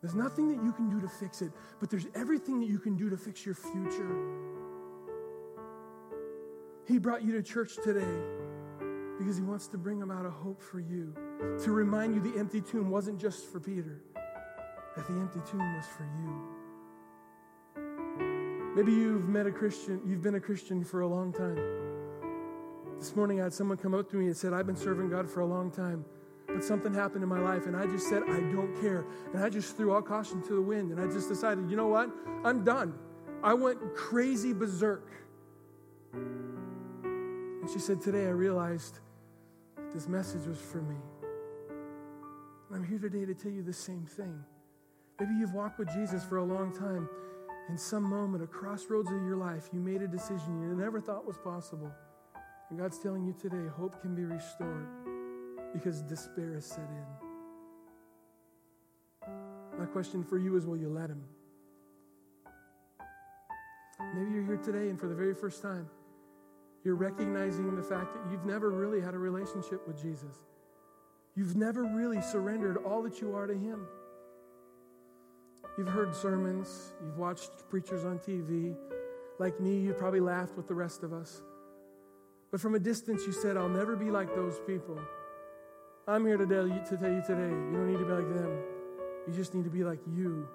There's 0.00 0.14
nothing 0.14 0.48
that 0.56 0.64
you 0.64 0.72
can 0.72 0.88
do 0.88 1.00
to 1.00 1.08
fix 1.08 1.42
it, 1.42 1.50
but 1.80 1.90
there's 1.90 2.06
everything 2.14 2.60
that 2.60 2.68
you 2.68 2.78
can 2.78 2.96
do 2.96 3.10
to 3.10 3.16
fix 3.16 3.44
your 3.44 3.56
future. 3.56 4.16
He 6.86 6.98
brought 6.98 7.22
you 7.22 7.32
to 7.32 7.42
church 7.42 7.74
today 7.82 8.16
because 9.18 9.36
he 9.36 9.42
wants 9.42 9.66
to 9.68 9.78
bring 9.78 10.02
about 10.02 10.26
a 10.26 10.30
hope 10.30 10.62
for 10.62 10.78
you, 10.78 11.12
to 11.64 11.72
remind 11.72 12.14
you 12.14 12.20
the 12.20 12.38
empty 12.38 12.60
tomb 12.60 12.88
wasn't 12.88 13.20
just 13.20 13.50
for 13.52 13.58
Peter, 13.60 14.00
that 14.96 15.06
the 15.06 15.12
empty 15.14 15.40
tomb 15.50 15.74
was 15.74 15.84
for 15.86 16.04
you. 16.04 16.59
Maybe 18.76 18.92
you've 18.92 19.28
met 19.28 19.46
a 19.46 19.50
Christian, 19.50 20.00
you've 20.06 20.22
been 20.22 20.36
a 20.36 20.40
Christian 20.40 20.84
for 20.84 21.00
a 21.00 21.06
long 21.06 21.32
time. 21.32 21.58
This 22.98 23.16
morning 23.16 23.40
I 23.40 23.44
had 23.44 23.52
someone 23.52 23.76
come 23.76 23.94
up 23.94 24.08
to 24.10 24.16
me 24.16 24.26
and 24.26 24.36
said, 24.36 24.52
I've 24.52 24.66
been 24.66 24.76
serving 24.76 25.10
God 25.10 25.28
for 25.28 25.40
a 25.40 25.46
long 25.46 25.72
time, 25.72 26.04
but 26.46 26.62
something 26.62 26.94
happened 26.94 27.24
in 27.24 27.28
my 27.28 27.40
life, 27.40 27.66
and 27.66 27.76
I 27.76 27.86
just 27.86 28.08
said, 28.08 28.22
I 28.22 28.38
don't 28.38 28.80
care. 28.80 29.06
And 29.34 29.42
I 29.42 29.48
just 29.48 29.76
threw 29.76 29.92
all 29.92 30.02
caution 30.02 30.40
to 30.42 30.54
the 30.54 30.62
wind, 30.62 30.92
and 30.92 31.00
I 31.00 31.12
just 31.12 31.28
decided, 31.28 31.68
you 31.68 31.76
know 31.76 31.88
what? 31.88 32.10
I'm 32.44 32.62
done. 32.62 32.94
I 33.42 33.54
went 33.54 33.78
crazy 33.96 34.52
berserk. 34.52 35.10
And 36.12 37.68
she 37.72 37.80
said, 37.80 38.00
Today 38.00 38.26
I 38.26 38.30
realized 38.30 39.00
this 39.92 40.06
message 40.06 40.46
was 40.46 40.60
for 40.60 40.82
me. 40.82 40.96
And 42.68 42.76
I'm 42.76 42.84
here 42.84 42.98
today 42.98 43.24
to 43.24 43.34
tell 43.34 43.50
you 43.50 43.62
the 43.62 43.72
same 43.72 44.06
thing. 44.06 44.44
Maybe 45.18 45.32
you've 45.40 45.54
walked 45.54 45.78
with 45.78 45.92
Jesus 45.92 46.24
for 46.24 46.36
a 46.36 46.44
long 46.44 46.72
time 46.72 47.08
in 47.70 47.78
some 47.78 48.02
moment, 48.02 48.42
a 48.42 48.48
crossroads 48.48 49.12
of 49.12 49.22
your 49.22 49.36
life, 49.36 49.70
you 49.72 49.78
made 49.78 50.02
a 50.02 50.08
decision 50.08 50.60
you 50.60 50.74
never 50.74 51.00
thought 51.00 51.24
was 51.24 51.38
possible. 51.38 51.92
And 52.68 52.76
God's 52.76 52.98
telling 52.98 53.24
you 53.24 53.32
today, 53.40 53.68
hope 53.76 54.02
can 54.02 54.12
be 54.12 54.24
restored 54.24 54.88
because 55.72 56.02
despair 56.02 56.56
is 56.56 56.64
set 56.64 56.80
in. 56.80 57.06
My 59.78 59.84
question 59.86 60.24
for 60.24 60.36
you 60.36 60.56
is 60.56 60.66
will 60.66 60.78
you 60.78 60.88
let 60.88 61.10
Him? 61.10 61.22
Maybe 64.16 64.32
you're 64.32 64.44
here 64.44 64.56
today 64.56 64.88
and 64.88 64.98
for 64.98 65.06
the 65.06 65.14
very 65.14 65.34
first 65.34 65.62
time, 65.62 65.88
you're 66.84 66.96
recognizing 66.96 67.76
the 67.76 67.82
fact 67.84 68.14
that 68.14 68.32
you've 68.32 68.46
never 68.46 68.70
really 68.70 69.00
had 69.00 69.14
a 69.14 69.18
relationship 69.18 69.86
with 69.86 69.96
Jesus. 70.02 70.40
You've 71.36 71.54
never 71.54 71.84
really 71.84 72.20
surrendered 72.20 72.78
all 72.78 73.00
that 73.02 73.20
you 73.20 73.32
are 73.36 73.46
to 73.46 73.54
Him. 73.54 73.86
You've 75.78 75.88
heard 75.88 76.14
sermons, 76.14 76.92
you've 77.04 77.16
watched 77.16 77.68
preachers 77.70 78.04
on 78.04 78.18
TV. 78.18 78.74
Like 79.38 79.58
me, 79.60 79.78
you 79.78 79.92
probably 79.94 80.20
laughed 80.20 80.56
with 80.56 80.68
the 80.68 80.74
rest 80.74 81.02
of 81.02 81.12
us. 81.12 81.42
But 82.50 82.60
from 82.60 82.74
a 82.74 82.78
distance, 82.78 83.26
you 83.26 83.32
said, 83.32 83.56
I'll 83.56 83.68
never 83.68 83.96
be 83.96 84.10
like 84.10 84.34
those 84.34 84.60
people. 84.66 85.00
I'm 86.08 86.26
here 86.26 86.36
to 86.36 86.46
tell 86.46 86.66
you, 86.66 86.80
to 86.88 86.96
tell 86.96 87.10
you 87.10 87.22
today, 87.24 87.48
you 87.48 87.72
don't 87.72 87.86
need 87.86 87.98
to 87.98 88.04
be 88.04 88.12
like 88.12 88.34
them. 88.34 88.58
You 89.26 89.32
just 89.32 89.54
need 89.54 89.64
to 89.64 89.70
be 89.70 89.84
like 89.84 90.00
you, 90.14 90.48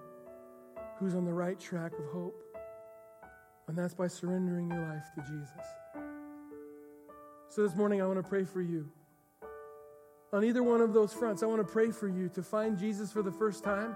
who's 0.99 1.16
on 1.16 1.24
the 1.24 1.34
right 1.34 1.59
track 1.59 1.93
of 1.93 2.05
hope. 2.11 2.36
And 3.68 3.78
that's 3.78 3.93
by 3.93 4.07
surrendering 4.07 4.70
your 4.70 4.82
life 4.82 5.05
to 5.16 5.22
Jesus. 5.22 5.66
So 7.47 7.63
this 7.63 7.76
morning, 7.76 8.01
I 8.01 8.05
want 8.05 8.22
to 8.22 8.30
pray 8.30 8.43
for 8.43 8.61
you. 8.61 8.89
On 10.34 10.43
either 10.43 10.61
one 10.61 10.82
of 10.82 10.93
those 10.93 11.13
fronts, 11.13 11.41
I 11.41 11.45
want 11.45 11.66
to 11.66 11.72
pray 11.72 11.89
for 11.89 12.09
you 12.09 12.30
to 12.36 12.43
find 12.43 12.78
Jesus 12.78 13.11
for 13.11 13.24
the 13.24 13.32
first 13.32 13.63
time 13.63 13.95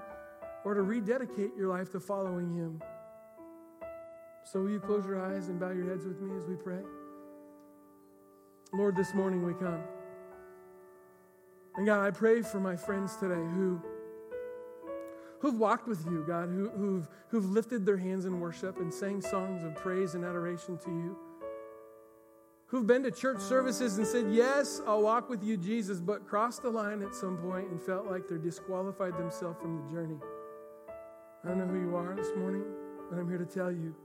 or 0.66 0.74
to 0.74 0.82
rededicate 0.82 1.52
your 1.58 1.70
life 1.70 1.92
to 1.92 2.00
following 2.00 2.54
Him. 2.54 2.82
So, 4.44 4.62
will 4.62 4.72
you 4.72 4.80
close 4.80 5.06
your 5.06 5.22
eyes 5.22 5.48
and 5.48 5.60
bow 5.60 5.72
your 5.72 5.88
heads 5.90 6.06
with 6.06 6.20
me 6.22 6.36
as 6.38 6.46
we 6.46 6.56
pray? 6.56 6.80
Lord, 8.74 8.96
this 8.96 9.14
morning 9.14 9.46
we 9.46 9.54
come. 9.54 9.82
And 11.76 11.86
God, 11.86 12.06
I 12.06 12.12
pray 12.12 12.42
for 12.42 12.60
my 12.60 12.76
friends 12.76 13.16
today 13.16 13.36
who, 13.36 13.82
who've 15.40 15.58
walked 15.58 15.88
with 15.88 16.06
you, 16.06 16.24
God, 16.28 16.50
who, 16.50 16.70
who've, 16.70 17.08
who've 17.30 17.50
lifted 17.50 17.86
their 17.86 17.98
hands 17.98 18.26
in 18.26 18.40
worship 18.40 18.80
and 18.80 18.94
sang 18.94 19.22
songs 19.22 19.64
of 19.64 19.76
praise 19.76 20.14
and 20.14 20.26
adoration 20.26 20.78
to 20.80 20.90
you, 20.90 21.18
who've 22.68 22.86
been 22.86 23.04
to 23.04 23.12
church 23.12 23.40
services 23.40 23.98
and 23.98 24.06
said, 24.06 24.28
Yes, 24.32 24.82
I'll 24.86 25.02
walk 25.02 25.30
with 25.30 25.44
you, 25.44 25.58
Jesus, 25.58 26.00
but 26.00 26.28
crossed 26.28 26.62
the 26.64 26.70
line 26.70 27.02
at 27.02 27.16
some 27.16 27.38
point 27.38 27.70
and 27.70 27.82
felt 27.82 28.08
like 28.08 28.28
they're 28.28 28.38
disqualified 28.38 29.18
themselves 29.18 29.58
from 29.62 29.84
the 29.84 29.94
journey. 29.94 30.18
I 31.44 31.48
don't 31.48 31.58
know 31.58 31.68
who 31.68 31.80
you 31.80 31.96
are 31.96 32.14
this 32.16 32.36
morning, 32.36 32.64
but 33.10 33.18
I'm 33.18 33.30
here 33.30 33.38
to 33.38 33.46
tell 33.46 33.72
you 33.72 33.96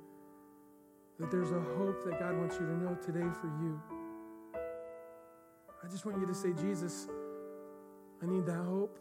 that 1.19 1.31
there's 1.31 1.51
a 1.51 1.61
hope 1.77 2.05
that 2.05 2.21
God 2.21 2.37
wants 2.37 2.57
you 2.61 2.67
to 2.67 2.77
know 2.77 2.97
today 3.05 3.27
for 3.41 3.49
you. 3.61 3.81
I 5.83 5.89
just 5.89 6.07
want 6.07 6.19
you 6.21 6.27
to 6.27 6.35
say, 6.35 6.53
Jesus, 6.53 7.09
I 8.23 8.27
need 8.27 8.47
that 8.47 8.63
hope. 8.65 8.99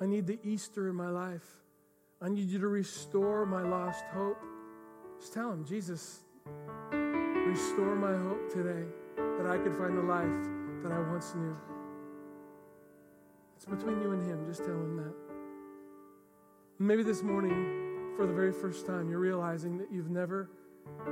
I 0.00 0.06
need 0.06 0.26
the 0.26 0.38
Easter 0.42 0.88
in 0.88 0.96
my 0.96 1.10
life. 1.10 1.46
I 2.22 2.30
need 2.30 2.48
you 2.48 2.58
to 2.60 2.68
restore 2.68 3.44
my 3.44 3.62
lost 3.62 4.04
hope. 4.14 4.38
Just 5.20 5.34
tell 5.34 5.52
him, 5.52 5.64
Jesus, 5.64 6.20
restore 6.92 7.94
my 7.94 8.16
hope 8.16 8.50
today 8.50 8.84
that 9.16 9.46
I 9.46 9.58
could 9.58 9.76
find 9.76 9.96
the 9.98 10.02
life 10.02 10.82
that 10.82 10.92
I 10.92 11.00
once 11.10 11.34
knew. 11.34 11.56
It's 13.56 13.66
between 13.66 14.00
you 14.00 14.12
and 14.12 14.26
him. 14.26 14.46
Just 14.46 14.64
tell 14.64 14.74
him 14.74 14.96
that. 14.96 15.23
Maybe 16.80 17.04
this 17.04 17.22
morning, 17.22 18.12
for 18.16 18.26
the 18.26 18.32
very 18.32 18.52
first 18.52 18.84
time, 18.84 19.08
you're 19.08 19.20
realizing 19.20 19.78
that 19.78 19.92
you've 19.92 20.10
never 20.10 20.50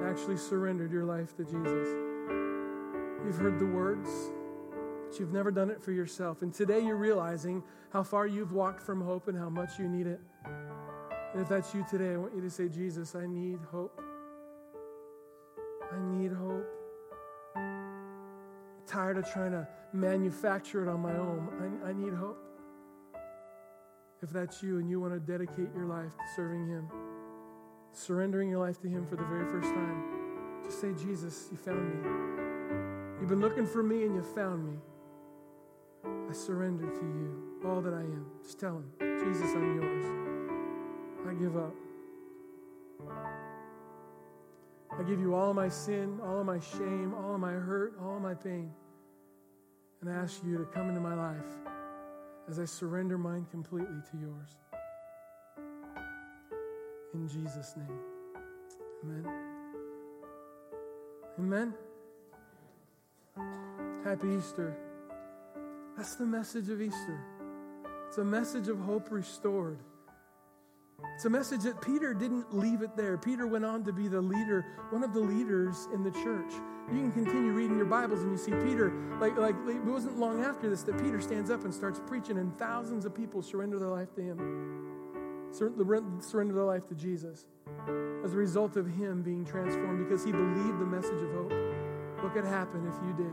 actually 0.04 0.36
surrendered 0.36 0.90
your 0.90 1.04
life 1.04 1.36
to 1.36 1.44
Jesus. 1.44 1.88
You've 3.24 3.36
heard 3.36 3.60
the 3.60 3.66
words, 3.66 4.10
but 5.08 5.20
you've 5.20 5.32
never 5.32 5.52
done 5.52 5.70
it 5.70 5.80
for 5.80 5.92
yourself. 5.92 6.42
And 6.42 6.52
today 6.52 6.80
you're 6.80 6.96
realizing 6.96 7.62
how 7.92 8.02
far 8.02 8.26
you've 8.26 8.50
walked 8.50 8.82
from 8.82 9.00
hope 9.00 9.28
and 9.28 9.38
how 9.38 9.48
much 9.48 9.78
you 9.78 9.88
need 9.88 10.08
it. 10.08 10.20
And 11.32 11.40
if 11.40 11.48
that's 11.48 11.72
you 11.72 11.86
today, 11.88 12.14
I 12.14 12.16
want 12.16 12.34
you 12.34 12.40
to 12.40 12.50
say, 12.50 12.68
Jesus, 12.68 13.14
I 13.14 13.26
need 13.28 13.60
hope. 13.70 14.00
I 15.92 15.98
need 16.16 16.32
hope. 16.32 16.66
I'm 17.54 18.84
tired 18.84 19.16
of 19.16 19.30
trying 19.32 19.52
to 19.52 19.68
manufacture 19.92 20.82
it 20.82 20.90
on 20.90 20.98
my 20.98 21.16
own. 21.16 21.80
I, 21.84 21.90
I 21.90 21.92
need 21.92 22.14
hope. 22.14 22.51
If 24.22 24.30
that's 24.30 24.62
you 24.62 24.78
and 24.78 24.88
you 24.88 25.00
want 25.00 25.12
to 25.14 25.18
dedicate 25.18 25.74
your 25.74 25.86
life 25.86 26.16
to 26.16 26.24
serving 26.36 26.68
Him, 26.68 26.88
surrendering 27.92 28.48
your 28.48 28.60
life 28.60 28.80
to 28.82 28.88
Him 28.88 29.04
for 29.04 29.16
the 29.16 29.24
very 29.24 29.44
first 29.50 29.68
time, 29.74 30.04
just 30.64 30.80
say, 30.80 30.92
Jesus, 30.92 31.48
you 31.50 31.56
found 31.56 31.88
me. 31.88 33.20
You've 33.20 33.28
been 33.28 33.40
looking 33.40 33.66
for 33.66 33.82
me 33.82 34.04
and 34.04 34.14
you 34.14 34.22
found 34.22 34.64
me. 34.64 34.76
I 36.30 36.32
surrender 36.32 36.88
to 36.88 37.00
you 37.00 37.68
all 37.68 37.80
that 37.80 37.92
I 37.92 38.00
am. 38.00 38.26
Just 38.44 38.60
tell 38.60 38.76
Him, 38.76 38.92
Jesus, 39.24 39.50
I'm 39.54 39.80
yours. 39.80 40.06
I 41.28 41.34
give 41.34 41.56
up. 41.56 41.74
I 44.96 45.02
give 45.02 45.18
you 45.20 45.34
all 45.34 45.52
my 45.52 45.68
sin, 45.68 46.20
all 46.22 46.44
my 46.44 46.60
shame, 46.60 47.12
all 47.14 47.38
my 47.38 47.52
hurt, 47.52 47.94
all 48.00 48.20
my 48.20 48.34
pain. 48.34 48.70
And 50.00 50.10
I 50.10 50.14
ask 50.14 50.44
you 50.44 50.58
to 50.58 50.64
come 50.66 50.88
into 50.90 51.00
my 51.00 51.14
life 51.14 51.72
as 52.48 52.58
I 52.58 52.64
surrender 52.64 53.18
mine 53.18 53.46
completely 53.50 54.00
to 54.10 54.16
yours. 54.18 54.56
In 57.14 57.28
Jesus' 57.28 57.74
name. 57.76 57.98
Amen. 59.04 59.26
Amen. 61.38 61.74
Happy 64.04 64.28
Easter. 64.38 64.76
That's 65.96 66.14
the 66.16 66.26
message 66.26 66.68
of 66.68 66.80
Easter. 66.80 67.20
It's 68.08 68.18
a 68.18 68.24
message 68.24 68.68
of 68.68 68.78
hope 68.80 69.10
restored. 69.10 69.78
It's 71.14 71.24
a 71.24 71.30
message 71.30 71.62
that 71.62 71.80
Peter 71.80 72.14
didn't 72.14 72.56
leave 72.56 72.82
it 72.82 72.96
there. 72.96 73.16
Peter 73.16 73.46
went 73.46 73.64
on 73.64 73.84
to 73.84 73.92
be 73.92 74.08
the 74.08 74.20
leader, 74.20 74.66
one 74.90 75.04
of 75.04 75.12
the 75.12 75.20
leaders 75.20 75.88
in 75.94 76.02
the 76.02 76.10
church. 76.10 76.52
You 76.92 76.98
can 76.98 77.12
continue 77.12 77.52
reading 77.52 77.76
your 77.76 77.86
Bibles 77.86 78.22
and 78.22 78.32
you 78.32 78.36
see 78.38 78.50
Peter, 78.50 78.92
like, 79.20 79.36
like 79.36 79.54
it 79.68 79.84
wasn't 79.84 80.18
long 80.18 80.42
after 80.42 80.68
this 80.68 80.82
that 80.82 81.00
Peter 81.02 81.20
stands 81.20 81.50
up 81.50 81.64
and 81.64 81.72
starts 81.72 82.00
preaching, 82.06 82.38
and 82.38 82.56
thousands 82.58 83.04
of 83.04 83.14
people 83.14 83.42
surrender 83.42 83.78
their 83.78 83.88
life 83.88 84.12
to 84.16 84.22
him, 84.22 85.48
surrender 85.52 86.54
their 86.54 86.64
life 86.64 86.88
to 86.88 86.94
Jesus 86.94 87.46
as 88.24 88.32
a 88.34 88.36
result 88.36 88.76
of 88.76 88.86
him 88.86 89.22
being 89.22 89.44
transformed 89.44 90.06
because 90.06 90.24
he 90.24 90.32
believed 90.32 90.80
the 90.80 90.86
message 90.86 91.22
of 91.22 91.32
hope. 91.32 91.52
What 92.20 92.34
could 92.34 92.44
happen 92.44 92.86
if 92.86 92.94
you 93.06 93.14
did? 93.24 93.32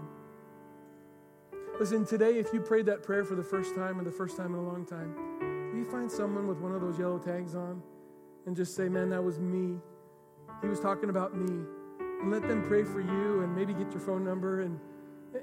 Listen, 1.79 2.05
today, 2.05 2.37
if 2.37 2.53
you 2.53 2.59
prayed 2.59 2.85
that 2.87 3.03
prayer 3.03 3.23
for 3.23 3.35
the 3.35 3.43
first 3.43 3.73
time 3.73 3.99
or 3.99 4.03
the 4.03 4.11
first 4.11 4.35
time 4.35 4.53
in 4.53 4.59
a 4.59 4.63
long 4.63 4.85
time, 4.85 5.15
you 5.79 5.85
find 5.85 6.11
someone 6.11 6.47
with 6.47 6.57
one 6.57 6.73
of 6.73 6.81
those 6.81 6.99
yellow 6.99 7.17
tags 7.17 7.55
on 7.55 7.81
and 8.45 8.55
just 8.55 8.75
say, 8.75 8.89
Man, 8.89 9.09
that 9.09 9.23
was 9.23 9.39
me? 9.39 9.77
He 10.61 10.67
was 10.67 10.79
talking 10.79 11.09
about 11.09 11.35
me. 11.35 11.63
And 12.21 12.31
let 12.31 12.41
them 12.41 12.63
pray 12.63 12.83
for 12.83 12.99
you 12.99 13.43
and 13.43 13.55
maybe 13.55 13.73
get 13.73 13.91
your 13.91 14.01
phone 14.01 14.25
number 14.25 14.61
and, 14.61 14.77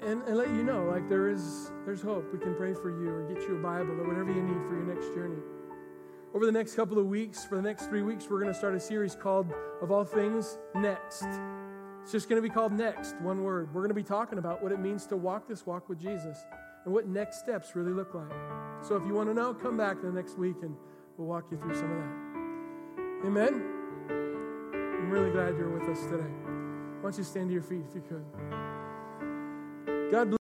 and, 0.02 0.22
and 0.24 0.36
let 0.36 0.48
you 0.48 0.62
know 0.62 0.84
like 0.84 1.08
there 1.08 1.30
is 1.30 1.70
there's 1.86 2.02
hope. 2.02 2.30
We 2.32 2.38
can 2.38 2.54
pray 2.54 2.74
for 2.74 2.90
you 2.90 3.08
or 3.08 3.22
get 3.32 3.48
you 3.48 3.56
a 3.56 3.62
bible 3.62 3.92
or 3.92 4.06
whatever 4.06 4.30
you 4.30 4.42
need 4.42 4.62
for 4.68 4.74
your 4.74 4.84
next 4.84 5.14
journey. 5.14 5.40
Over 6.34 6.44
the 6.44 6.52
next 6.52 6.74
couple 6.74 6.98
of 6.98 7.06
weeks 7.06 7.46
for 7.46 7.56
the 7.56 7.62
next 7.62 7.86
three 7.86 8.02
weeks 8.02 8.26
we're 8.28 8.40
going 8.40 8.52
to 8.52 8.58
start 8.58 8.74
a 8.74 8.80
series 8.80 9.14
called 9.14 9.50
of 9.80 9.90
all 9.90 10.04
things 10.04 10.58
next. 10.74 11.24
It's 12.02 12.12
just 12.12 12.28
going 12.28 12.40
to 12.40 12.46
be 12.46 12.52
called 12.52 12.72
next 12.72 13.16
one 13.22 13.42
word. 13.42 13.72
We're 13.72 13.80
going 13.80 13.88
to 13.88 13.94
be 13.94 14.02
talking 14.02 14.38
about 14.38 14.62
what 14.62 14.70
it 14.70 14.80
means 14.80 15.06
to 15.06 15.16
walk 15.16 15.48
this 15.48 15.64
walk 15.64 15.88
with 15.88 15.98
jesus 15.98 16.36
and 16.86 16.94
what 16.94 17.06
next 17.06 17.40
steps 17.40 17.76
really 17.76 17.92
look 17.92 18.14
like 18.14 18.32
so 18.80 18.96
if 18.96 19.04
you 19.06 19.12
want 19.12 19.28
to 19.28 19.34
know 19.34 19.52
come 19.52 19.76
back 19.76 20.00
the 20.00 20.10
next 20.10 20.38
week 20.38 20.56
and 20.62 20.74
we'll 21.18 21.28
walk 21.28 21.44
you 21.50 21.58
through 21.58 21.74
some 21.74 21.90
of 21.90 21.98
that 21.98 23.26
amen 23.26 23.62
i'm 24.72 25.10
really 25.10 25.30
glad 25.30 25.56
you're 25.58 25.68
with 25.68 25.88
us 25.90 26.02
today 26.06 26.32
why 27.06 27.10
don't 27.12 27.18
you 27.18 27.24
stand 27.24 27.48
to 27.50 27.52
your 27.52 27.62
feet 27.62 27.84
if 27.88 27.94
you 27.94 28.02
could? 28.08 28.24
God 30.10 30.28
bless. 30.28 30.34